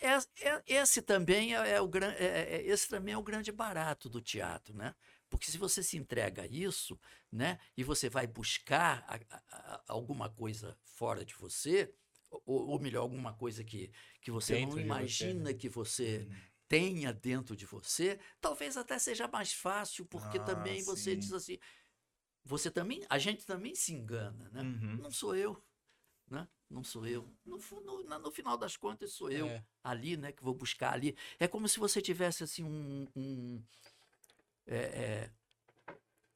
[0.00, 4.08] é- é- esse também é, é o é- é- esse também é o grande barato
[4.08, 4.94] do teatro, né?
[5.28, 6.98] Porque se você se entrega a isso,
[7.30, 9.42] né, e você vai buscar a- a-
[9.74, 11.92] a- alguma coisa fora de você,
[12.30, 15.54] ou, ou melhor, alguma coisa que, que você Dentro não de você, imagina né?
[15.54, 16.28] que você
[16.68, 21.18] tenha dentro de você, talvez até seja mais fácil, porque Ah, também você sim.
[21.18, 21.58] diz assim,
[22.44, 24.62] você também, a gente também se engana, né?
[24.62, 24.96] Uhum.
[24.96, 25.62] Não sou eu,
[26.30, 26.46] né?
[26.70, 27.26] Não sou eu.
[27.46, 29.64] No, no, no final das contas, sou eu É.
[29.82, 30.32] ali, né?
[30.32, 31.16] Que vou buscar ali.
[31.38, 33.62] É como se você tivesse assim um, um-
[34.68, 35.30] é, é,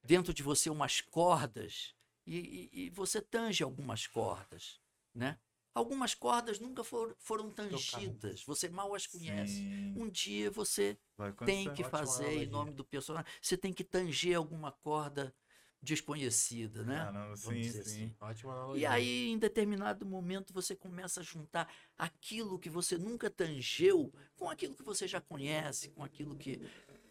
[0.05, 1.95] dentro de você umas cordas
[2.27, 2.39] e,
[2.73, 4.81] e- e você tange algumas cordas,
[5.15, 5.39] né?
[5.75, 9.55] Algumas cordas nunca for- foram tangidas, você mal as conhece.
[9.57, 10.99] Sim, Um dia você
[11.47, 15.35] tem que fazer em nome do personagem, você tem que tanger alguma corda
[15.81, 16.97] desconhecida, né?
[17.05, 17.81] Caramba, Vamos sim, sim.
[17.81, 18.17] assim.
[18.21, 18.83] Ótima analogia.
[18.83, 24.49] E aí, em determinado momento, você começa a juntar aquilo que você nunca tangeu com
[24.49, 26.61] aquilo que você já conhece, com aquilo que.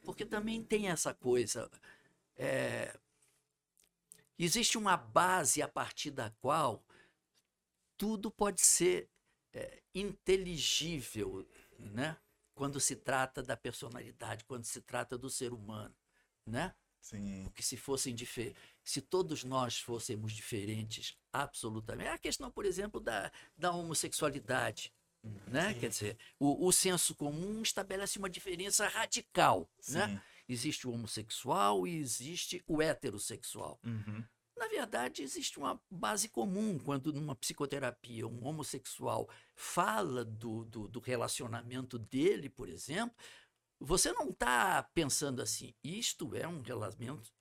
[0.04, 1.70] Porque também tem essa coisa.
[2.36, 2.98] é,
[4.38, 6.84] Existe uma base a partir da qual
[7.96, 9.08] tudo pode ser
[9.54, 11.48] é, inteligível,
[11.78, 12.18] né?
[12.56, 15.94] Quando se trata da personalidade, quando se trata do ser humano,
[16.44, 16.74] né?
[17.00, 17.44] Sim.
[17.44, 18.16] Porque se fossem
[18.84, 22.08] se todos nós fôssemos diferentes, absolutamente.
[22.08, 24.92] É a questão, por exemplo, da, da homossexualidade.
[25.48, 25.74] Né?
[25.76, 29.70] Quer dizer, o, o senso comum estabelece uma diferença radical.
[29.90, 30.08] Né?
[30.08, 30.20] Sim.
[30.48, 33.80] Existe o homossexual e existe o heterossexual.
[33.86, 34.24] Uhum.
[34.62, 41.00] Na verdade, existe uma base comum quando, numa psicoterapia, um homossexual fala do, do, do
[41.00, 43.16] relacionamento dele, por exemplo.
[43.84, 46.62] Você não está pensando assim, isto é um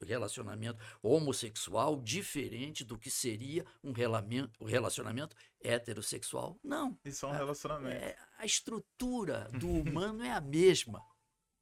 [0.01, 6.59] relacionamento, homossexual diferente do que seria um relacionamento, relacionamento heterossexual.
[6.65, 6.99] Não.
[7.05, 7.95] Isso é um relacionamento.
[7.95, 11.05] É, a estrutura do humano é a mesma.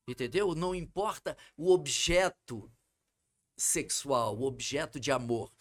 [0.06, 0.54] Entendeu?
[0.54, 2.70] Não importa o objeto
[3.58, 5.52] sexual, o objeto de amor,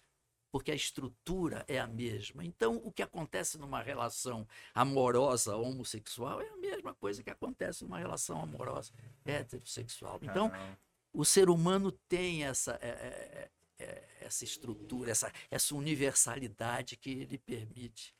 [0.57, 2.43] porque a estrutura é a mesma.
[2.43, 7.99] Então, o que acontece numa relação amorosa homossexual é a mesma coisa que acontece numa
[7.99, 8.91] relação amorosa
[9.23, 10.17] heterossexual.
[10.23, 10.79] Então, Caramba.
[11.13, 17.37] o ser humano tem essa, é, é, é, essa estrutura, essa, essa universalidade que ele
[17.37, 18.15] permite.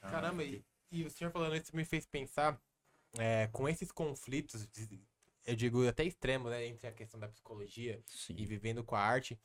[0.00, 2.58] Caramba, e, e o senhor falando isso me fez pensar
[3.18, 4.66] é, com esses conflitos,
[5.44, 8.36] eu digo até extremo, né, entre a questão da psicologia Sim.
[8.38, 9.38] e vivendo com a arte,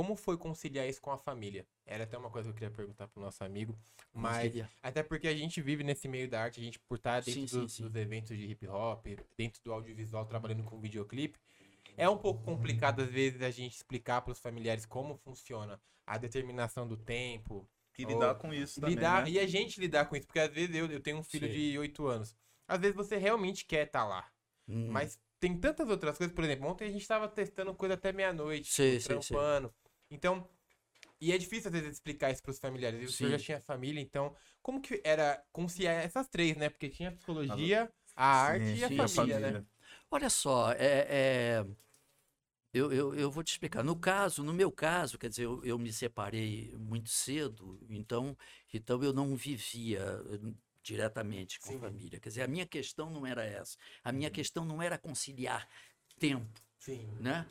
[0.00, 1.66] como foi conciliar isso com a família?
[1.84, 3.78] Era até uma coisa que eu queria perguntar pro nosso amigo,
[4.14, 4.50] mas
[4.82, 7.46] até porque a gente vive nesse meio da arte, a gente por estar dentro Sim,
[7.46, 7.82] sim, dos, sim.
[7.82, 9.04] dos eventos de hip hop,
[9.36, 11.38] dentro do audiovisual, trabalhando com videoclipe,
[11.98, 16.16] é um pouco complicado às vezes a gente explicar para os familiares como funciona a
[16.16, 19.30] determinação do tempo, E lidar com isso também, lidar, né?
[19.32, 21.72] E a gente lidar com isso, porque às vezes eu, eu tenho um filho Sei.
[21.72, 22.34] de 8 anos.
[22.66, 24.26] Às vezes você realmente quer estar lá,
[24.66, 24.86] Hum.
[24.90, 26.34] mas tem tantas outras coisas.
[26.34, 29.16] Por exemplo, ontem a gente tava testando coisa até meia-noite, tipo, sei, sei.
[29.16, 29.74] trampando.
[30.10, 30.48] Então,
[31.20, 33.00] e é difícil às vezes explicar isso pros familiares.
[33.02, 33.38] E o senhor Sim.
[33.38, 36.68] já tinha família, então, como que era conciliar essas três, né?
[36.70, 39.64] Porque tinha a psicologia, a arte Sim, e a sim, família, né?
[40.10, 41.06] Olha só, é,
[41.58, 41.64] é-
[42.72, 43.82] eu, eu, eu vou te explicar.
[43.82, 48.36] No caso, no meu caso, quer dizer, eu, eu me separei muito cedo, então,
[48.72, 50.00] então eu não vivia
[50.30, 51.76] eh, diretamente com Sim.
[51.76, 52.20] a família.
[52.20, 53.76] Quer dizer, a minha questão não era essa.
[54.04, 55.68] A minha questão não era conciliar
[56.18, 57.08] tempo, Sim.
[57.18, 57.46] né?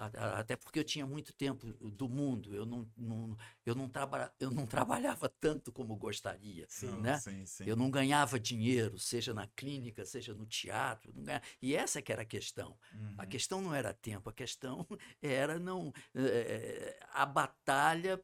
[0.00, 3.36] A- a- Até porque eu tinha muito tempo do mundo, eu não, não,
[3.66, 7.18] eu não, traba, eu não trabalhava tanto como gostaria, Sim, né?
[7.18, 7.64] sim, sim.
[7.66, 11.12] Eu não ganhava dinheiro, seja na clínica, seja no teatro.
[11.60, 12.78] E essa que era a questão.
[13.18, 13.28] A Uhum.
[13.28, 14.86] questão não era tempo, a questão
[15.20, 18.18] era não eh, a batalha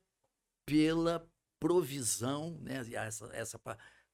[0.65, 3.61] pela provisão, né, essa, essa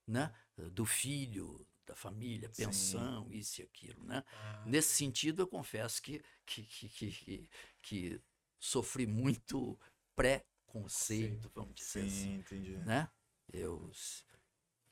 [0.06, 0.32] né,
[0.72, 2.64] do filho, da família, Sim.
[2.64, 4.24] pensão, isso e aquilo, né?
[4.32, 7.50] Ah, Nesse sentido, eu confesso que, que, que, que,
[7.82, 8.20] que-
[8.58, 9.78] sofri muito
[10.14, 12.76] preconceito, vamos dizer assim Sim, entendi.
[12.78, 13.08] né?
[13.52, 13.90] Eu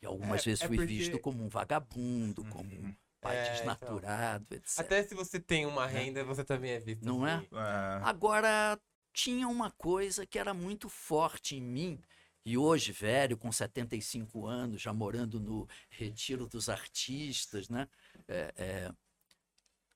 [0.03, 3.41] e algumas É- vezes é fui porque- visto como um vagabundo, como um pai É,
[3.43, 3.53] então.
[3.55, 4.81] desnaturado, etc.
[4.81, 7.37] Até se você tem uma renda, você também é visto Não é?
[7.37, 7.49] assim.
[7.53, 8.81] É, Agora,
[9.13, 12.01] tinha uma coisa que era muito forte em mim,
[12.45, 17.89] e hoje, velho, com 75 anos, já morando no Retiro dos Artistas, né?
[18.29, 18.93] É, é,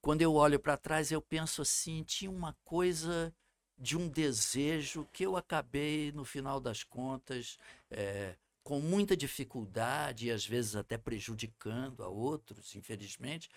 [0.00, 3.34] quando eu olho para trás, eu penso assim: tinha uma coisa
[3.76, 7.58] de um desejo que eu acabei, no final das contas,
[7.90, 13.48] é, com muita dificuldade e às vezes até prejudicando a outros, infelizmente,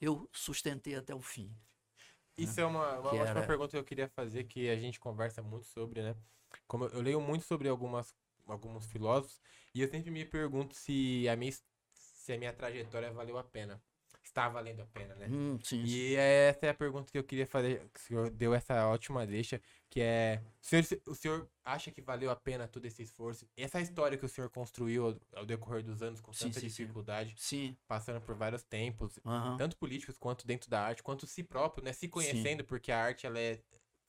[0.00, 1.50] eu sustentei até o fim.
[2.36, 5.42] Isso é uma, uma ótima era- pergunta que eu queria fazer, que a gente conversa
[5.42, 6.16] muito sobre, né?
[6.66, 8.14] Como eu, eu leio muito sobre algumas,
[8.46, 9.40] alguns filósofos,
[9.74, 11.52] e eu sempre me pergunto se a minha,
[11.94, 13.82] se a minha trajetória valeu a pena.
[14.22, 15.28] Está valendo a pena, né?
[15.28, 15.86] Hum, sim, sim.
[15.86, 19.26] E essa é a pergunta que eu queria fazer, que o senhor deu essa ótima
[19.26, 23.46] deixa, que é, o senhor, o senhor acha que valeu a pena todo esse esforço?
[23.56, 26.68] Essa história que o senhor construiu ao, ao decorrer dos anos com Sim, tanta sim,
[26.68, 27.76] dificuldade, Sim.
[27.86, 29.56] passando por vários tempos, aham.
[29.56, 31.92] tanto políticos quanto dentro da arte, quanto si próprio, né?
[31.92, 33.60] Se conhecendo, porque a arte ela é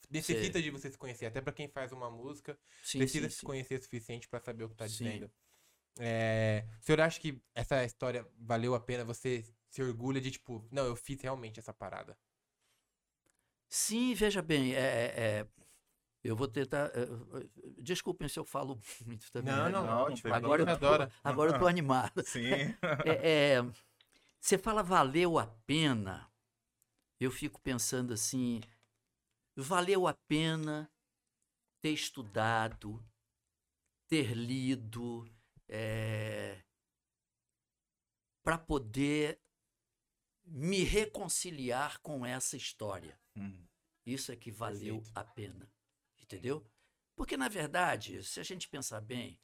[0.09, 3.39] necessita de você se conhecer, até pra quem faz uma música, Sim, precisa sim, se
[3.39, 3.45] sim.
[3.45, 5.05] conhecer o suficiente pra saber o que tá Sim.
[5.05, 5.31] dizendo.
[5.99, 9.05] É, o senhor acha que essa história valeu a pena?
[9.05, 12.17] Você se orgulha de tipo, não, eu fiz realmente essa parada.
[13.69, 15.47] Sim, veja bem, é, é-
[16.23, 16.87] Eu vou tentar.
[16.95, 17.07] eh,
[17.81, 19.53] Desculpem se eu falo muito também.
[19.53, 19.71] Não, né?
[19.71, 20.33] não, Não, não ótimo.
[20.33, 20.87] Agora eu, tô,
[21.23, 22.23] agora eu tô animado.
[22.25, 22.75] Sim.
[23.05, 23.63] É, é,
[24.41, 26.29] você fala valeu a pena,
[27.19, 28.61] eu fico pensando assim,
[29.55, 30.91] valeu a pena
[31.81, 33.03] ter estudado,
[34.07, 35.29] ter lido,
[38.43, 39.39] para poder
[40.45, 43.19] me reconciliar com essa história.
[43.35, 43.65] Hum,
[44.05, 45.17] Isso é que valeu Perfeito.
[45.17, 45.71] a pena.
[46.19, 46.65] Entendeu?
[47.15, 49.39] Porque, na verdade, se a gente pensar bem,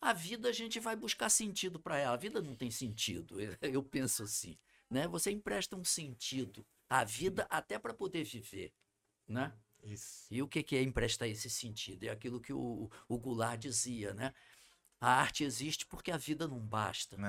[0.00, 2.14] a vida a gente vai buscar sentido para ela.
[2.14, 3.36] A vida não tem sentido.
[3.60, 4.58] Eu penso assim.
[4.88, 5.06] Né?
[5.08, 8.72] Você empresta um sentido à vida até para poder viver.
[9.28, 9.52] Né?
[9.84, 10.32] Isso.
[10.32, 12.04] E o que que é emprestar esse sentido?
[12.04, 14.32] É aquilo que o, o Goulart dizia, né?
[15.00, 17.16] A arte existe porque a vida não basta.
[17.16, 17.20] é,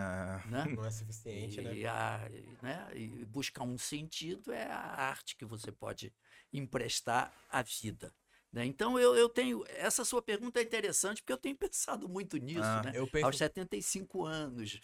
[0.46, 0.64] Né?
[0.76, 1.74] Não é suficiente, né?
[1.76, 2.30] E, a-
[2.62, 6.14] né, e buscar um sentido é a arte que você pode
[6.52, 8.14] emprestar à vida.
[8.52, 8.66] né?
[8.66, 9.64] Então eu, eu tenho.
[9.70, 12.92] Essa sua pergunta é interessante porque eu tenho pensado muito nisso, Ah, né?
[12.94, 13.26] Eu penso.
[13.26, 14.80] Aos 75 anos,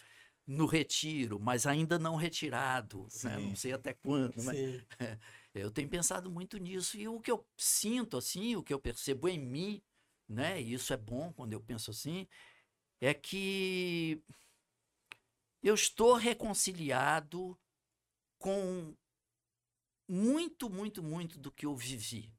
[0.49, 3.07] no retiro, mas ainda não retirado.
[3.23, 3.37] né?
[3.37, 4.81] Não sei até quando, mas Sim.
[5.53, 6.97] eu tenho pensado muito nisso.
[6.97, 9.79] E o que eu sinto, assim, o que eu percebo em mim,
[10.27, 10.59] né?
[10.59, 12.27] E isso é bom quando eu penso assim,
[12.99, 14.23] é que
[15.61, 17.55] eu estou reconciliado
[18.39, 18.95] com
[20.07, 22.33] muito, muito, muito do que eu vivi,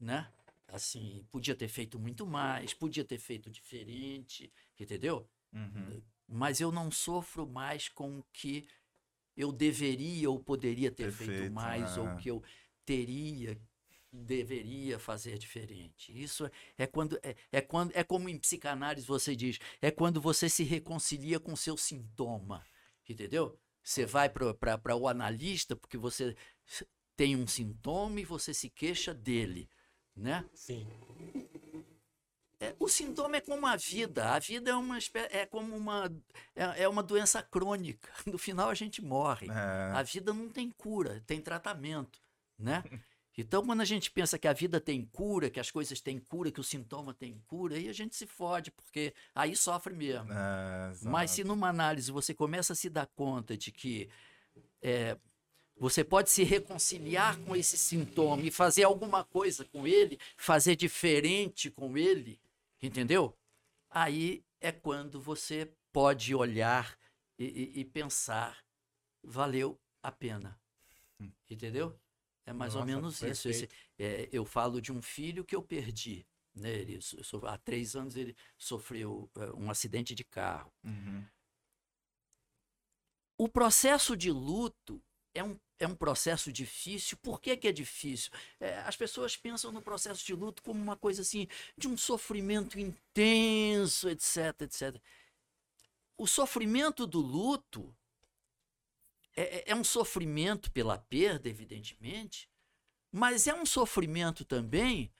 [0.00, 0.32] né?
[0.68, 4.50] Assim, podia ter feito muito mais, podia ter feito diferente,
[4.80, 5.28] entendeu?
[5.52, 6.02] uhum,
[6.32, 8.66] Mas eu não sofro mais com o que
[9.36, 12.16] eu deveria ou poderia ter feito Perfeito, mais, ou é.
[12.16, 12.42] que eu
[12.86, 13.60] teria,
[14.10, 16.10] deveria fazer diferente.
[16.10, 20.48] Isso é quando é, é quando é como em psicanálise você diz, é quando você
[20.48, 22.64] se reconcilia com o seu sintoma,
[23.08, 23.58] entendeu?
[23.82, 26.34] Você vai para o analista porque você
[27.14, 29.68] tem um sintoma e você se queixa dele,
[30.16, 30.48] né?
[30.54, 30.86] Sim.
[32.62, 34.30] É, o sintoma é como a vida.
[34.30, 34.98] A vida é uma
[35.30, 36.12] é como uma
[36.54, 38.08] é, é uma doença crônica.
[38.26, 39.48] No final a gente morre.
[39.50, 42.20] é, A vida não tem cura, tem tratamento,
[42.58, 42.84] né?
[43.36, 46.52] Então, quando a gente pensa que a vida tem cura, que as coisas têm cura,
[46.52, 50.30] que o sintoma tem cura, aí a gente se fode, porque aí sofre mesmo.
[50.30, 54.08] é, Mas se numa análise você começa a se dar conta de que
[54.82, 55.16] é,
[55.78, 61.70] você pode se reconciliar com esse sintoma e fazer alguma coisa com ele, fazer diferente
[61.70, 62.38] com ele,
[62.82, 63.36] entendeu?
[63.90, 66.98] Aí é quando você pode olhar
[67.38, 68.64] e, e- e pensar,
[69.22, 70.60] valeu a pena,
[71.48, 71.98] entendeu?
[72.46, 73.48] É mais ou Nossa, menos isso.
[73.48, 73.74] Esse- perfeito.
[73.98, 76.26] é, eu falo de um filho que eu perdi.
[76.54, 76.70] Né?
[76.70, 80.72] Ele, so- há três anos ele sofreu é, um acidente de carro.
[80.84, 81.24] uhum,
[83.38, 85.02] O processo de luto
[85.34, 87.16] é um, é um processo difícil.
[87.18, 88.30] Por que, que é difícil?
[88.60, 92.78] É, as pessoas pensam no processo de luto como uma coisa assim, de um sofrimento
[92.78, 95.00] intenso, etc, etc.
[96.16, 97.94] O sofrimento do luto
[99.36, 102.48] é, é- é um sofrimento pela perda, evidentemente,
[103.12, 105.12] mas é um sofrimento também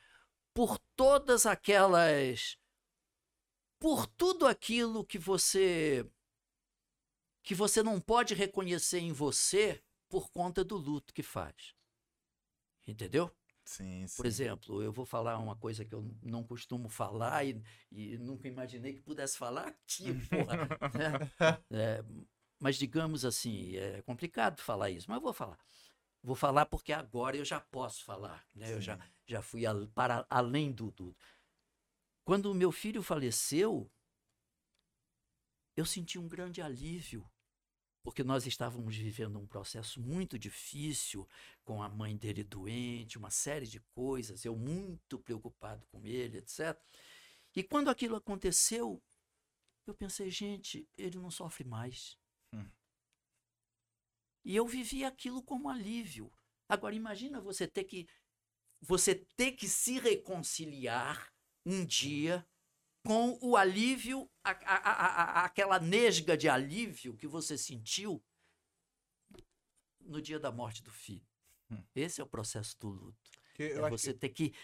[0.54, 2.58] por todas aquelas.
[3.78, 6.06] por tudo aquilo que você
[7.42, 9.82] que você não pode reconhecer em você
[10.12, 11.74] por conta do luto que faz.
[12.86, 13.34] Entendeu?
[13.64, 14.14] sim, sim.
[14.14, 18.46] Por exemplo, eu vou falar uma coisa que eu não costumo falar e, e nunca
[18.46, 20.58] imaginei que pudesse falar aqui, porra.
[20.92, 21.62] né?
[21.70, 22.04] É,
[22.60, 25.58] mas digamos assim, é complicado falar isso, mas eu vou falar.
[26.22, 28.70] Vou falar porque agora eu já posso falar, né?
[28.70, 29.62] Eu já, já fui
[29.94, 31.16] para além do, do.
[32.22, 33.90] Quando o meu filho faleceu,
[35.74, 37.26] eu senti um grande alívio,
[38.02, 41.28] porque nós estávamos vivendo um processo muito difícil,
[41.64, 46.76] com a mãe dele doente, uma série de coisas, eu muito preocupado com ele, etc.
[47.54, 49.02] E quando aquilo aconteceu,
[49.86, 52.18] eu pensei, gente, ele não sofre mais.
[52.52, 52.68] Hum.
[54.44, 56.32] E eu vivi aquilo como alívio.
[56.68, 58.08] Agora imagina você ter que
[58.80, 61.32] você ter que se reconciliar
[61.64, 62.44] um dia
[63.04, 68.22] com o alívio, a- a- a- a- aquela nesga de alívio que você sentiu
[70.00, 71.26] no dia da morte do filho.
[71.70, 71.82] Hum.
[71.94, 73.30] Esse é o processo do luto.
[73.54, 74.56] Que É você ter que que-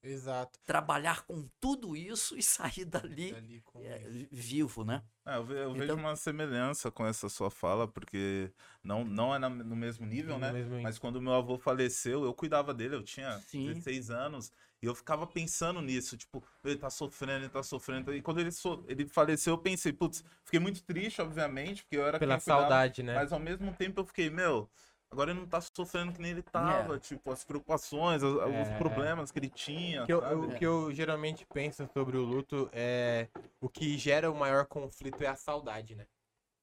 [0.00, 0.58] Exato.
[0.64, 3.98] trabalhar com tudo isso e sair dali Ali com é,
[4.30, 5.04] vivo, né?
[5.26, 8.52] É, eu, ve- eu vejo Então- uma semelhança com essa sua fala, porque
[8.82, 10.52] não, não é na- no mesmo nível, No né?
[10.52, 13.66] mesmo- Mas quando meu avô faleceu, eu cuidava dele, eu tinha Sim.
[13.66, 14.52] 16 anos,
[14.82, 18.14] e eu ficava pensando nisso, tipo, ele tá sofrendo, ele tá sofrendo.
[18.14, 22.06] E quando ele, so- ele faleceu, eu pensei, putz, fiquei muito triste, obviamente, porque eu
[22.06, 23.14] era Pela quem cuidava, saudade, né?
[23.14, 24.70] Mas ao mesmo tempo eu fiquei, meu,
[25.10, 26.96] agora ele não tá sofrendo que nem ele tava.
[26.96, 26.98] É.
[27.00, 28.78] Tipo, as preocupações, os É.
[28.78, 30.02] problemas que ele tinha.
[30.04, 30.34] O que eu, sabe?
[30.34, 33.28] o que eu geralmente penso sobre o luto é
[33.60, 36.06] o que gera o maior conflito é a saudade, né?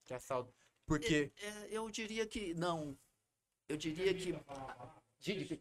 [0.05, 0.55] Que a saudade.
[0.87, 1.31] Porque.
[1.41, 2.53] É, eu diria que.
[2.53, 2.95] Não.
[3.67, 4.37] Eu diria que.
[5.19, 5.59] Diga-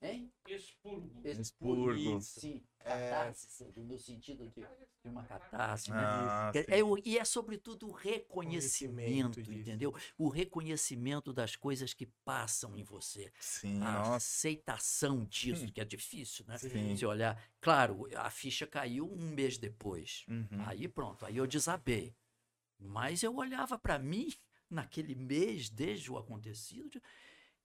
[0.00, 0.32] Hein?
[0.46, 1.20] Expurgo.
[1.28, 2.20] Expurgo.
[2.20, 2.62] Sim.
[2.80, 3.10] É.
[3.10, 5.90] Catarse, no sentido de, de uma catarse.
[5.90, 5.96] né?
[6.00, 9.58] Ah, é e é sobretudo o reconhecimento, Reconhecimento disso.
[9.60, 9.94] entendeu?
[10.16, 13.32] O reconhecimento das coisas que passam em você.
[13.40, 14.14] Sim, A nossa.
[14.16, 15.72] aceitação disso, Hum.
[15.72, 16.56] que é difícil, né?
[16.56, 16.96] Sim.
[16.96, 17.42] Se olhar.
[17.60, 20.24] Claro, a ficha caiu um mês depois.
[20.28, 20.46] Uhum.
[20.64, 22.14] Aí pronto, aí eu desabei.
[22.78, 24.32] Mas eu olhava para mim
[24.70, 27.02] naquele mês, desde o acontecido, de-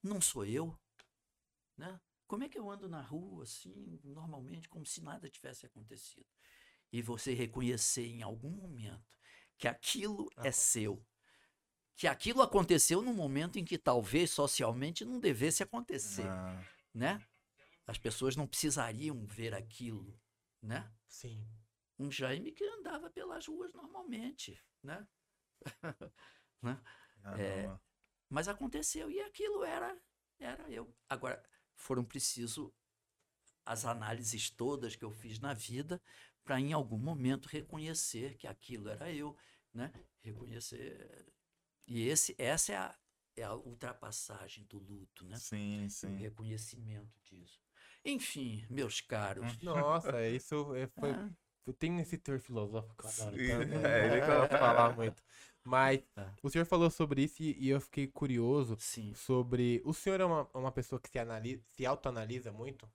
[0.01, 0.76] não sou eu,
[1.77, 1.99] né?
[2.34, 6.26] Como é que eu ando na rua assim, normalmente, como se nada tivesse acontecido?
[6.91, 9.19] E você reconhecer em algum momento
[9.55, 10.61] que aquilo é Acontece.
[10.61, 11.05] seu.
[11.95, 16.60] Que aquilo aconteceu num momento em que talvez socialmente não devesse acontecer, Ah,
[16.91, 17.23] né?
[17.85, 20.19] As pessoas não precisariam ver aquilo,
[20.60, 20.91] né?
[21.05, 21.47] Sim.
[21.99, 25.07] um Jaime que andava pelas ruas normalmente, né?
[27.22, 27.80] caramba.
[28.27, 29.95] Mas aconteceu e aquilo era
[30.39, 30.91] era eu.
[31.07, 32.74] Agora foram preciso
[33.66, 36.02] as análises todas que eu fiz na vida
[36.44, 39.36] para em algum momento reconhecer que aquilo era eu,
[39.74, 39.91] né?
[40.22, 41.26] Reconhecer
[41.88, 42.95] e esse essa é a,
[43.38, 45.38] é a ultrapassagem do luto, né?
[45.38, 46.18] Sim, O sim.
[46.18, 47.60] reconhecimento disso.
[48.06, 49.44] Enfim, meus caros.
[49.64, 51.16] Nossa, isso é- foi.
[51.66, 53.74] Eu tenho esse teor filosófico, eu adoro Sim, tanto.
[53.88, 55.24] é, ele de falar muito.
[55.64, 56.34] Mas Tá.
[56.41, 59.14] o senhor falou sobre isso e e eu fiquei curioso sim.
[59.14, 59.81] sobre.
[59.85, 62.88] O senhor é uma, uma pessoa que se, analisa, se autoanalisa muito?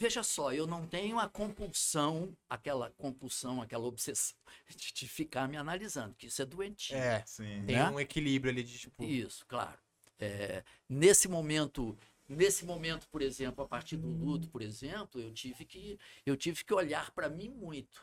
[0.00, 4.36] Veja só, eu não tenho a compulsão, aquela compulsão, aquela obsessão
[4.76, 6.96] de, de ficar me analisando, que isso é doentio.
[6.96, 7.24] É.
[7.26, 7.64] Sim.
[7.66, 7.90] Tem Né?
[7.90, 9.02] um equilíbrio ali de tipo.
[9.02, 9.76] Isso, claro.
[10.20, 11.96] É, nesse momento,
[12.28, 16.64] nesse momento, por exemplo, a partir do luto, por exemplo, eu tive que eu tive
[16.64, 18.02] que olhar para mim muito,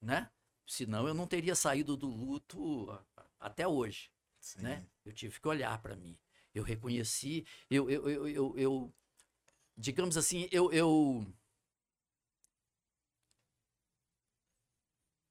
[0.00, 0.30] né?
[0.66, 2.88] Senão eu não teria saído do luto
[3.40, 4.10] até hoje.
[4.40, 4.62] sim.
[4.62, 4.86] né?
[5.04, 6.18] Eu tive que olhar para mim.
[6.54, 8.94] Eu reconheci, eu, eu, eu, eu, eu-
[9.76, 11.26] digamos assim, eu, eu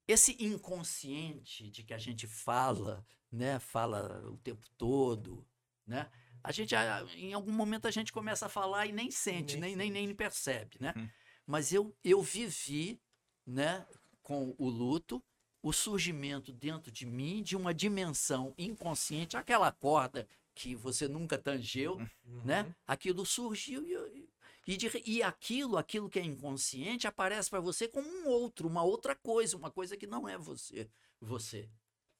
[0.06, 5.46] esse inconsciente de que a gente fala, né, fala o tempo todo,
[5.86, 6.10] né?
[6.46, 6.74] A gente
[7.16, 10.14] em algum momento a gente começa a falar e nem sente, nem Nem nem, nem,
[10.14, 10.94] percebe, né?
[10.96, 11.08] Hum.
[11.46, 13.00] Mas eu eu vivi,
[13.46, 13.84] né,
[14.22, 15.22] com o luto,
[15.62, 21.96] o surgimento dentro de mim de uma dimensão inconsciente, aquela corda que você nunca tangeu,
[21.96, 22.42] Uhum.
[22.44, 22.74] né?
[22.86, 24.28] Aquilo surgiu e,
[24.66, 28.82] e, de e aquilo, aquilo que é inconsciente aparece para você como um outro, uma
[28.82, 30.88] outra coisa, uma coisa que não é você,
[31.20, 31.68] você,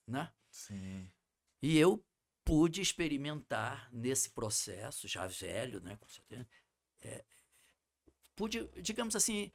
[0.06, 0.32] né?
[0.50, 1.10] Sim.
[1.62, 2.04] E eu
[2.46, 6.46] pude experimentar nesse processo, já velho, né, com certeza,
[7.02, 7.24] é,
[8.36, 9.50] pude, digamos assim,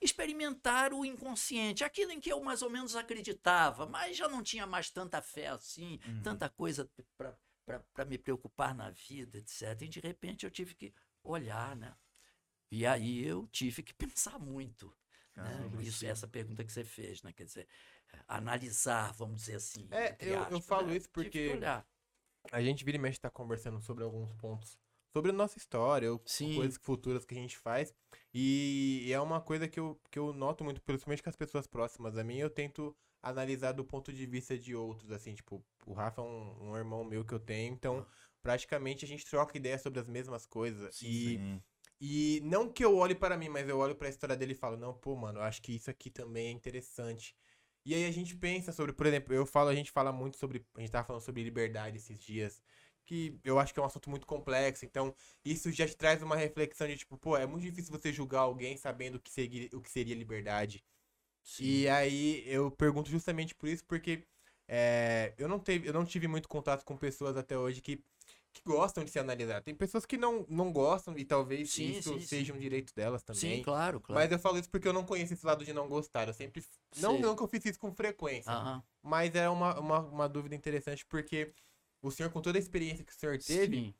[0.00, 4.66] experimentar o inconsciente, aquilo em que eu mais ou menos acreditava, mas já não tinha
[4.66, 6.22] mais tanta fé assim, Uhum.
[6.22, 6.88] tanta coisa
[7.94, 9.82] para me preocupar na vida, etc.
[9.82, 10.94] E de repente eu tive que
[11.24, 11.94] olhar, né?
[12.70, 14.94] E aí eu tive que pensar muito.
[15.36, 15.42] Né?
[15.44, 16.06] Caramba, Isso, sim.
[16.06, 17.32] essa pergunta que você fez, né?
[17.32, 17.68] Quer dizer,
[18.26, 19.88] analisar, vamos dizer assim.
[19.90, 20.96] É, eu- eu aspas, falo né?
[20.96, 21.48] isso porque-.
[22.50, 24.78] A gente vira e mexe tá conversando sobre alguns pontos.
[25.12, 26.54] Sobre a nossa história, ou Sim.
[26.54, 27.94] coisas futuras que a gente faz.
[28.32, 32.16] E é uma coisa que eu, que eu noto muito, principalmente com as pessoas próximas
[32.16, 36.20] a mim, eu tento analisar do ponto de vista de outros, assim, tipo, o Rafa
[36.20, 38.06] é um, um irmão meu que eu tenho, então
[38.42, 41.00] praticamente a gente troca ideia sobre as mesmas coisas.
[41.02, 41.62] E, Sim.
[42.00, 44.56] e não que eu olhe para mim, mas eu olho para a história dele e
[44.56, 47.34] falo, não, pô, mano, eu acho que isso aqui também é interessante.
[47.88, 50.62] E aí a gente pensa sobre, por exemplo, eu falo, a gente fala muito sobre,
[50.76, 52.60] a gente tava falando sobre liberdade esses dias,
[53.06, 56.36] que eu acho que é um assunto muito complexo, então isso já te traz uma
[56.36, 59.80] reflexão de tipo, pô, é muito difícil você julgar alguém sabendo o que seria, o
[59.80, 60.84] que seria liberdade.
[61.58, 64.22] E aí eu pergunto justamente por isso, porque
[64.68, 68.04] é, eu, não teve, eu não tive muito contato com pessoas até hoje que,
[68.58, 69.62] que gostam de se analisar.
[69.62, 72.26] Tem pessoas que não, não gostam e talvez Sim, isso sim, sim.
[72.26, 73.40] seja um direito delas também.
[73.40, 74.20] Sim, claro, claro.
[74.22, 76.28] Mas eu falo isso porque eu não conheço esse lado de não gostar.
[76.28, 76.64] Eu sempre.
[76.96, 78.50] Não, não que eu fiz isso com frequência.
[78.52, 78.82] Aham.
[79.02, 81.52] Mas é uma, uma, uma dúvida interessante, porque
[82.02, 83.94] o senhor, com toda a experiência que o senhor teve, Sim.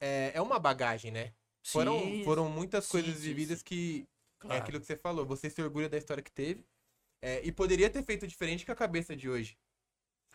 [0.00, 1.32] é, é uma bagagem, né?
[1.64, 3.64] Foram, Sim, foram muitas sim, coisas sim, vividas sim.
[3.64, 4.08] que.
[4.48, 4.62] É claro.
[4.62, 5.24] aquilo que você falou.
[5.26, 6.64] Você se orgulha da história que teve.
[7.22, 9.56] é, e poderia ter feito diferente com a cabeça de hoje.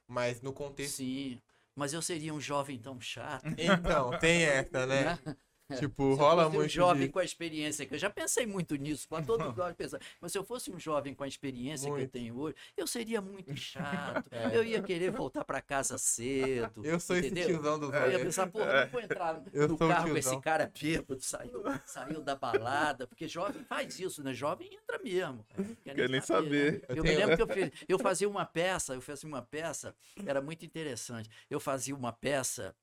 [0.08, 0.96] Mas no contexto.
[0.98, 1.42] Sim.
[1.78, 3.46] Mas eu seria um jovem tão chato.
[3.56, 5.20] Então, tem essa, né?
[5.24, 5.36] né?
[5.76, 7.10] Tipo, Se rola eu fosse muito um jovem de...
[7.12, 10.00] com a experiência que eu já pensei muito nisso, para todo jovem pensar.
[10.22, 12.12] Mas se eu fosse um jovem com a experiência que eu Muito.
[12.12, 14.26] tenho hoje, eu seria muito chato.
[14.54, 16.86] Eu ia querer voltar para casa cedo.
[16.86, 16.92] É.
[16.94, 17.48] Eu sou esse entendeu?
[17.48, 20.72] tiozão dos Eu ia pensar, porra, não vou entrar Eu no carro com esse cara
[20.82, 24.34] bêbado, saiu, saiu da balada, porque jovem faz isso, né?
[24.34, 25.46] Jovem entra mesmo.
[25.84, 26.74] Quer Quer nem saber.
[26.74, 26.82] né?
[26.90, 29.42] Eu, Eu me tenho- lembro que eu, fiz, eu fazia uma peça, eu fazia uma
[29.42, 29.94] peça,
[30.26, 31.30] era muito interessante.
[31.50, 32.74] Eu fazia uma peça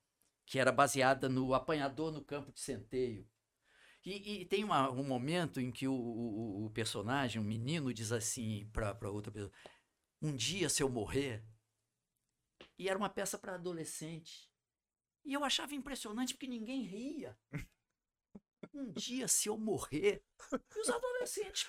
[0.45, 3.27] que era baseada no apanhador no campo de centeio.
[4.05, 8.11] E, e tem uma- um momento em que o, o- o personagem, um menino, diz
[8.11, 9.51] assim para outra pessoa:
[10.21, 11.43] Um dia, se eu morrer.
[12.77, 14.49] E era uma peça para adolescente.
[15.23, 17.37] E eu achava impressionante porque ninguém ria.
[18.73, 20.23] Um dia, se eu morrer.
[20.75, 21.67] E os adolescentes.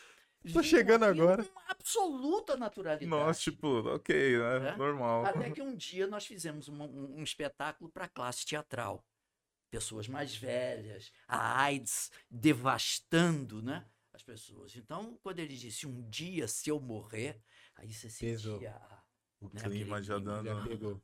[0.53, 1.44] Tô chegando agora.
[1.44, 3.07] Com absoluta naturalidade.
[3.07, 4.71] Nossa, tipo, ok, né?
[4.71, 4.77] É?
[4.77, 5.25] Normal.
[5.25, 9.05] Até que um dia nós fizemos um, um- um espetáculo para classe teatral.
[9.71, 14.75] Pessoas mais velhas, a AIDS devastando né, as pessoas.
[14.77, 17.41] Então, quando ele disse um dia se eu morrer,
[17.77, 18.55] aí você Pesou.
[18.55, 18.81] sentia
[19.41, 21.03] O né, clima já dando.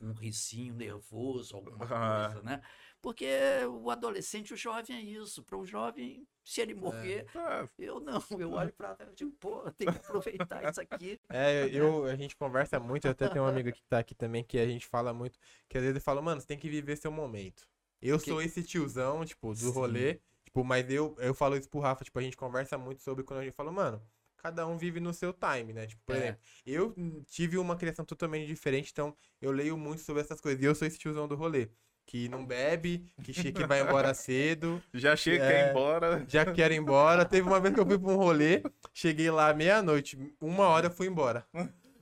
[0.00, 2.26] Um risinho nervoso, alguma Ah.
[2.32, 2.62] coisa, né?
[3.00, 3.26] Porque
[3.70, 5.42] o adolescente, o jovem é isso.
[5.42, 8.22] Para o jovem, se ele morrer, Ah, eu não.
[8.40, 11.18] Eu olho para eu digo, pô, tem que aproveitar isso aqui.
[11.30, 14.44] É, eu, a gente conversa muito, eu até tenho um amigo que tá aqui também,
[14.44, 15.38] que a gente fala muito,
[15.68, 17.66] que às vezes ele fala, mano, você tem que viver seu momento.
[18.00, 19.70] Eu Que- sou esse tiozão, tipo, do Sim.
[19.72, 23.24] rolê, tipo, mas eu, eu falo isso pro Rafa, tipo, a gente conversa muito sobre
[23.24, 24.02] quando a gente fala, mano,
[24.36, 25.86] cada um vive no seu time, né?
[25.86, 26.18] Tipo, por É.
[26.18, 26.94] exemplo, eu
[27.26, 30.86] tive uma criação totalmente diferente, então eu leio muito sobre essas coisas, e eu sou
[30.86, 31.70] esse tiozão do rolê.
[32.06, 35.70] Que não bebe, que, que vai embora cedo, já chega É.
[35.70, 36.24] embora.
[36.28, 37.24] já quer ir embora.
[37.24, 38.62] Teve uma vez que eu fui pra um rolê,
[38.92, 41.46] cheguei lá meia-noite, uma hora eu fui embora.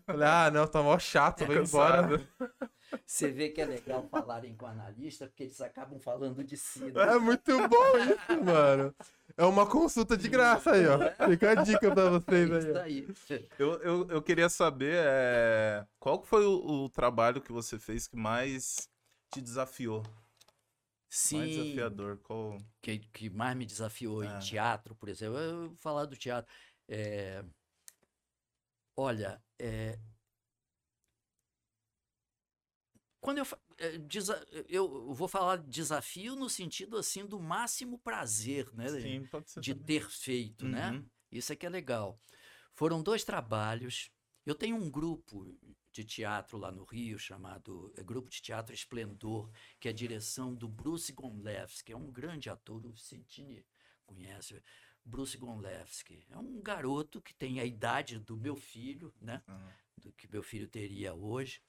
[0.04, 2.20] Falei, ah, não, tá mó chato, vou embora.
[3.06, 6.80] Você vê que é legal falarem com analista, porque eles acabam falando de si.
[6.92, 7.14] né?
[7.14, 8.94] É muito bom isso, mano.
[9.34, 10.98] É uma consulta de graça aí, ó.
[11.30, 13.08] Fica a dica pra vocês isso aí.
[13.58, 18.16] Eu, eu, eu queria saber é, qual foi o, o trabalho que você fez que
[18.16, 18.90] mais
[19.32, 20.02] te desafiou?
[20.02, 22.18] Mais Sim, desafiador?
[22.18, 22.58] Qual...
[22.80, 24.26] que, que mais me desafiou É.
[24.26, 25.38] em teatro, por exemplo.
[25.38, 26.52] Eu vou falar do teatro.
[26.88, 27.44] É,
[28.96, 29.98] Olha, é,
[33.20, 33.46] quando eu,
[33.78, 38.88] é, desa- eu vou falar de desafio no sentido assim do máximo prazer, né?
[38.88, 39.60] Sim, pode ser.
[39.60, 39.86] de também.
[39.86, 40.90] ter feito, né?
[40.90, 41.06] Uhum.
[41.30, 42.18] Isso é que é legal.
[42.74, 44.10] Foram dois trabalhos.
[44.44, 45.56] Eu tenho um grupo
[45.92, 50.54] de teatro lá no Rio chamado é, Grupo de Teatro Esplendor, que é a direção
[50.54, 53.64] do Bruce Gonlewski, que é um grande ator, o Vicentini
[54.06, 54.62] conhece.
[55.04, 59.42] Bruce Gonlewski é um garoto que tem a idade do meu filho, né?
[59.48, 61.60] Ah, Do que meu filho teria hoje.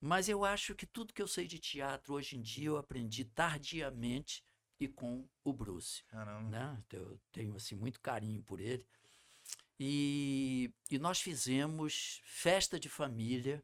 [0.00, 3.24] Mas eu acho que tudo que eu sei de teatro hoje em dia eu aprendi
[3.24, 4.44] tardiamente
[4.78, 6.48] e com o Bruce caramba.
[6.48, 6.82] né?
[6.86, 8.86] Então, Eu tenho assim muito carinho por ele.
[9.78, 13.62] E, e nós fizemos festa de família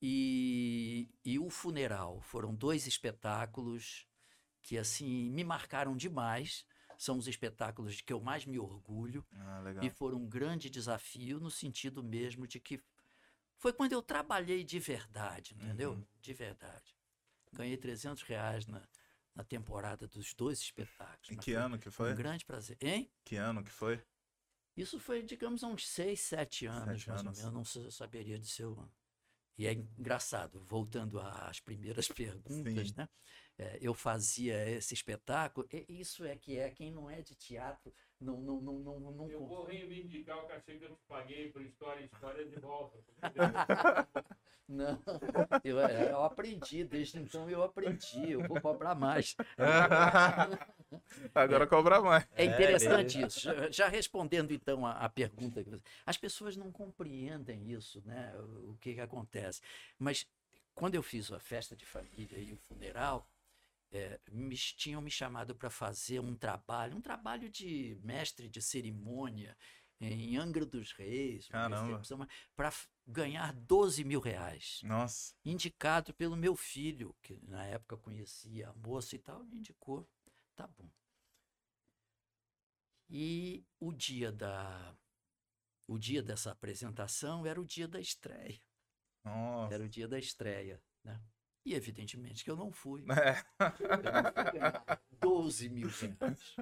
[0.00, 2.20] e, e o funeral.
[2.22, 4.06] Foram dois espetáculos
[4.62, 6.64] que assim me marcaram demais.
[6.98, 9.84] São os espetáculos de que eu mais me orgulho Ah, legal.
[9.84, 12.80] e foram um grande desafio no sentido mesmo de que
[13.56, 15.92] foi quando eu trabalhei de verdade, entendeu?
[15.92, 16.06] Uhum.
[16.20, 16.96] De verdade.
[17.52, 18.82] Ganhei 300 reais na,
[19.34, 21.30] na temporada dos dois espetáculos.
[21.30, 22.14] Em que foi ano que um foi?
[22.14, 22.76] grande prazer.
[22.80, 23.10] Hein?
[23.24, 24.02] Que ano que foi?
[24.76, 27.20] Isso foi, digamos, há uns 6, 7 anos, Sete mais anos.
[27.20, 27.40] ou menos.
[27.44, 28.66] Eu não sa- saberia dizer.
[28.66, 28.88] o-
[29.58, 32.94] E é engraçado, voltando às primeiras perguntas, Sim.
[32.96, 33.08] né?
[33.58, 35.68] É, eu fazia esse espetáculo.
[35.70, 37.92] e Isso é que é quem não é de teatro,
[38.22, 41.62] não, não, não, não, não, Eu vou reivindicar o cachê que eu te paguei por
[41.62, 42.98] história história de volta.
[44.68, 44.98] Não,
[45.62, 49.36] eu, é, eu aprendi, desde então eu aprendi, eu vou cobrar mais.
[51.34, 52.26] Agora cobra mais.
[52.34, 53.40] É interessante isso.
[53.40, 58.32] Já, já respondendo então a, a pergunta, que você- as pessoas não compreendem isso, né?
[58.36, 59.60] O, o que, que acontece.
[59.98, 60.26] Mas
[60.74, 63.26] quando eu fiz a festa de família e o funeral,
[63.92, 69.56] é, me, tinham me chamado para fazer um trabalho, um trabalho de mestre de cerimônia
[70.00, 71.48] em Angra dos Reis,
[72.56, 72.72] para
[73.06, 75.34] ganhar 12 mil reais Nossa.
[75.44, 80.08] indicado pelo meu filho, que na época conhecia a moça e tal, me indicou.
[80.56, 80.90] Tá bom.
[83.08, 84.96] E o dia da
[85.86, 88.60] o dia dessa apresentação era o dia da estreia.
[89.24, 89.74] Nossa.
[89.74, 91.20] Era o dia da estreia, né?
[91.64, 93.04] E evidentemente que eu não fui.
[93.10, 93.44] É.
[93.80, 96.56] Eu não fui ganhar 12 mil reais,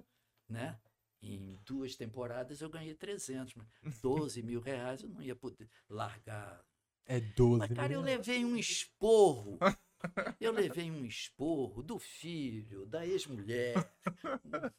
[0.49, 0.79] né?
[1.23, 3.67] Em duas temporadas eu ganhei 300, mas
[4.01, 6.65] 12 mil reais eu não ia poder largar
[7.07, 8.07] É 12 mas, cara, eu mil.
[8.07, 9.59] levei um esporro
[10.41, 13.75] Eu levei um esporro do filho, da ex-mulher,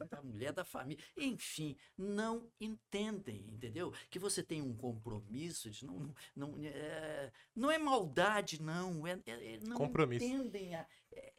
[0.10, 1.04] da mulher da família.
[1.16, 3.94] Enfim, não entendem, entendeu?
[4.10, 6.00] Que você tem um compromisso de não.
[6.00, 9.06] Não, não, é, não é maldade, não.
[9.06, 10.26] É, é- é- não Compromisso.
[10.26, 10.88] entendem a-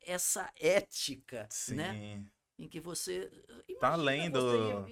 [0.01, 1.75] essa ética, Sim.
[1.75, 2.25] né?
[2.59, 3.31] Em que você.
[3.81, 4.87] Tá além do-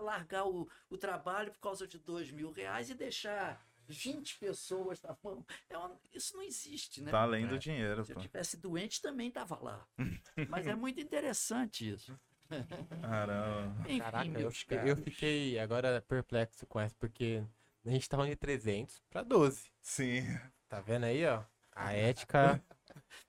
[0.00, 5.16] largar o, o trabalho por causa de dois mil reais e deixar 20 pessoas na
[5.22, 5.44] mão.
[5.68, 7.10] É uma- isso não existe, né?
[7.10, 7.58] Tá além do É.
[7.58, 8.20] dinheiro, Se eu pô.
[8.22, 9.86] tivesse doente, também tava lá.
[10.48, 12.18] Mas é muito interessante isso.
[13.00, 13.74] Caramba.
[13.88, 14.52] Enfim, Caraca, eu
[14.86, 17.42] eu fiquei agora perplexo com essa, porque
[17.84, 19.70] a gente tava de 300 pra 12.
[19.80, 20.22] Sim.
[20.68, 21.42] Tá vendo aí, ó?
[21.72, 22.62] A ética.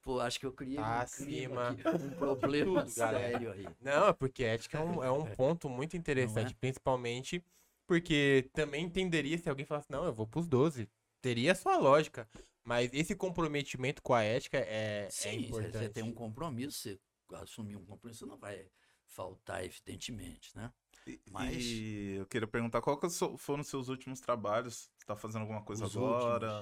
[0.02, 1.70] Pô, acho que eu criei Tá um acima.
[1.70, 3.30] aqui, um problema Tudo, galera.
[3.32, 3.68] sério aí.
[3.82, 7.44] Não, é porque ética é um, é um ponto muito interessante, principalmente
[7.90, 10.88] porque também entenderia se alguém falasse, não, eu vou pros 12.
[11.24, 12.30] Teria a sua lógica.
[12.64, 15.78] Mas esse comprometimento com a ética é, é Sim, você- importante.
[15.80, 17.00] você tem um compromisso, você
[17.34, 18.70] assumir um compromisso, não vai
[19.08, 20.72] faltar, evidentemente, né?
[21.08, 24.92] E, Mas- e eu queria perguntar qual que so- foram os seus últimos trabalhos?
[25.00, 26.62] Você tá fazendo alguma coisa Os agora?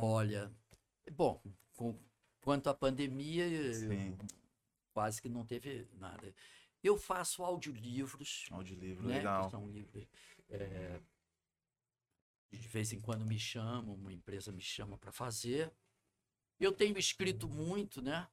[0.00, 0.50] Olha,
[1.12, 1.42] bom,
[1.76, 1.98] com-
[2.40, 3.44] quanto à pandemia,
[4.94, 6.34] quase que não teve nada.
[6.82, 9.16] Eu faço audiolivros, Audiolivro, né?
[9.16, 9.44] legal.
[9.44, 10.06] Que são livros.
[10.48, 11.00] é,
[12.50, 15.72] de vez em quando me chamam, uma empresa me chama para fazer.
[16.58, 18.28] Eu tenho escrito muito, né?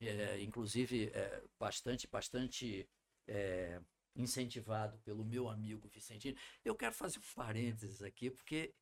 [0.00, 2.88] É, inclusive, é, bastante, bastante
[3.26, 3.80] é,
[4.14, 6.36] incentivado pelo meu amigo Vicentino.
[6.64, 8.74] Eu quero fazer um parênteses aqui, porque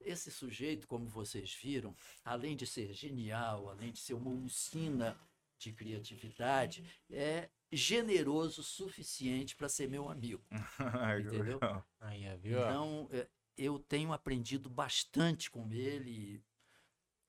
[0.00, 1.94] esse sujeito, como vocês viram,
[2.24, 5.18] além de ser genial, além de ser uma usina
[5.58, 10.44] de criatividade, é generoso o suficiente para ser meu amigo.
[11.20, 11.58] Entendeu?
[12.00, 12.58] Aí, viu?
[12.58, 13.26] Então, é,
[13.56, 16.44] eu tenho aprendido bastante com ele e,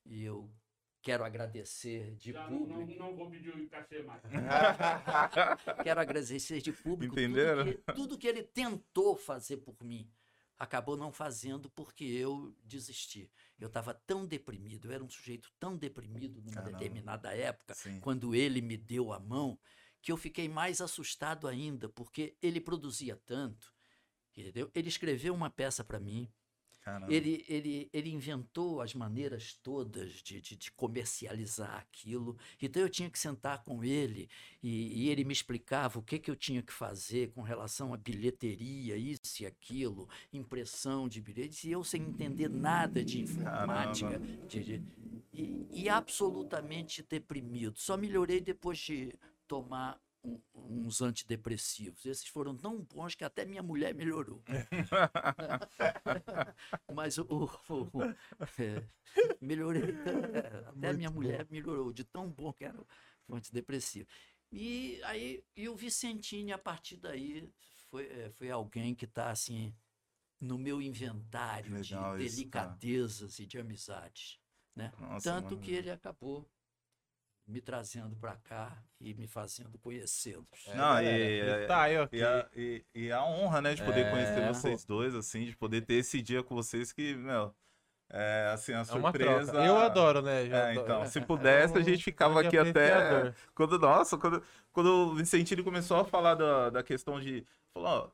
[0.05, 0.51] e eu
[1.01, 2.99] quero agradecer de Já não, não, público.
[2.99, 4.21] não vou pedir o cachê mais.
[5.83, 7.65] Quero agradecer de público Entenderam?
[7.65, 10.09] tudo que, tudo que ele tentou fazer por mim.
[10.57, 13.29] Acabou não fazendo porque eu desisti.
[13.59, 16.71] Eu estava tão deprimido, eu era um sujeito tão deprimido numa Caramba.
[16.77, 17.99] determinada época, Sim.
[17.99, 19.59] quando ele me deu a mão,
[20.03, 23.73] que eu fiquei mais assustado ainda, porque ele produzia tanto,
[24.37, 24.69] entendeu?
[24.75, 26.29] Ele escreveu uma peça para mim,
[26.81, 27.13] Caramba.
[27.13, 32.37] ele, ele, ele inventou as maneiras todas de, de, de comercializar aquilo.
[32.61, 34.29] Então eu tinha que sentar com ele
[34.61, 37.97] e, e ele me explicava o que, que eu tinha que fazer com relação à
[37.97, 44.19] bilheteria, isso e aquilo, impressão de bilhetes, e eu sem entender nada de informática.
[44.49, 44.83] de- de-
[45.35, 47.79] e, e absolutamente deprimido.
[47.79, 49.13] Só melhorei depois de
[49.53, 52.05] tomar um- uns antidepressivos.
[52.05, 54.41] Esses foram tão bons que até minha mulher melhorou.
[56.93, 58.15] Mas o, o- o-
[58.59, 58.83] é,
[59.39, 59.83] melhorei.
[60.75, 62.79] Até a minha mulher melhorou, de tão bom que era
[63.27, 64.07] o antidepressivo.
[64.51, 67.47] E aí, e o Vicentini, a partir daí,
[67.89, 69.71] foi, é, foi alguém que está assim
[70.39, 74.39] no meu inventário de Legal isso, delicadezas e de amizades.
[74.75, 74.91] Né?
[74.99, 75.59] Nossa, Tanto mano.
[75.59, 76.49] que ele acabou
[77.47, 80.47] me trazendo para cá e me fazendo conhecê-los.
[80.67, 82.23] É, Não, galera, e- freestyle E aqui.
[82.23, 85.81] a, e, e a honra, né, de poder É, conhecer vocês dois, assim, de poder
[85.85, 87.53] ter esse dia com vocês que, meu,
[88.09, 89.51] é, assim, a É uma surpresa...
[89.51, 89.67] troca.
[89.67, 90.45] Eu adoro, né?
[90.47, 90.85] já É, adoro.
[90.85, 93.33] então, se pudesse, a gente ficava aqui até...
[93.53, 94.41] Quando, nossa, quando,
[94.71, 97.45] quando o Vicentino começou a falar da, da questão de...
[97.73, 98.11] Falou, ó,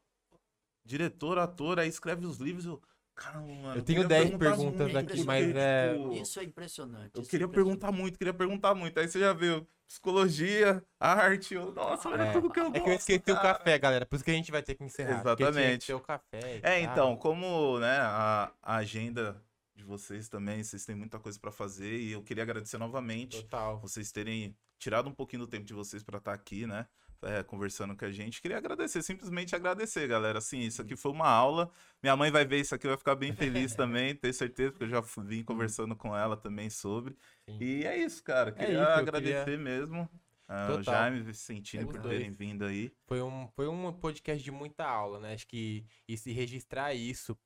[0.83, 2.81] diretor, ator, aí escreve os livros, eu...
[3.19, 6.39] Caramba, mano, Eu tenho queria 10 perguntar perguntas muito, aqui, porque, mas é- tipo, Isso
[6.39, 7.11] é impressionante.
[7.15, 7.53] Eu é queria impressionante.
[7.53, 8.97] perguntar muito, queria perguntar muito.
[8.99, 12.31] Aí você já viu psicologia, arte, eu, nossa, olha É.
[12.31, 12.83] tudo que eu É gosto.
[12.83, 13.55] que eu esqueci o cara.
[13.55, 14.05] café, galera.
[14.05, 15.21] Por isso que a gente vai ter que encerrar.
[15.21, 15.87] porque tinha que Exatamente.
[15.87, 16.59] ter o café.
[16.63, 16.91] É, tal.
[16.93, 19.41] então, como né, a, a agenda
[19.75, 23.79] de vocês também, vocês têm muita coisa pra fazer e eu queria agradecer novamente Total.
[23.79, 26.85] vocês terem tirado um pouquinho do tempo de vocês pra estar aqui, né?
[27.23, 28.41] É, conversando com a gente.
[28.41, 30.39] Queria agradecer, simplesmente agradecer, galera.
[30.39, 31.69] Assim, isso aqui foi uma aula.
[32.01, 34.89] Minha mãe vai ver isso aqui, vai ficar bem feliz também, tenho certeza, porque eu
[34.89, 37.15] já vim conversando com ela também sobre.
[37.49, 37.57] Sim.
[37.61, 38.51] E é isso, cara.
[38.51, 40.09] Queria isso, eu agradecer queria- mesmo.
[40.47, 40.81] ah, o.
[40.81, 42.91] Jaime Vicentino É por terem vindo aí.
[43.07, 45.33] Foi um, foi um podcast de muita aula, né?
[45.33, 47.37] Acho que e se registrar isso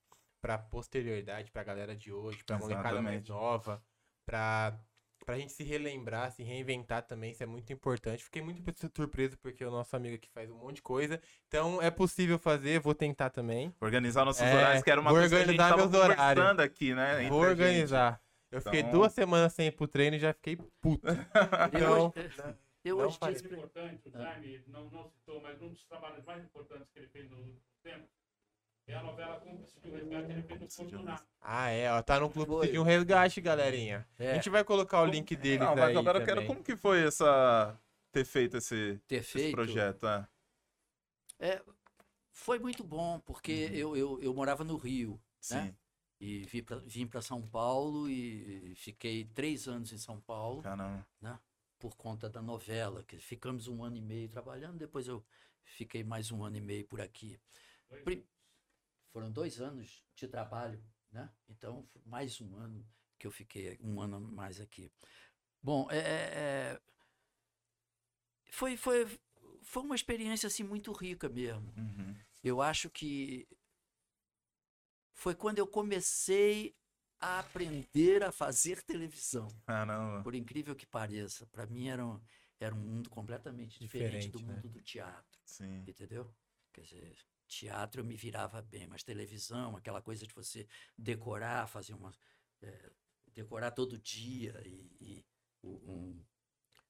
[0.41, 3.81] pra posterioridade, pra galera de hoje, pra molecada mais nova,
[4.25, 4.77] pra,
[5.25, 8.23] pra gente se relembrar, se reinventar também, isso é muito importante.
[8.23, 8.61] Fiquei muito
[8.95, 11.19] surpreso porque o nosso amigo aqui faz um monte de coisa.
[11.47, 13.73] Então é possível fazer, vou tentar também.
[13.81, 16.17] Organizar nossos É, horários, que era uma coisa que a gente organizar tava meus horários.
[16.43, 17.13] conversando aqui, né?
[17.17, 18.21] entre Vou organizar.
[18.51, 21.07] Eu fiquei Então- duas semanas sem ir pro treino e já fiquei puto.
[21.73, 22.13] Eu, Então,
[22.85, 23.35] eu não hoje farei.
[23.35, 24.11] disse- importante, o.
[24.11, 27.37] Jaime não, não citou, mas um dos trabalhos mais importantes que ele fez no
[27.81, 28.07] tempo
[28.85, 31.25] É a novela Cúmplice de um Resgate, ele fez no Porto Ná.
[31.41, 32.01] Ah, é, ó.
[32.01, 34.07] Tá no clube de um resgate, galerinha.
[34.19, 36.47] A É, gente vai colocar o link deles Não, mas aí agora eu quero também.
[36.47, 37.77] como que foi essa
[38.11, 39.51] ter feito esse, ter esse feito.
[39.51, 40.27] projeto, é.
[41.39, 41.61] É,
[42.31, 45.13] foi muito bom, porque eu, eu, eu morava no Rio,
[45.49, 45.67] né?
[45.67, 45.75] Sim.
[46.19, 51.05] E vim pra, vim para São Paulo e fiquei três anos em São Paulo Caramba.
[51.77, 55.21] por conta da novela, que ficamos um ano e meio trabalhando, depois eu
[55.65, 57.37] fiquei mais um ano e meio por aqui.
[58.05, 58.25] Pri-
[59.13, 61.31] Foram dois anos de trabalho, né?
[61.47, 62.83] Então, mais um ano
[63.19, 64.91] que eu fiquei, um ano mais aqui.
[65.61, 66.31] Bom, é, é-
[66.73, 66.81] é-
[68.49, 69.05] foi, foi,
[69.61, 71.71] foi uma experiência assim muito rica mesmo.
[71.77, 72.15] Uhum.
[72.43, 73.47] Eu acho que
[75.13, 76.75] foi quando eu comecei
[77.19, 79.47] a aprender a fazer televisão.
[79.67, 80.23] Caramba.
[80.23, 82.19] Por incrível que pareça, para mim era um,
[82.59, 84.55] era um mundo completamente diferente, do Diferente, né?
[84.55, 85.85] mundo do teatro, Sim.
[85.87, 86.35] entendeu?
[86.73, 87.15] Quer dizer,
[87.59, 90.67] teatro eu me virava bem, mas televisão, aquela coisa de você
[90.97, 92.11] decorar, fazer uma
[92.61, 92.91] eh,
[93.33, 95.25] decorar todo dia e, e
[95.61, 96.25] o, um-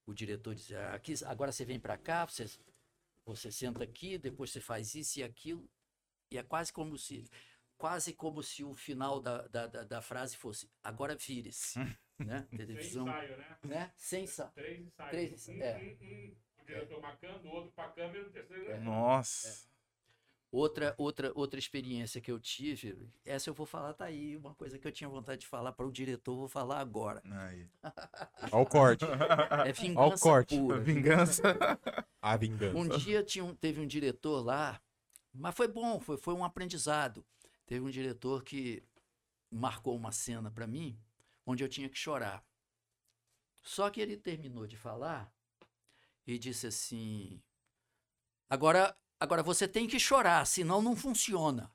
[0.06, 2.48] o diretor dizer, "Ah, aqui, agora você vem para cá, você
[3.26, 5.69] você senta aqui, depois você faz isso e aquilo
[6.31, 7.30] e é quase como se
[7.77, 11.80] quase como se o final da, da, da, da frase fosse agora vire-se,
[12.19, 12.41] né?
[12.44, 13.57] Três Televisão, ensaios, né?
[13.64, 13.94] né?
[13.98, 15.11] Sem sa- Três ensaios.
[15.11, 15.77] Três, um, é.
[15.80, 18.69] um, um, o diretor marcando, o outro pra câmera e o terceiro...
[18.69, 18.80] né?
[18.80, 19.68] Nossa.
[20.56, 24.78] Outra, outra, outra experiência que eu tive, essa eu vou falar, tá aí, uma coisa
[24.78, 27.24] que eu tinha vontade de falar para o diretor, vou falar agora.
[27.26, 27.68] Aí.
[28.52, 29.04] Ó o corte.
[29.66, 30.56] É vingança corte.
[30.56, 30.80] pura.
[30.80, 31.42] Vingança.
[32.22, 32.78] A vingança.
[32.78, 34.80] Um dia tinha um- teve um diretor lá,
[35.34, 37.26] mas foi bom, foi, foi um aprendizado.
[37.66, 38.84] Teve um diretor que
[39.50, 40.96] marcou uma cena para mim,
[41.48, 42.46] onde eu tinha que chorar.
[43.64, 45.34] Só que ele terminou de falar
[46.28, 47.42] e disse assim:
[48.48, 51.72] agora, agora você tem que chorar, senão não funciona.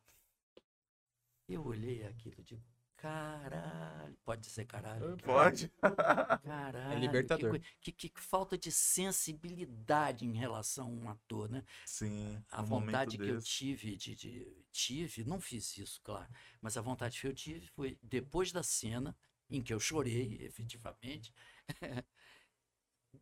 [1.49, 2.63] Eu olhei aquilo e digo:
[2.97, 5.17] caralho, pode dizer caralho?
[5.19, 5.73] Pode.
[6.45, 7.51] Caralho, que libertador.
[7.51, 11.65] coi- Que, que falta de sensibilidade em relação a um ator, né?
[11.87, 12.43] Sim.
[12.51, 13.47] A um vontade que eu desse.
[13.47, 16.29] tive de, de- Tive, não fiz isso, claro.
[16.61, 19.17] Mas a vontade que eu tive foi depois da cena,
[19.51, 21.33] em que eu chorei, efetivamente.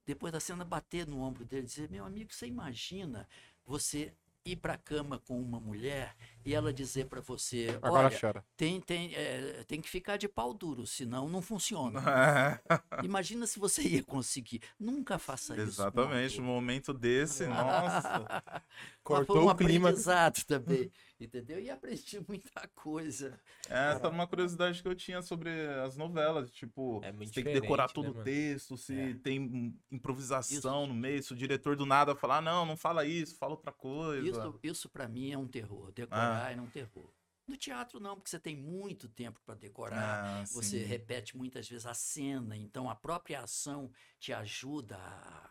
[0.04, 3.28] depois da cena, bater no ombro dele e dizer: Meu amigo, você imagina
[3.66, 4.14] você
[4.44, 6.16] ir para cama com uma mulher
[6.46, 8.44] e ela dizer para você: Agora Olha, chora.
[8.56, 12.00] tem, tem, é, tem que ficar de pau duro, senão não funciona.
[13.02, 14.62] Imagina se você ia conseguir.
[14.78, 15.56] Nunca faça isso.
[15.56, 16.40] com um Exatamente.
[16.40, 18.62] Um momento desse, nossa.
[19.02, 19.88] Cortou foi um o clima.
[19.88, 20.90] aprendizado também,
[21.20, 21.58] entendeu?
[21.60, 23.38] E aprendi muita coisa.
[23.68, 25.50] Essa é uma curiosidade que eu tinha sobre
[25.84, 26.50] as novelas.
[26.50, 29.14] Tipo, É tem que decorar todo né, o texto, se É.
[29.14, 30.92] tem improvisação Isso.
[30.92, 34.28] no meio, se o diretor do nada falar, não, não fala isso, fala outra coisa.
[34.28, 35.92] Isso, isso para mim é um terror.
[35.92, 37.10] Decorar é um terror.
[37.46, 40.42] No teatro não, porque você tem muito tempo para decorar.
[40.42, 40.84] Ah, Você sim.
[40.84, 45.50] repete muitas vezes a cena, então a própria ação te ajuda a,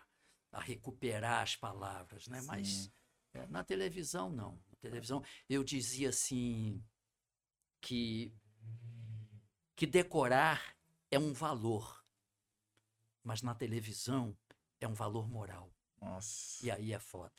[0.51, 2.41] a recuperar as palavras, né?
[2.41, 2.91] Mas Sim.
[3.33, 4.61] é, na televisão não.
[4.69, 6.83] Na televisão eu dizia assim
[7.79, 8.33] que
[9.75, 10.75] que decorar
[11.11, 12.03] é um valor,
[13.23, 14.37] mas na televisão
[14.81, 15.73] é um valor moral.
[16.01, 16.65] Nossa.
[16.65, 17.33] E aí é foda.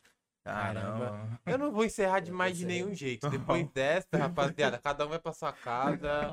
[0.53, 1.41] Caramba.
[1.45, 3.29] Eu não vou encerrar de mais de nenhum jeito.
[3.31, 6.33] Depois dessa, rapaziada, cada um vai pra sua casa.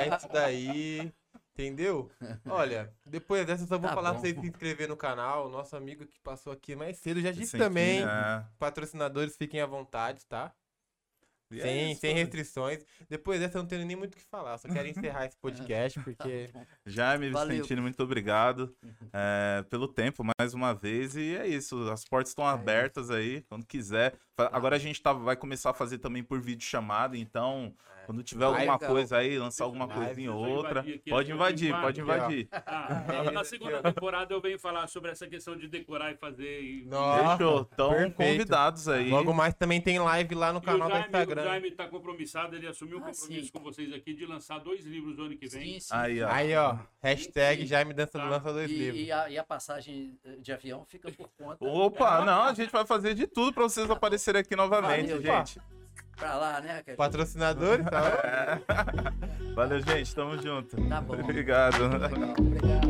[0.00, 1.12] É isso daí.
[1.52, 2.10] Entendeu?
[2.48, 4.20] Olha, depois dessa eu só vou Tá falar bom.
[4.20, 5.50] pra vocês se inscrever no canal.
[5.50, 8.00] Nosso amigo que passou aqui mais cedo já disse também.
[8.00, 8.44] fim, é.
[8.58, 10.52] Patrocinadores fiquem à vontade, tá?
[11.50, 12.84] E é sem, isso, sem restrições.
[13.08, 14.56] Depois dessa eu não tenho nem muito o que falar.
[14.58, 16.50] Só quero encerrar esse podcast Tá porque.
[16.52, 16.64] bom.
[16.86, 17.56] Jaime Valeu.
[17.56, 18.74] Vicentini, muito obrigado
[19.12, 21.16] é, pelo tempo mais uma vez.
[21.16, 24.14] E é isso, as portas estão abertas aí, quando quiser.
[24.36, 24.48] Tá.
[24.52, 27.74] Agora a gente tá, vai começar a fazer também por vídeo chamada, então
[28.10, 28.78] quando tiver alguma legal.
[28.90, 30.04] coisa aí, lançar alguma Live.
[30.04, 32.48] coisinha ou outra, invadir aqui, pode invadir, pode invadir.
[32.66, 36.60] Ah, na segunda temporada eu venho falar sobre essa questão de decorar e fazer.
[36.62, 36.84] E...
[36.86, 38.16] Nossa, Fechou, estão perfeito.
[38.16, 39.08] convidados aí.
[39.10, 41.42] Logo mais também tem live lá no E canal do Jaime, Instagram.
[41.42, 43.52] o Jaime tá compromissado, ele assumiu o Ah, compromisso sim.
[43.52, 45.74] com vocês aqui de lançar dois livros no ano que vem.
[45.74, 45.94] Sim, sim.
[45.94, 46.28] Aí, ó.
[46.30, 46.76] Aí, ó.
[47.02, 47.66] Hashtag Sim.
[47.68, 48.24] Jaime Dança Tá.
[48.28, 49.00] lança dois E, livros.
[49.02, 51.64] e a, e a passagem eh, de avião fica por conta.
[51.64, 55.60] Opa, não, a gente vai fazer de tudo pra vocês aparecerem aqui novamente, Valeu, gente.
[56.20, 56.82] Pra lá, né?
[56.96, 58.60] Patrocinadores, tá?
[59.54, 60.76] Valeu, gente, tamo junto.
[60.88, 61.14] Tá bom.
[61.14, 61.88] Obrigado.
[61.88, 62.89] Legal, obrigado.